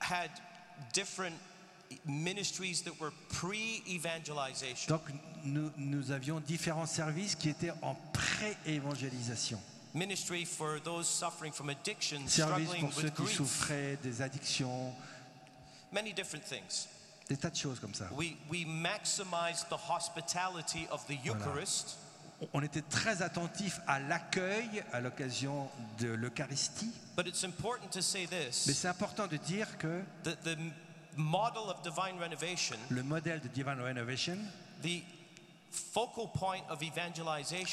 had 0.00 0.30
different 0.94 1.36
ministries 2.06 2.82
that 2.84 2.98
were 3.00 3.12
pre-evangelization. 3.28 4.88
Donc 4.88 5.02
nous, 5.44 5.70
nous 5.76 6.10
avions 6.10 6.40
différents 6.40 6.86
services 6.86 7.34
qui 7.34 7.48
étaient 7.48 7.72
en 7.82 7.94
pré-évangélisation. 8.12 9.58
Ministry 9.94 10.44
for 10.44 10.78
those 10.82 11.06
suffering 11.08 11.52
from 11.52 11.70
addiction, 11.70 12.26
Service 12.26 12.66
struggling 12.68 12.80
pour 12.82 12.92
ceux 12.92 13.04
with 13.04 13.14
qui 13.14 13.22
grief, 13.22 13.36
souffraient 13.36 13.98
des 14.02 14.20
addictions, 14.20 14.92
many 15.92 16.12
different 16.12 16.44
things. 16.44 16.88
des 17.28 17.36
tas 17.36 17.50
de 17.50 17.56
choses 17.56 17.80
comme 17.80 17.94
ça. 17.94 18.08
We, 18.12 18.36
we 18.50 18.64
maximized 18.66 19.68
the 19.68 19.78
hospitality 19.90 20.86
of 20.90 21.04
the 21.06 21.16
Eucharist, 21.24 21.96
On 22.52 22.60
était 22.62 22.82
très 22.82 23.22
attentifs 23.22 23.80
à 23.86 23.98
l'accueil 23.98 24.84
à 24.92 25.00
l'occasion 25.00 25.70
de 25.98 26.08
l'Eucharistie. 26.08 26.92
but 27.16 27.26
it's 27.26 27.44
important 27.44 27.88
to 27.90 28.02
say 28.02 28.28
Mais 28.30 28.44
this 28.50 28.70
c'est 28.74 28.88
important 28.88 29.26
de 29.26 29.38
dire 29.38 29.78
que 29.78 30.02
the 30.24 30.56
model 31.16 31.70
of 31.70 31.80
divine 31.82 32.18
renovation, 32.20 32.76
le 32.90 33.02
modèle 33.02 33.40
de 33.40 33.48
Divine 33.48 33.80
Renovation, 33.80 34.36
the 34.82 35.02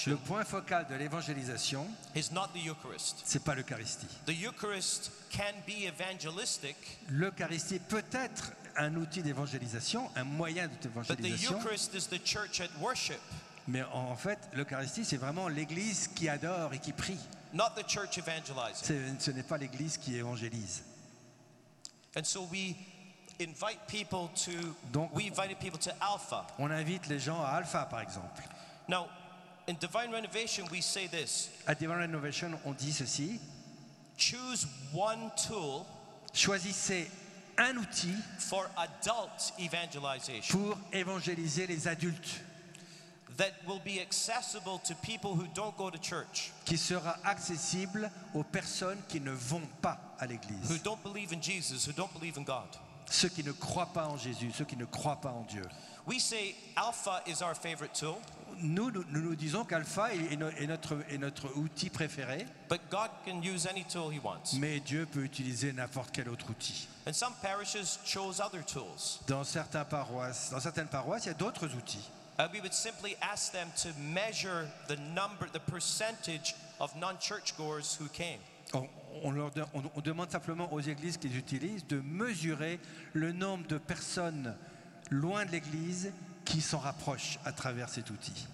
le 0.08 0.16
point 0.16 0.44
focal 0.46 0.88
de 0.88 0.96
l'évangélisation, 0.96 1.88
is 2.16 2.30
not 2.32 2.48
the 2.54 2.66
Eucharist. 2.66 3.22
c'est 3.26 3.44
pas 3.44 3.56
l'Eucharistie. 3.56 4.08
The 4.26 4.32
Eucharist 4.44 5.12
can 5.32 5.54
be 5.68 5.86
evangelistic, 5.86 6.76
L'Eucharistie 7.10 7.80
peut 7.80 8.04
être 8.12 8.52
un 8.76 8.96
outil 8.96 9.22
d'évangélisation, 9.22 10.10
un 10.16 10.24
moyen 10.24 10.68
but 10.68 10.80
the 10.80 10.84
d'évangélisation, 10.88 11.58
Eucharist 11.60 11.94
is 11.94 12.08
the 12.08 12.24
church 12.24 12.60
at 12.62 12.70
worship, 12.82 13.20
mais 13.68 13.84
en 13.94 14.16
fait, 14.16 14.40
l'Eucharistie, 14.54 15.06
c'est 15.06 15.18
vraiment 15.18 15.48
l'Église 15.48 16.10
qui 16.16 16.28
adore 16.28 16.74
et 16.74 16.80
qui 16.80 16.92
prie. 16.94 17.18
not 17.54 17.70
the 17.76 17.88
church 17.88 18.18
evangelizing. 18.18 18.84
C'est- 18.84 19.20
Ce 19.22 19.32
n'est 19.32 19.44
pas 19.44 19.58
l'Église 19.58 19.98
qui 19.98 20.16
évangélise. 20.16 20.84
And 22.16 22.24
so 22.26 22.48
we 22.52 22.76
invite 23.40 23.80
people 23.88 24.30
to, 24.46 24.52
Donc- 24.92 25.14
we 25.16 25.28
invited 25.28 25.60
people 25.60 25.80
to 25.80 25.92
Alpha. 26.02 26.46
On 26.60 26.72
invite 26.72 27.08
les 27.08 27.20
gens 27.20 27.42
à 27.42 27.58
Alpha, 27.58 27.86
par 27.86 28.02
exemple. 28.02 28.42
Now, 28.88 29.08
in 29.68 29.76
divine 29.80 30.12
renovation, 30.12 30.66
we 30.72 30.82
say 30.82 31.08
this 31.08 31.50
À 31.68 31.76
Divine 31.76 32.00
Renovation, 32.02 32.60
on 32.66 32.74
dit 32.74 32.92
ceci 32.94 33.40
choose 34.18 34.68
one 34.94 35.32
tool 35.36 35.86
choisissez 36.34 37.10
un 37.58 37.78
outil 37.78 38.16
for 38.40 38.66
adult 38.78 39.54
evangelization 39.60 40.58
pour 40.58 40.78
évangéliser 40.92 41.68
les 41.68 41.88
adultes, 41.88 42.42
that 43.38 43.52
will 43.68 43.80
be 43.84 44.00
accessible 44.00 44.80
to 44.86 44.94
people 44.96 45.34
who 45.36 45.48
don't 45.56 45.76
go 45.78 45.90
to 45.90 45.98
church, 45.98 46.52
qui 46.66 46.78
sera 46.78 47.18
accessible 47.24 48.10
aux 48.36 48.44
personnes 48.44 49.02
qui 49.08 49.20
ne 49.20 49.32
vont 49.32 49.68
pas 49.82 49.98
à 50.20 50.28
l'église. 50.28 50.68
who 50.68 50.74
l'Église, 50.74 50.84
don't 50.84 51.04
believe 51.04 51.32
in 51.34 51.42
Jesus, 51.42 51.86
who 51.88 51.94
don't 51.94 52.14
believe 52.14 52.38
in 52.38 52.44
God. 52.44 52.68
Ceux 53.14 53.30
qui 53.30 53.44
ne 53.44 53.52
croient 53.52 53.94
pas 53.94 54.08
en 54.08 54.18
Jésus, 54.18 54.52
ceux 54.54 54.66
qui 54.66 54.76
ne 54.78 54.86
croient 54.86 55.22
pas 55.22 55.30
en 55.32 55.42
Dieu. 55.44 55.64
We 56.06 56.20
say 56.20 56.56
Alpha 56.76 57.22
is 57.28 57.42
our 57.42 57.56
favorite 57.56 57.94
tool, 57.94 58.16
Nous, 58.62 58.92
nous, 58.92 59.36
disons 59.36 59.64
qu'Alpha 59.66 60.14
est, 60.14 60.34
est 60.34 60.36
no- 60.38 60.50
est 60.50 60.68
notre, 60.68 60.98
est 61.10 61.18
notre 61.18 61.56
outil 61.58 61.90
préféré, 61.90 62.46
but 62.70 62.82
God 62.92 63.10
can 63.26 63.42
use 63.42 63.66
any 63.68 63.84
tool 63.86 64.12
He 64.14 64.20
wants. 64.24 64.58
mais 64.60 64.80
Dieu 64.80 65.06
peut 65.06 65.24
utiliser 65.24 65.72
n'importe 65.74 66.12
quel 66.12 66.28
autre 66.30 66.50
outil. 66.50 66.88
And 67.08 67.14
some 67.14 67.34
parishes 67.42 68.00
chose 68.06 68.40
other 68.42 68.64
tools. 68.66 69.20
Dans, 69.28 69.44
certains 69.44 69.86
paroisses, 69.86 70.50
dans 70.52 70.60
certaines 70.60 70.88
paroisses, 70.88 71.26
il 71.26 71.30
y 71.30 71.32
a 71.32 71.36
d'autres 71.36 71.68
outils. 71.74 72.10
Uh, 72.40 72.48
we 72.52 72.60
would 72.60 72.74
simply 72.74 73.16
ask 73.22 73.52
them 73.52 73.70
to 73.82 73.90
measure 74.00 74.68
the 74.88 74.98
number, 75.16 75.48
the 75.54 75.60
percentage 75.72 76.56
of 76.80 76.94
non-churchgoers 76.96 77.96
who 78.00 78.08
came. 78.10 78.40
On 79.24 79.32
leur 79.32 79.52
de- 79.52 79.64
on- 79.74 79.84
on 79.96 80.02
demande 80.02 80.32
simplement 80.32 80.72
aux 80.74 80.80
églises 80.82 81.18
qu'ils 81.18 81.38
utilisent 81.38 81.86
de 81.88 82.00
mesurer 82.02 82.80
le 83.14 83.32
nombre 83.32 83.68
de 83.68 83.78
personnes 83.78 84.56
loin 85.12 85.46
de 85.46 85.52
l'église 85.52 86.12
qui 86.46 86.62
s'en 86.62 86.80
rapprochent 86.80 87.38
à 87.46 87.52
travers 87.52 87.90
cet 87.90 88.10
outil. 88.10 88.48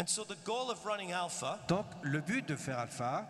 And 0.00 0.06
so 0.06 0.24
the 0.24 0.36
goal 0.44 0.70
of 0.70 0.84
running 0.84 1.12
Alpha 1.12 1.58
Donc, 1.68 1.86
le 2.02 2.20
but 2.20 2.46
de 2.48 2.56
faire 2.56 2.78
Alpha 2.78 3.26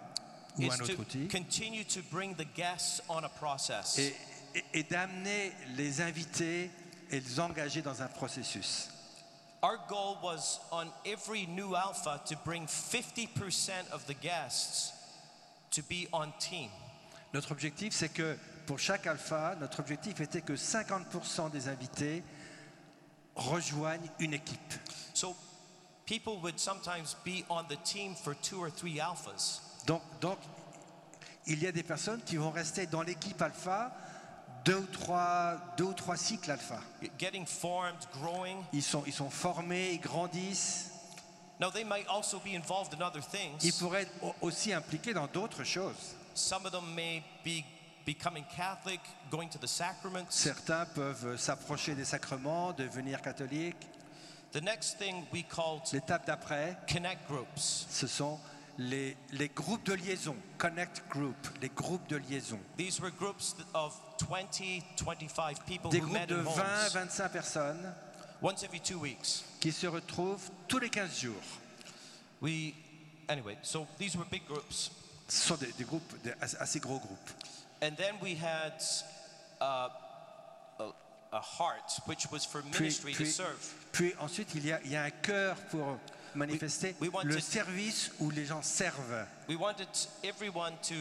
ou 0.58 0.62
un 0.64 0.66
autre 0.74 0.94
to 0.94 1.00
outil 1.00 1.28
continue 1.28 1.84
to 1.84 2.00
bring 2.10 2.34
the 2.36 2.46
guests 2.54 3.02
on 3.08 3.18
a 3.24 3.28
process. 3.28 3.98
est, 3.98 4.14
est- 4.54 4.64
est 4.74 4.90
d'amener 4.90 5.52
les 5.76 6.00
invités 6.00 6.70
et 7.10 7.20
les 7.20 7.40
engager 7.40 7.82
dans 7.82 8.00
un 8.02 8.08
processus. 8.08 8.88
Our 9.62 9.78
goal 9.88 10.16
was 10.22 10.60
on 10.72 10.86
every 11.04 11.46
new 11.46 11.74
Alpha 11.76 12.20
to 12.26 12.36
bring 12.44 12.66
50% 12.66 13.90
of 13.92 14.04
the 14.06 14.14
guests 14.20 14.92
to 15.72 15.82
be 15.82 16.08
on 16.12 16.30
team. 16.38 16.68
Notre 17.34 17.52
objectif, 17.52 17.94
c'est 17.94 18.10
que 18.10 18.36
pour 18.66 18.78
chaque 18.78 19.06
alpha, 19.06 19.56
notre 19.58 19.80
objectif 19.80 20.20
était 20.20 20.42
que 20.42 20.52
50% 20.52 21.50
des 21.50 21.68
invités 21.68 22.22
rejoignent 23.34 24.10
une 24.18 24.34
équipe. 24.34 24.74
So 25.14 25.34
people 26.06 26.38
would 26.42 26.58
sometimes 26.58 27.16
be 27.24 27.44
on 27.48 27.64
the 27.64 27.82
team 27.84 28.14
for 28.14 28.34
two 28.34 28.60
or 28.60 28.70
three 28.70 29.00
alphas. 29.00 29.60
Donc, 29.86 30.02
donc, 30.20 30.38
il 31.46 31.60
y 31.62 31.66
a 31.66 31.72
des 31.72 31.82
personnes 31.82 32.20
qui 32.22 32.36
vont 32.36 32.50
rester 32.50 32.86
dans 32.86 33.02
l'équipe 33.02 33.40
alpha 33.40 33.92
deux 34.64 34.76
ou 34.76 34.86
trois, 34.86 35.56
deux 35.76 35.84
ou 35.84 35.92
trois 35.92 36.16
cycles 36.16 36.50
alpha. 36.50 36.78
Getting 37.18 37.46
formed, 37.46 37.98
growing. 38.12 38.58
Ils 38.72 38.82
sont, 38.82 39.02
ils 39.06 39.12
sont 39.12 39.30
formés, 39.30 39.92
ils 39.94 40.00
grandissent. 40.00 40.91
Now, 41.62 41.70
they 41.70 41.84
might 41.84 42.08
also 42.08 42.40
be 42.40 42.56
involved 42.56 42.92
in 42.92 43.00
other 43.00 43.20
Ils 43.20 43.70
things. 43.70 43.78
pourraient 43.78 44.02
être 44.02 44.12
au- 44.20 44.34
aussi 44.48 44.72
impliqués 44.72 45.14
dans 45.14 45.28
d'autres 45.28 45.62
choses. 45.62 46.16
Some 46.34 46.66
of 46.66 46.72
them 46.72 46.92
may 46.96 47.22
be 47.44 47.62
becoming 48.04 48.44
Catholic, 48.56 49.00
going 49.30 49.48
to 49.48 49.58
the 49.60 49.68
sacraments. 49.68 50.30
Certains 50.34 50.86
peuvent 50.86 51.36
s'approcher 51.38 51.94
des 51.94 52.04
sacrements, 52.04 52.72
devenir 52.72 53.22
catholiques. 53.22 53.86
The 54.50 54.60
next 54.60 54.98
thing 54.98 55.24
we 55.32 55.44
called 55.44 55.82
L'étape 55.92 56.26
d'après, 56.26 56.76
connect 56.92 57.28
groups. 57.28 57.86
ce 57.88 58.08
sont 58.08 58.40
les, 58.78 59.16
les 59.30 59.48
groupes 59.48 59.84
de 59.86 59.92
liaison, 59.94 60.34
Connect 60.58 61.02
Group, 61.10 61.36
les 61.60 61.68
groupes 61.68 62.08
de 62.08 62.16
liaison. 62.16 62.58
These 62.76 63.00
were 63.00 63.12
groups 63.12 63.54
of 63.72 63.94
20, 64.18 64.82
25 64.96 65.64
people 65.64 65.90
Des 65.90 66.00
who 66.00 66.06
groupes 66.06 66.18
met 66.18 66.26
de 66.26 66.38
in 66.40 66.42
20, 66.42 66.50
homes 66.50 66.92
25 66.92 67.28
personnes 67.30 67.94
once 68.42 68.62
every 68.64 68.80
two 68.80 68.98
weeks. 68.98 69.44
qui 69.60 69.70
se 69.72 69.86
retrouvent 69.86 70.50
tous 70.68 70.78
les 70.80 70.90
15 70.90 71.20
jours. 71.20 71.42
We, 72.40 72.74
anyway, 73.28 73.56
so 73.62 73.86
these 73.98 74.16
were 74.16 74.26
big 74.30 74.44
groups. 74.46 74.90
Ce 75.28 75.46
sont 75.48 75.56
des, 75.56 75.72
des 75.78 75.84
groupes, 75.84 76.12
des 76.22 76.32
assez 76.40 76.56
assez 76.58 76.80
gros 76.80 76.98
groupes. 76.98 77.30
And 77.80 77.96
then 77.96 78.14
we 78.20 78.34
had 78.34 78.74
uh, 79.60 79.88
a, 80.80 80.92
a 81.32 81.40
heart, 81.40 82.00
which 82.06 82.26
was 82.30 82.44
for 82.44 82.62
Puis, 82.62 82.80
ministry 82.80 83.14
to 83.14 83.24
serve. 83.24 83.74
puis 83.92 84.12
ensuite, 84.20 84.54
il 84.54 84.66
y, 84.66 84.72
a, 84.72 84.80
il 84.84 84.90
y 84.90 84.96
a 84.96 85.04
un 85.04 85.10
cœur 85.10 85.56
pour 85.70 85.98
manifester 86.34 86.94
we 87.00 87.08
want 87.10 87.24
le 87.24 87.34
to- 87.36 87.40
service 87.40 88.10
où 88.20 88.30
les 88.30 88.44
gens 88.46 88.62
servent. 88.62 89.26
We 89.48 89.56
wanted 89.56 89.88
everyone 90.24 90.74
to 90.88 90.94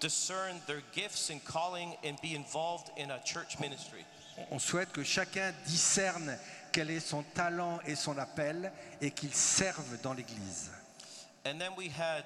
discern 0.00 0.60
their 0.66 0.82
gifts 0.94 1.30
and 1.30 1.40
calling 1.44 1.94
and 2.04 2.16
be 2.22 2.34
involved 2.34 2.90
in 2.98 3.10
a 3.10 3.18
church 3.24 3.58
ministry. 3.58 4.04
On 4.52 4.58
souhaite 4.60 4.92
que 4.92 5.02
chacun 5.02 5.52
discerne 5.66 6.38
quel 6.78 6.90
est 6.92 7.00
son 7.00 7.24
talent 7.34 7.80
et 7.86 7.96
son 7.96 8.16
appel 8.18 8.72
et 9.00 9.10
qu'il 9.10 9.34
serve 9.34 10.00
dans 10.00 10.12
l'Église. 10.12 10.70
And 11.44 11.58
then 11.58 11.72
we 11.76 11.88
had, 11.90 12.24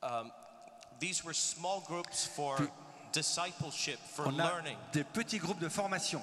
um, 0.00 0.30
these 1.00 1.24
were 1.24 1.34
small 1.34 1.80
groups 1.80 2.24
for 2.24 2.54
Puis- 2.56 2.68
discipleship, 3.12 3.98
for 4.14 4.28
On 4.28 4.38
a 4.38 4.44
learning. 4.44 4.76
des 4.92 5.02
petits 5.02 5.38
groupes 5.40 5.58
de 5.58 5.68
formation. 5.68 6.22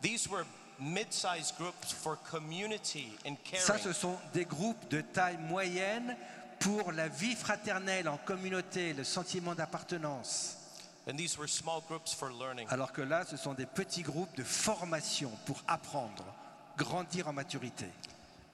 These 0.00 0.26
were 0.26 0.46
mid-sized 0.78 1.54
groups 1.58 1.92
for 1.92 2.16
community 2.30 3.12
and 3.26 3.36
Ça, 3.58 3.74
caring. 3.74 3.82
ce 3.84 3.92
sont 3.92 4.16
des 4.32 4.46
groupes 4.46 4.88
de 4.88 5.02
taille 5.02 5.36
moyenne 5.36 6.16
pour 6.60 6.92
la 6.92 7.08
vie 7.08 7.34
fraternelle 7.36 8.08
en 8.08 8.16
communauté, 8.16 8.94
le 8.94 9.04
sentiment 9.04 9.54
d'appartenance. 9.54 10.56
And 11.08 11.16
these 11.16 11.38
were 11.38 11.46
small 11.46 11.82
groups 11.86 12.12
for 12.12 12.32
learning. 12.32 12.66
Alors 12.70 12.92
que 12.92 13.02
là, 13.02 13.24
ce 13.24 13.36
sont 13.36 13.54
des 13.54 13.66
petits 13.66 14.02
groupes 14.02 14.34
de 14.36 14.42
formation 14.42 15.30
pour 15.46 15.62
apprendre, 15.68 16.24
grandir 16.76 17.28
en 17.28 17.32
maturité. 17.32 17.86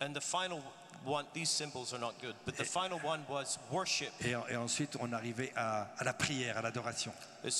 And 0.00 0.12
the 0.12 0.20
final 0.20 0.60
one, 1.06 1.24
these 1.32 1.48
symbols 1.48 1.94
are 1.94 1.98
not 2.00 2.12
good, 2.20 2.34
but 2.44 2.56
the 2.56 2.64
final 2.64 2.98
one 3.02 3.24
was 3.28 3.58
worship. 3.70 4.12
Et, 4.20 4.34
ensuite, 4.56 4.96
on 5.00 5.12
arrivait 5.12 5.52
à, 5.56 5.88
à 5.98 6.04
la 6.04 6.12
prière, 6.12 6.58
à 6.58 6.62
l'adoration, 6.62 7.12
les 7.42 7.50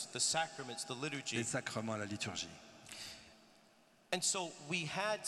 sacrements, 1.45 1.97
la 1.97 2.05
liturgie. 2.05 2.49
And 4.15 4.21
so 4.23 4.53
we 4.69 4.85
had 4.85 5.21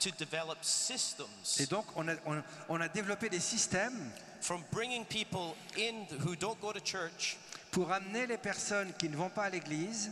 to 0.00 0.10
develop 0.18 0.58
Et 0.60 0.64
systems 0.64 1.68
donc, 1.70 1.84
on 1.94 2.08
a, 2.08 2.14
on- 2.26 2.42
on 2.68 2.80
a 2.80 2.88
développé 2.88 3.28
des 3.28 3.38
systèmes 3.40 4.10
from 4.40 4.62
bringing 4.72 5.04
people 5.04 5.54
in 5.76 6.04
who 6.24 6.34
don't 6.34 6.60
go 6.60 6.72
to 6.72 6.80
church 6.80 7.36
pour 7.78 7.92
amener 7.92 8.26
les 8.26 8.38
personnes 8.38 8.92
qui 8.98 9.08
ne 9.08 9.16
vont 9.16 9.28
pas 9.28 9.44
à 9.44 9.50
l'église, 9.50 10.10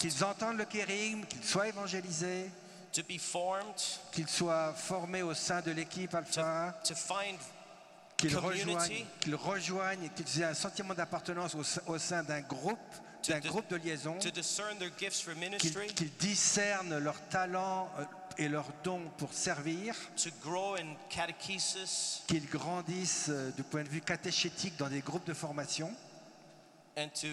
qu'ils 0.00 0.24
entendent 0.24 0.56
le 0.58 0.64
kérigme, 0.64 1.24
qu'ils 1.26 1.44
soient 1.44 1.68
évangélisés, 1.68 2.50
qu'ils 4.10 4.26
soient 4.28 4.74
formés 4.74 5.22
au 5.22 5.32
sein 5.32 5.60
de 5.60 5.70
l'équipe 5.70 6.12
Alpha, 6.12 6.74
qu'ils 8.16 8.32
rejoignent, 8.36 9.06
qu'ils 9.20 9.34
rejoignent, 9.36 10.02
et 10.06 10.08
qu'ils 10.08 10.40
aient 10.42 10.46
un 10.46 10.54
sentiment 10.54 10.94
d'appartenance 10.94 11.54
au, 11.86 11.98
sein- 11.98 12.24
d'un 12.24 12.40
groupe, 12.40 12.78
d'un 13.28 13.38
groupe 13.38 13.68
de 13.68 13.76
liaison, 13.76 14.18
qu'ils 15.94 16.16
discernent 16.16 16.98
leurs 16.98 17.20
talents 17.28 17.88
euh, 18.00 18.04
et 18.38 18.48
leurs 18.48 18.70
dons 18.82 19.02
pour 19.18 19.32
servir, 19.32 19.94
qu'ils 22.26 22.46
grandissent 22.48 23.26
euh, 23.28 23.50
du 23.52 23.62
point 23.62 23.82
de 23.84 23.88
vue 23.88 24.00
catéchétique 24.00 24.76
dans 24.76 24.88
des 24.88 25.00
groupes 25.00 25.26
de 25.26 25.34
formation 25.34 25.92
and 26.96 27.08
to 27.20 27.26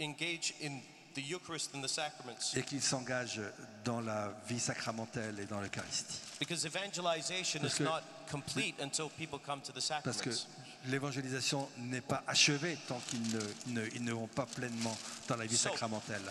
engage 0.00 0.54
in 0.62 0.78
the 1.14 1.22
Eucharist 1.30 1.70
and 1.74 1.82
the 1.82 1.88
sacraments. 1.88 2.54
et 2.56 2.62
qu'ils 2.62 2.82
s'engagent 2.82 3.40
dans 3.84 4.00
la 4.00 4.32
vie 4.48 4.58
sacramentelle 4.58 5.38
et 5.38 5.46
dans 5.46 5.60
l'Eucharistie. 5.60 6.18
Because 6.40 6.64
evangelization 6.66 7.60
Parce 7.60 7.74
is 7.74 7.78
que- 7.78 7.84
not 7.84 8.00
complete 8.30 8.74
until 8.80 9.08
people 9.16 9.38
come 9.38 9.60
to 9.62 9.72
the 9.72 9.80
Parce 10.02 10.20
que 10.20 10.32
sacraments. 10.32 10.58
l'évangélisation 10.86 11.68
n'est 11.78 12.00
pas 12.00 12.24
achevée 12.26 12.76
tant 12.88 12.98
qu'ils 13.08 13.22
ne, 13.32 13.40
ne- 13.80 13.86
ils 13.94 14.02
ne 14.04 14.12
vont 14.12 14.26
pas 14.26 14.46
pleinement 14.46 14.96
dans 15.28 15.36
la 15.36 15.46
vie 15.46 15.56
So- 15.56 15.68
sacramentelle. 15.70 16.22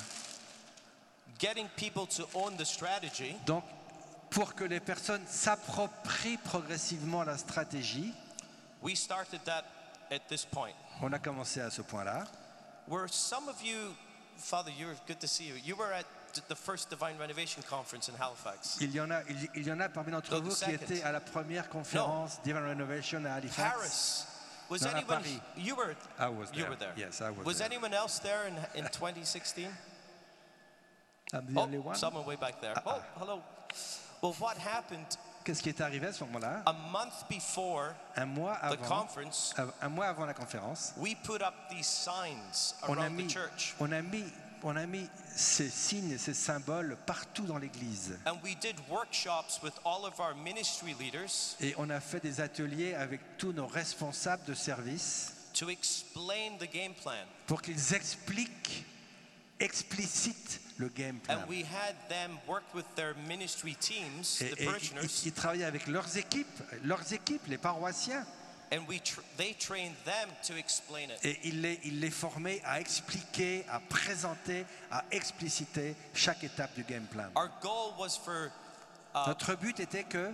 Getting 1.40 1.68
people 1.76 2.06
to 2.08 2.28
own 2.34 2.56
the 2.58 2.66
strategy 2.66 3.36
Donc, 3.46 3.64
pour 4.34 4.56
que 4.56 4.64
les 4.64 4.80
personnes 4.80 5.26
s'approprient 5.28 6.38
progressivement 6.38 7.24
la 7.24 7.38
stratégie, 7.38 8.14
We 8.82 8.96
started 8.98 9.40
that 9.46 9.64
at 10.12 10.28
this 10.28 10.44
point. 10.46 10.74
on 11.02 11.14
a 11.14 11.20
commencé 11.20 11.62
à 11.62 11.70
ce 11.70 11.82
point-là. 11.82 12.26
Were 12.88 13.08
some 13.08 13.48
of 13.48 13.62
you, 13.64 13.96
Father, 14.38 14.72
you're 14.78 14.96
good 15.08 15.20
to 15.20 15.28
see 15.28 15.46
you. 15.46 15.56
You 15.64 15.76
were 15.78 15.94
at 15.94 16.06
the 16.50 16.56
first 16.56 16.90
Divine 16.90 17.18
Renovation 17.18 17.62
Conference 17.70 18.10
in 18.10 18.16
Halifax. 18.20 18.78
Il 18.82 18.92
y 18.94 19.00
en 19.00 19.10
a, 19.12 19.22
il, 19.30 19.50
il 19.56 19.68
y 19.68 19.72
en 19.72 19.80
a 19.80 19.88
parmi 19.88 20.12
d'entre 20.12 20.38
vous 20.42 20.54
qui 20.54 20.72
étaient 20.72 21.02
à 21.04 21.12
la 21.14 21.22
première 21.22 21.70
conférence 21.70 22.42
Divine 22.44 22.68
Renovation 22.68 23.24
à 23.26 23.36
Halifax. 23.36 23.72
Paris. 23.74 24.26
Was 24.70 24.80
No, 24.82 24.88
at 24.88 24.96
anyone? 24.98 25.08
Paris. 25.22 25.40
You 25.58 25.76
were. 25.76 25.96
I 26.20 26.28
was 26.28 26.50
You 26.52 26.62
there. 26.64 26.70
were 26.70 26.76
there. 26.78 26.94
Yes, 26.98 27.22
I 27.22 27.30
was 27.30 27.46
Was 27.46 27.58
there. 27.60 27.68
anyone 27.68 27.94
else 27.94 28.20
there 28.20 28.48
in, 28.48 28.56
in 28.84 28.90
2016? 28.90 29.68
I'm 31.34 31.46
the 31.54 31.60
Oh, 31.60 31.64
only 31.64 31.78
one. 31.78 31.96
someone 31.96 32.26
way 32.26 32.36
back 32.36 32.60
there. 32.60 32.74
Oh, 32.86 33.02
hello. 33.18 33.42
Well, 34.24 34.34
what 34.40 34.56
happened 34.58 35.06
Qu'est-ce 35.44 35.62
qui 35.62 35.68
est 35.68 35.82
arrivé 35.82 36.08
à 36.08 36.14
ce 36.14 36.24
moment-là? 36.24 36.64
a 36.66 36.72
month 36.72 37.28
before 37.30 37.94
Un 38.16 38.26
mois 38.26 38.56
the 38.62 38.64
avant, 38.82 39.02
conference? 39.02 39.54
un 39.82 39.90
mois 39.90 40.06
avant 40.08 40.26
la 40.26 40.34
conférence, 40.34 40.94
We 40.96 41.16
put 41.16 41.42
up 41.42 41.54
these 41.70 41.86
signs 41.86 42.74
on 42.88 42.94
a 42.94 43.02
around 43.02 43.18
the 43.18 43.24
mis, 43.24 43.28
church, 43.28 43.76
on 43.82 43.92
a 43.92 44.02
mis, 44.02 44.24
on 44.64 44.78
a 44.78 44.86
mis 44.86 45.10
ces 45.36 45.68
signes, 45.70 46.18
ces 46.18 46.34
symboles 46.34 46.96
partout 47.06 47.44
dans 47.46 47.58
l'Église. 47.58 48.18
and 48.26 48.38
we 48.42 48.56
did 48.56 48.78
workshops 48.90 49.60
with 49.62 49.74
all 49.84 50.06
of 50.06 50.18
our 50.22 50.34
ministry 50.34 50.96
leaders 50.98 51.58
Et 51.60 51.76
on 51.78 51.90
a 51.90 52.00
fait 52.00 52.22
des 52.24 52.40
ateliers 52.40 52.96
avec 52.96 53.20
tous 53.38 53.52
nos 53.52 53.68
responsables 53.68 54.46
de 54.46 54.54
service 54.54 55.34
to 55.54 55.70
explain 55.70 56.58
the 56.58 56.72
game 56.72 56.94
plan. 56.94 57.26
pour 57.48 57.62
qu'ils 57.62 57.94
expliquent, 57.94 58.86
explicitent 59.60 60.62
le 60.78 60.90
game 60.90 61.20
plan. 61.20 61.36
And 61.38 61.48
we 61.48 61.64
had 61.64 61.96
them 62.10 62.38
work 62.48 62.64
with 62.74 62.86
their 62.96 63.14
ministry 63.28 63.76
teams, 63.76 64.42
Et, 64.42 64.50
the 64.56 64.62
et 64.62 64.66
parishioners, 64.66 65.08
ils 65.26 65.32
travaillaient 65.34 65.66
avec 65.66 65.88
leurs 65.88 66.18
équipes, 66.18 66.62
leurs 66.84 67.14
équipes, 67.14 67.46
les 67.48 67.58
paroissiens, 67.58 68.26
and 68.72 68.86
we 68.90 69.00
tr- 69.02 69.22
they 69.38 69.54
trained 69.56 69.94
them 70.04 70.30
to 70.48 70.56
explain 70.58 71.10
it. 71.10 71.24
et 71.24 71.40
ils 71.44 71.62
les, 71.62 71.80
ils 71.84 72.00
les 72.00 72.10
formaient 72.12 72.62
à 72.66 72.80
expliquer, 72.80 73.66
à 73.70 73.80
présenter, 73.80 74.66
à 74.92 75.04
expliciter 75.12 75.96
chaque 76.14 76.44
étape 76.44 76.74
du 76.76 76.84
game 76.84 77.06
plan. 77.06 77.30
Our 77.36 77.50
goal 77.62 77.94
was 78.00 78.18
for 78.18 78.52
uh, 79.16 79.28
Notre 79.28 79.56
but 79.56 79.80
était 79.80 80.04
que, 80.06 80.32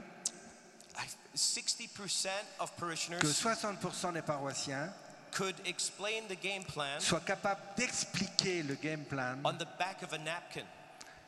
I- 0.97 1.35
60% 1.35 2.27
of 2.59 2.73
que 2.75 2.79
parishioners 2.79 3.19
60% 3.19 4.13
des 4.13 4.21
paroissiens 4.21 4.91
could 5.31 5.55
explain 5.65 6.23
the 6.27 6.39
game 6.41 6.63
plan 6.63 6.99
soient 6.99 7.19
capables 7.25 7.61
d'expliquer 7.77 8.63
le 8.63 8.75
game 8.75 9.03
plan 9.03 9.37
on 9.43 9.53
the 9.53 9.67
back 9.77 10.01
of 10.03 10.13
a 10.13 10.17
napkin. 10.17 10.63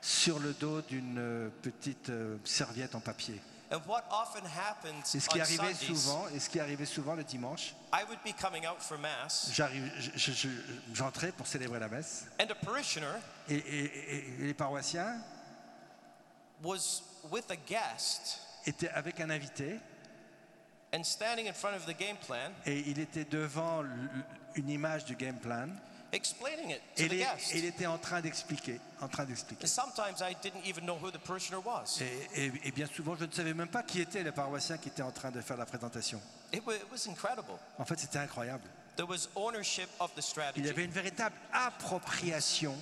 sur 0.02 0.40
le 0.40 0.54
dos 0.54 0.82
d'une 0.82 1.18
euh, 1.20 1.50
petite 1.62 2.10
euh, 2.10 2.38
serviette 2.44 2.96
en 2.96 3.00
papier. 3.00 3.40
And 3.74 3.80
what 3.88 4.04
often 4.12 4.44
happens 4.46 5.16
Et 5.16 5.20
ce 5.22 5.30
qui 5.30 5.38
on 5.38 5.42
arrivait 5.42 5.74
Sundays, 5.74 5.86
souvent, 5.96 6.28
et 6.36 6.40
ce 6.40 6.50
qui 6.50 6.60
arrivait 6.60 6.86
souvent 6.86 7.16
le 7.16 7.24
dimanche, 7.24 7.74
j'entrais 10.94 11.32
pour 11.32 11.48
célébrer 11.48 11.80
la 11.80 11.88
messe, 11.88 12.26
and 12.40 12.46
a 12.52 12.56
parishioner 12.56 13.08
et, 13.50 13.56
et- 13.56 13.86
et- 14.16 14.42
et 14.42 14.46
les 14.48 14.54
paroissiens 14.54 15.18
was 16.64 17.02
with 17.32 17.50
a 17.52 17.56
guest 17.56 18.40
étaient 18.66 18.90
avec 18.90 19.20
un 19.20 19.30
invité, 19.30 19.80
and 20.94 21.04
standing 21.04 21.48
in 21.48 21.54
front 21.54 21.76
of 21.76 21.86
the 21.86 21.98
game 21.98 22.18
plan, 22.18 22.52
et 22.66 22.80
il 22.88 23.00
était 23.00 23.26
devant 23.26 23.84
une 24.56 24.70
image 24.70 25.06
du 25.06 25.16
game 25.16 25.38
plan, 25.40 25.70
explaining 26.12 26.72
it 26.72 26.82
to 26.96 27.04
et 27.04 27.08
the 27.08 27.12
il, 27.14 27.22
est- 27.22 27.24
guest. 27.24 27.52
il 27.56 27.66
était 27.66 27.86
en 27.86 27.98
train 27.98 28.20
d'expliquer, 28.22 28.80
en 29.00 29.08
train 29.08 29.24
d'expliquer. 29.26 29.64
And 29.64 29.68
sometimes 29.70 30.20
I 30.22 30.36
didn't 30.42 30.66
even 30.66 30.84
know 30.84 30.98
who 30.98 31.10
the 31.12 31.18
parishioner 31.20 31.62
was. 31.64 32.02
Et, 32.02 32.46
et- 32.48 32.52
et 32.66 32.72
bien 32.72 32.88
souvent, 32.88 33.16
je 33.16 33.24
ne 33.26 33.32
savais 33.32 33.54
même 33.54 33.70
pas 33.70 33.84
qui 33.84 34.02
était 34.02 34.22
le 34.24 34.34
paroissien 34.34 34.78
qui 34.78 34.90
était 34.90 35.02
en 35.04 35.12
train 35.12 35.32
de 35.32 35.40
faire 35.40 35.56
la 35.58 35.66
présentation. 35.66 36.22
It, 36.52 36.62
wa- 36.66 36.76
it 36.76 36.86
was 36.92 37.08
incredible. 37.10 37.58
En 37.78 37.86
fait, 37.86 37.98
c'était 37.98 38.20
incroyable. 38.20 38.64
There 38.98 39.08
was 39.08 39.30
ownership 39.36 39.88
of 40.02 40.12
the 40.16 40.18
Il 40.18 40.20
y 40.20 40.24
strategy. 40.24 40.70
avait 40.70 40.84
une 40.84 40.92
véritable 40.92 41.36
appropriation 41.54 42.76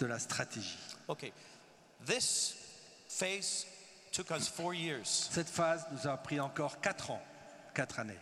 de 0.00 0.06
la 0.06 0.18
stratégie. 0.18 0.76
Okay, 1.06 1.32
this 2.04 2.56
phase 3.08 3.66
took 4.10 4.30
us 4.30 4.48
four 4.48 4.74
years. 4.74 5.28
Cette 5.30 5.48
phase 5.48 5.86
nous 5.92 6.08
a 6.08 6.16
pris 6.16 6.40
encore 6.40 6.80
quatre 6.80 7.12
ans, 7.12 7.22
quatre 7.74 7.98
années. 7.98 8.18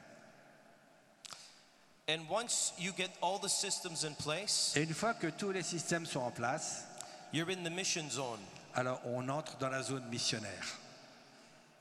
And 2.08 2.28
once 2.28 2.72
you 2.78 2.92
get 2.92 3.10
all 3.22 3.38
the 3.38 3.48
systems 3.48 4.04
in 4.04 4.14
place, 4.14 4.72
Et 4.76 4.82
une 4.82 4.94
fois 4.94 5.14
que 5.14 5.28
tous 5.28 5.52
les 5.52 5.62
systèmes 5.62 6.04
sont 6.04 6.20
en 6.20 6.32
place, 6.32 6.84
you're 7.32 7.48
in 7.48 7.62
the 7.62 7.70
mission 7.70 8.10
zone. 8.10 8.40
alors 8.74 9.00
on 9.04 9.28
entre 9.28 9.56
dans 9.58 9.68
la 9.68 9.82
zone 9.82 10.04
missionnaire. 10.10 10.78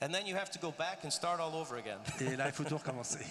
And 0.02 0.12
then 0.12 0.26
you 0.26 0.36
have 0.36 0.50
to 0.52 0.60
go 0.60 0.72
back 0.72 1.00
and 1.04 1.12
start 1.12 1.40
all 1.40 1.56
over 1.56 1.78
again. 1.78 2.00
Et 2.20 2.36
là, 2.36 2.48
il 2.48 2.54
faut 2.54 2.64
tout 2.64 2.78
recommencer. 2.78 3.26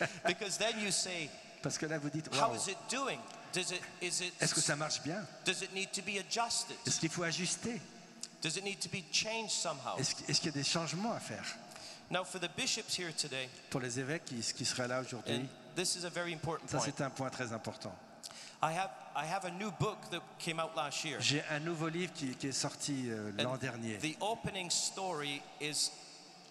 because 0.26 0.56
then 0.58 0.78
you 0.80 0.90
say, 0.90 1.30
Parce 1.62 1.78
que 1.78 1.86
là, 1.86 1.98
vous 1.98 2.10
dites, 2.10 2.28
how 2.34 2.54
is 2.54 2.68
it 2.68 2.78
doing? 2.90 3.18
Does 3.52 3.70
it, 3.70 3.80
is 4.02 4.20
it, 4.20 4.34
est-ce 4.40 4.54
que 4.54 4.60
ça 4.60 4.76
marche 4.76 5.00
bien? 5.02 5.24
Does 5.44 5.62
it 5.62 5.72
need 5.72 5.92
to 5.92 6.02
be 6.02 6.18
adjusted? 6.18 6.76
Est-ce 6.86 6.98
qu'il 7.00 7.10
faut 7.10 7.22
ajuster? 7.22 7.80
Does 8.42 8.56
it 8.56 8.64
need 8.64 8.80
to 8.80 8.88
be 8.88 9.02
changed 9.12 9.52
somehow? 9.52 9.96
Est-ce 9.98 10.14
est-ce 10.28 10.40
qu'il 10.40 10.50
y 10.50 10.54
a 10.54 10.60
des 10.60 10.64
changements 10.64 11.12
à 11.12 11.20
faire? 11.20 11.44
Now, 12.14 12.22
for 12.22 12.38
the 12.38 12.48
bishops 12.56 12.94
here 12.96 13.12
today, 13.12 13.48
Pour 13.70 13.80
les 13.80 13.98
évêques 13.98 14.24
qui, 14.24 14.36
qui 14.36 14.64
seraient 14.64 14.86
là 14.86 15.00
aujourd'hui, 15.00 15.34
and 15.34 15.48
this 15.74 15.96
is 15.96 16.04
a 16.06 16.10
very 16.10 16.32
important 16.32 16.68
ça 16.68 16.78
point. 16.78 16.86
c'est 16.86 17.00
un 17.02 17.10
point 17.10 17.28
très 17.28 17.52
important. 17.52 17.92
I 18.62 18.72
have, 18.72 18.90
I 19.16 19.26
have 19.26 19.44
a 19.44 19.50
new 19.50 19.72
book 19.80 19.98
that 20.12 20.22
came 20.38 20.60
out 20.60 20.76
last 20.76 21.04
year. 21.04 21.20
J'ai 21.20 21.42
un 21.50 21.58
nouveau 21.58 21.88
livre 21.88 22.12
qui, 22.14 22.36
qui 22.36 22.46
est 22.46 22.52
sorti 22.52 23.10
euh, 23.10 23.32
And 23.40 23.42
l'an 23.42 23.56
dernier. 23.56 23.98
The 23.98 24.16
opening 24.20 24.70
story 24.70 25.42
is 25.60 25.90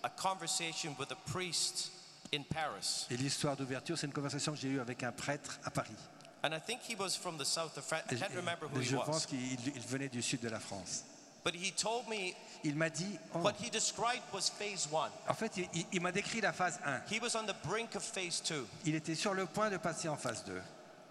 a 0.03 0.09
conversation 0.09 0.97
with 0.99 1.13
a 1.13 1.31
priest 1.31 1.91
in 2.33 2.43
Paris. 2.43 3.07
Et 3.09 3.15
l'histoire 3.15 3.55
d'ouverture, 3.55 3.97
c'est 3.97 4.07
une 4.07 4.11
conversation 4.13 4.51
que 4.51 4.57
j'ai 4.57 4.67
eue 4.67 4.81
avec 4.81 5.01
un 5.03 5.13
prêtre 5.13 5.61
à 5.63 5.71
Paris. 5.71 5.95
And 6.43 6.49
I 6.51 6.59
think 6.59 6.81
he 6.89 6.95
was 6.99 7.11
from 7.11 7.37
the 7.37 7.45
south 7.45 7.77
of 7.77 7.85
France. 7.85 8.03
I 8.11 8.15
Et, 8.15 8.17
can't 8.19 8.35
remember 8.35 8.67
who 8.67 8.81
et 8.81 8.83
he 8.83 8.89
je 8.89 8.97
pense 8.97 9.23
was. 9.23 9.25
qu'il 9.27 9.39
il 9.75 9.81
venait 9.87 10.09
du 10.09 10.21
sud 10.21 10.41
de 10.41 10.49
la 10.49 10.59
France. 10.59 11.05
But 11.43 11.53
he 11.55 11.71
told 11.73 12.07
me 12.07 12.33
Il 12.63 12.75
m'a 12.77 12.89
dit, 12.89 13.19
oh, 13.35 13.39
what 13.39 13.55
he 13.59 13.69
described 13.69 14.23
was 14.33 14.49
phase 14.49 14.87
one. 14.89 15.11
en 15.27 15.33
fait, 15.33 15.57
il, 15.57 15.67
il- 15.73 15.85
il 15.91 16.01
m'a 16.01 16.13
décrit 16.13 16.39
la 16.39 16.53
phase 16.53 16.79
1. 16.85 17.01
He 17.13 17.19
was 17.21 17.35
on 17.35 17.45
the 17.45 17.55
brink 17.67 17.95
of 17.95 18.03
phase 18.03 18.41
two. 18.41 18.65
Il 18.85 18.95
était 18.95 19.15
sur 19.15 19.33
le 19.33 19.45
point 19.45 19.69
de 19.69 19.75
passer 19.77 20.07
en 20.07 20.15
phase 20.15 20.43
2. 20.45 20.61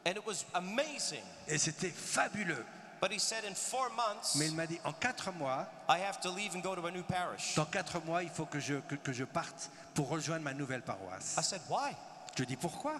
And 0.07 0.13
it 0.17 0.27
was 0.27 0.47
amazing. 0.55 1.23
Et 1.47 1.59
c'était 1.59 1.91
fabuleux. 1.91 2.65
But 3.03 3.13
he 3.13 3.19
said 3.19 3.45
in 3.45 3.55
four 3.55 3.91
months, 3.91 4.37
Mais 4.37 4.47
il 4.47 4.55
m'a 4.55 4.67
dit, 4.67 4.81
en 4.85 4.93
quatre 4.95 5.31
mois, 5.33 5.67
I 5.91 5.99
have 6.01 6.21
to 6.23 6.35
leave 6.35 6.55
and 6.57 6.61
go 6.61 6.75
to 6.75 6.87
a 6.87 6.91
new 6.91 7.03
parish. 7.03 7.55
dans 7.57 7.67
quatre 7.67 8.01
mois, 8.05 8.23
il 8.23 8.31
faut 8.31 8.47
que 8.47 8.59
je, 8.61 8.77
que, 8.89 8.95
que 8.95 9.13
je 9.13 9.25
parte 9.25 9.71
pour 9.95 10.09
rejoindre 10.09 10.45
ma 10.45 10.55
nouvelle 10.55 10.81
I 10.81 10.87
paroisse. 10.87 11.37
said, 11.43 11.61
why? 11.69 11.95
Je 12.39 12.45
dis, 12.45 12.57
pourquoi? 12.57 12.95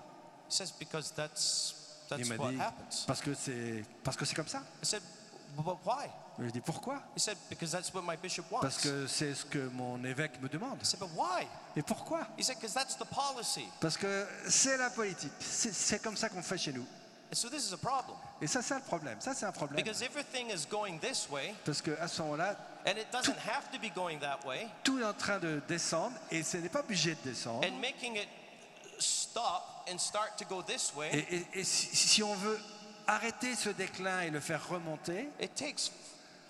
He 0.51 0.53
says, 0.55 0.73
because 0.79 1.13
that's, 1.15 1.75
that's 2.11 2.21
Il 2.21 2.27
m'a 2.29 2.37
what 2.37 2.51
dit, 2.51 2.59
happens. 2.61 3.05
parce 3.07 3.23
que 3.23 3.33
c'est 3.33 3.85
parce 4.05 4.17
que 4.19 4.27
c'est 4.27 4.35
comme 4.35 4.49
ça. 4.49 4.59
I 4.83 4.85
said, 4.85 5.03
but 5.57 5.79
why? 5.87 6.11
Je 6.39 6.49
dis, 6.51 6.61
pourquoi? 6.61 7.03
He 7.17 7.21
said, 7.21 7.37
because 7.51 7.71
that's 7.73 7.93
what 7.93 8.03
my 8.03 8.17
bishop 8.17 8.47
Parce 8.51 8.63
wants. 8.77 8.83
que 8.83 9.07
c'est 9.07 9.35
ce 9.35 9.45
que 9.45 9.69
mon 9.75 10.03
évêque 10.05 10.41
me 10.41 10.49
demande. 10.49 10.79
I 10.81 10.85
said, 10.85 10.99
but 11.01 11.11
why? 11.15 11.47
Et 11.77 11.83
pourquoi? 11.83 12.27
He 12.39 12.43
said, 12.43 12.57
because 12.57 12.73
that's 12.75 12.97
the 12.97 13.05
policy. 13.07 13.67
Parce 13.81 13.97
que 13.97 14.27
c'est 14.49 14.77
la 14.79 14.91
politique. 14.91 15.33
C'est 15.41 16.03
comme 16.03 16.17
ça 16.17 16.29
qu'on 16.29 16.43
fait 16.43 16.59
chez 16.59 16.73
nous. 16.73 16.87
And 17.31 17.35
so 17.37 17.49
this 17.49 17.69
is 17.69 17.73
a 17.73 17.79
problem. 17.79 18.17
Et 18.43 18.47
ça, 18.47 18.61
c'est 18.63 18.75
le 18.75 18.81
problème. 18.83 19.19
Ça, 19.21 19.33
c'est 19.35 19.47
un 19.47 19.53
problème. 19.53 19.83
Because 19.83 20.03
everything 20.03 20.51
is 20.51 20.67
going 20.69 20.99
this 20.99 21.29
way, 21.31 21.55
Parce 21.65 21.81
qu'à 21.81 22.07
ce 22.09 22.21
moment-là, 22.23 22.57
and 22.87 22.93
it 22.99 23.07
doesn't 23.13 23.39
have 23.47 23.71
to 23.73 23.79
be 23.79 23.91
going 23.95 24.19
that 24.19 24.41
way, 24.47 24.67
tout 24.83 24.99
est 24.99 25.05
en 25.05 25.15
train 25.15 25.39
de 25.39 25.63
descendre 25.69 26.17
et 26.31 26.43
ce 26.43 26.57
n'est 26.59 26.69
pas 26.69 26.81
obligé 26.81 27.15
de 27.15 27.31
descendre. 27.31 27.67
and 27.67 27.79
making 27.81 28.17
it 28.17 28.29
stop 28.99 29.87
and 29.91 29.99
start 29.99 30.37
to 30.39 30.45
go 30.45 30.63
this 30.63 30.93
way, 30.95 31.09
Et, 31.13 31.37
et- 31.37 31.47
et 31.61 31.65
si, 31.65 31.95
si 31.97 32.23
on 32.23 32.35
veut 32.35 32.59
arrêter 33.07 33.55
ce 33.55 33.71
déclin 33.71 34.23
et 34.23 34.31
le 34.31 34.41
faire 34.41 34.67
remonter, 34.69 35.29
it 35.41 35.55
takes 35.55 35.91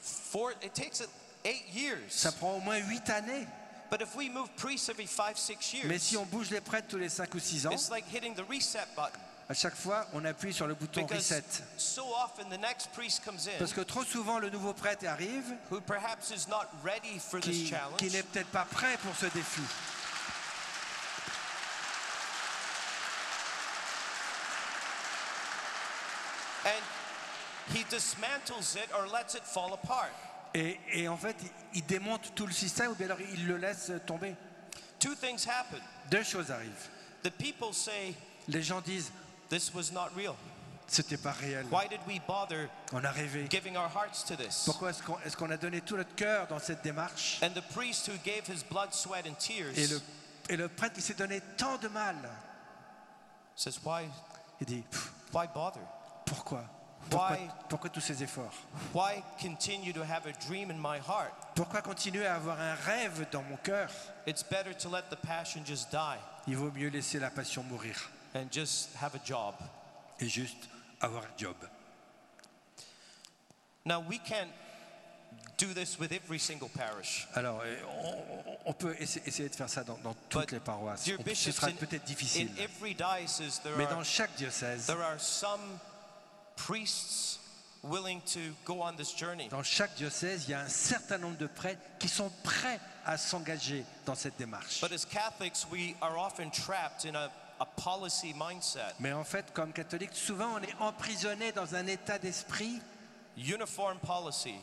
four, 0.03 0.53
it 0.62 0.74
takes 0.74 1.03
eight 1.45 1.65
years. 1.73 1.99
ça 2.11 2.33
prend 2.33 2.57
au 2.57 2.61
moins 2.61 2.77
huit 2.79 3.09
années. 3.09 3.47
But 3.91 4.01
if 4.03 4.15
we 4.16 4.29
move 4.31 4.49
priests 4.57 4.89
every 4.89 5.07
five, 5.07 5.37
six 5.39 5.74
Mais 5.85 5.91
years, 5.91 6.03
si 6.03 6.16
on 6.16 6.24
bouge 6.24 6.51
les 6.51 6.61
prêtres 6.61 6.89
tous 6.89 6.97
les 6.99 7.09
5 7.11 7.35
ou 7.35 7.39
6 7.39 7.66
ans, 7.66 7.70
it's 7.73 7.91
like 7.91 8.07
hitting 8.11 8.35
the 8.35 8.45
reset 8.49 8.87
button. 8.97 9.19
à 9.51 9.55
chaque 9.55 9.74
fois, 9.77 10.07
on 10.15 10.24
appuie 10.24 10.55
sur 10.55 10.66
le 10.66 10.74
bouton 10.74 11.03
Because 11.03 11.19
reset. 11.31 11.45
so 11.77 12.03
often 12.15 12.49
the 12.49 12.59
next 12.59 12.91
priest 12.95 13.23
comes 13.23 13.47
in 13.47 13.59
Parce 13.59 13.74
que 13.74 13.83
trop 13.83 14.03
souvent, 14.03 14.39
le 14.39 14.49
nouveau 14.49 14.73
prêtre 14.73 15.07
arrive 15.07 15.45
who 15.70 15.79
perhaps 15.83 16.31
is 16.31 16.49
not 16.49 16.66
ready 16.83 17.19
for 17.19 17.39
this 17.41 17.55
qui, 17.55 17.66
challenge. 17.69 17.97
qui 17.99 18.11
n'est 18.11 18.23
peut-être 18.23 18.49
pas 18.51 18.65
prêt 18.65 18.97
pour 19.03 19.15
ce 19.15 19.27
défi. 19.27 19.61
And 26.65 26.83
he 27.75 27.85
dismantles 27.91 28.77
it 28.77 28.89
or 28.95 29.07
lets 29.07 29.35
it 29.35 29.45
fall 29.45 29.73
apart. 29.73 30.11
Et, 30.55 30.79
et 30.93 31.09
en 31.09 31.17
fait, 31.17 31.37
il, 31.75 31.85
démonte 31.87 32.35
tout 32.35 32.47
le 32.47 32.53
système 32.53 32.91
ou 32.91 32.95
bien 32.95 33.07
alors 33.07 33.21
il 33.33 33.47
le 33.47 33.57
laisse 33.57 33.91
tomber. 34.07 34.35
Two 34.99 35.15
things 35.15 35.47
happen. 35.49 35.81
Deux 36.11 36.23
choses 36.23 36.51
arrivent. 36.51 36.89
The 37.23 37.31
people 37.31 37.73
say, 37.73 38.15
Les 38.49 38.63
gens 38.63 38.81
disent, 38.81 39.11
This 39.49 39.73
was 39.75 39.91
not 39.93 40.11
real. 40.17 40.35
c'était 40.89 41.17
pas 41.17 41.33
réel. 41.33 41.65
Why 41.71 41.89
did 41.89 42.01
we 42.07 42.21
bother 42.27 42.69
On 42.93 43.03
a 43.03 43.11
rêvé. 43.11 43.49
giving 43.49 43.77
our 43.77 43.89
hearts 43.89 44.25
to 44.27 44.37
this? 44.37 44.65
Pourquoi 44.67 44.91
est-ce 44.91 45.37
qu'on 45.37 45.51
a 45.51 45.57
donné 45.57 45.81
tout 45.81 45.97
notre 45.97 46.15
cœur 46.15 46.47
dans 46.49 46.59
cette 46.59 46.83
démarche? 46.83 47.41
And 47.43 47.51
the 47.55 47.63
priest 47.73 48.09
who 48.09 48.19
gave 48.25 48.47
his 48.47 48.63
blood, 48.63 48.93
sweat, 48.93 49.27
and 49.27 49.35
tears 49.39 49.73
et 49.79 49.87
le, 49.87 50.01
et 50.51 50.57
le 50.57 50.69
prêtre 50.69 50.95
qui 50.95 51.01
s'est 51.03 51.15
donné 51.15 51.41
tant 51.57 51.79
de 51.79 51.89
mal, 51.89 52.17
says, 53.57 53.79
Why, 53.85 54.09
il 54.61 54.67
dit, 54.67 54.85
why 55.33 55.47
bother? 55.55 55.81
pourquoi? 56.27 56.65
Pourquoi, 57.11 57.91
tous 57.91 58.01
ces 58.01 58.23
efforts? 58.23 58.53
Why 58.95 59.23
continue 59.41 59.93
to 59.93 60.03
have 60.03 60.27
a 60.27 60.33
dream 60.47 60.70
in 60.70 60.77
my 60.79 60.99
heart? 60.99 61.33
Pourquoi 61.55 61.83
continuer 61.83 62.27
à 62.27 62.37
avoir 62.37 62.59
un 62.61 62.74
rêve 62.74 63.27
dans 63.31 63.43
mon 63.43 63.57
cœur? 63.59 63.91
It's 64.27 64.43
better 64.43 64.74
to 64.74 64.89
let 64.89 65.03
the 65.11 65.16
passion 65.16 65.62
just 65.65 65.91
die 65.91 66.19
Il 66.47 66.57
vaut 66.57 66.70
mieux 66.73 66.89
laisser 66.89 67.19
la 67.19 67.31
passion 67.31 67.62
mourir 67.65 67.97
and 68.35 68.47
just 68.51 68.91
have 69.01 69.15
a 69.15 69.20
job. 69.24 69.55
et 70.20 70.29
juste 70.29 70.69
avoir 71.01 71.24
un 71.24 71.37
job. 71.39 71.57
Now, 73.85 74.01
we 74.01 74.19
can't 74.19 74.51
do 75.59 75.74
this 75.74 75.99
with 75.99 76.12
every 76.12 76.39
single 76.39 76.69
parish. 76.69 77.27
Alors, 77.35 77.62
on, 78.05 78.70
on 78.70 78.73
peut 78.73 78.95
essa- 78.99 79.20
essayer 79.27 79.49
de 79.49 79.55
faire 79.55 79.69
ça 79.69 79.83
dans, 79.85 79.99
dans 79.99 80.15
toutes 80.29 80.43
But, 80.43 80.53
les 80.53 80.61
paroisses. 80.61 81.09
On 81.09 81.35
ce 81.35 81.51
sera 81.53 81.69
peut-être 81.69 82.03
in 82.03 82.07
difficile. 82.07 82.49
every 82.59 82.95
diocese, 82.95 83.61
there 83.62 83.77
Mais 83.77 83.87
dans 83.87 84.03
chaque 84.05 84.35
diocèse, 84.37 84.87
there 84.87 85.03
are 85.03 85.19
some 85.19 85.61
priests 86.57 87.39
willing 87.83 88.20
to 88.23 88.41
go 88.65 88.81
on 88.81 88.97
this 88.97 89.12
journey. 89.12 89.49
dans 89.49 89.62
chaque 89.62 89.95
diocèse, 89.97 90.45
il 90.47 90.51
y 90.51 90.55
a 90.55 90.61
un 90.61 90.69
certain 90.69 91.19
nombre 91.19 91.37
de 91.37 91.47
prêtres 91.47 91.83
qui 91.99 92.09
sont 92.09 92.31
prêts 92.45 92.81
à 93.05 93.19
s'engager 93.19 93.85
dans 94.07 94.15
cette 94.15 94.37
démarche. 94.37 94.81
But 94.81 94.93
as 94.93 95.05
Catholics, 95.05 95.66
we 95.70 95.95
are 96.01 96.16
often 96.16 96.51
trapped 96.51 97.05
in 97.05 97.16
a, 97.16 97.31
a 97.61 97.66
policy 97.66 98.35
mindset. 98.35 98.95
Mais 99.01 99.12
en 99.12 99.24
fait, 99.24 99.53
comme 99.53 99.73
catholique, 99.73 100.15
souvent 100.15 100.55
on 100.57 100.62
est 100.62 100.74
emprisonné 100.79 101.53
dans 101.53 101.74
un 101.74 101.87
état 101.87 102.19
d'esprit, 102.19 102.81
Uniform 103.37 103.99
policy, 103.99 104.55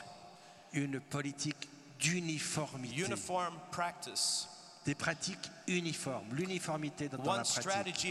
une 0.74 1.00
politique 1.00 1.68
d'uniformité, 2.00 3.02
uniform 3.02 3.58
practice. 3.72 4.48
Des 4.90 4.96
pratiques 4.96 5.52
uniformes, 5.68 6.26
l'uniformité 6.34 7.08
dans, 7.10 7.20
dans 7.20 7.36
la 7.36 7.44
pratique. 7.44 8.10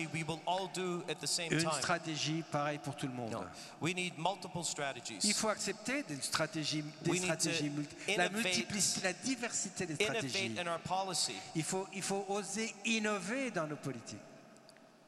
Une 1.50 1.70
stratégie 1.72 2.44
pareille 2.52 2.78
pour 2.78 2.94
tout 2.94 3.09
le 3.09 3.12
monde. 3.12 3.36
Il 3.82 5.34
faut 5.34 5.48
accepter 5.48 6.05
des 6.05 6.20
stratégies, 6.20 6.84
des 7.02 7.10
We 7.10 7.20
need 7.20 7.24
stratégies 7.24 7.72
la 8.16 8.28
multiplicité, 8.28 9.00
la 9.09 9.12
diversité 9.12 9.86
des 9.86 9.96
stratégies. 9.96 10.46
Innovate 10.46 10.66
in 10.68 10.70
our 10.72 10.78
policy, 10.78 11.34
Il 11.56 11.64
faut, 11.64 11.88
il 11.92 12.02
faut 12.02 12.24
oser 12.28 12.72
innover 12.84 13.50
dans 13.50 13.66
nos 13.66 13.74
politiques. 13.74 14.20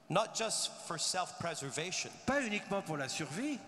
not 0.09 0.35
just 0.35 0.73
for 0.89 0.99
self-preservation, 0.99 2.11
Pas 2.27 2.43
uniquement 2.43 2.83
pour 2.83 2.97
la 2.97 3.09
survie, 3.09 3.61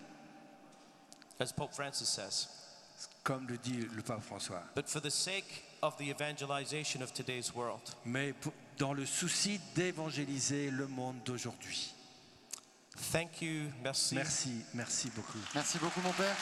as 1.39 1.53
Pope 1.53 1.73
Francis 1.73 2.09
says, 2.09 2.49
comme 3.23 3.47
le 3.47 3.57
dit 3.57 3.87
le 3.95 4.01
pape 4.01 4.21
François, 4.21 4.61
but 4.75 4.89
for 4.89 4.99
the 4.99 5.09
sake 5.09 5.63
of 5.83 5.95
the 5.97 6.09
evangelization 6.09 7.03
of 7.03 7.13
today's 7.13 7.53
world. 7.53 7.81
mais 8.05 8.33
dans 8.77 8.93
le 8.93 9.05
souci 9.05 9.59
d'évangéliser 9.75 10.71
le 10.71 10.87
monde 10.87 11.17
d'aujourd'hui. 11.25 11.93
Thank 13.11 13.41
you, 13.41 13.69
merci. 13.83 14.15
Merci, 14.15 14.51
merci 14.73 15.11
beaucoup. 15.15 15.37
Merci 15.53 15.77
beaucoup 15.79 15.99
mon 16.01 16.13
père. 16.13 16.35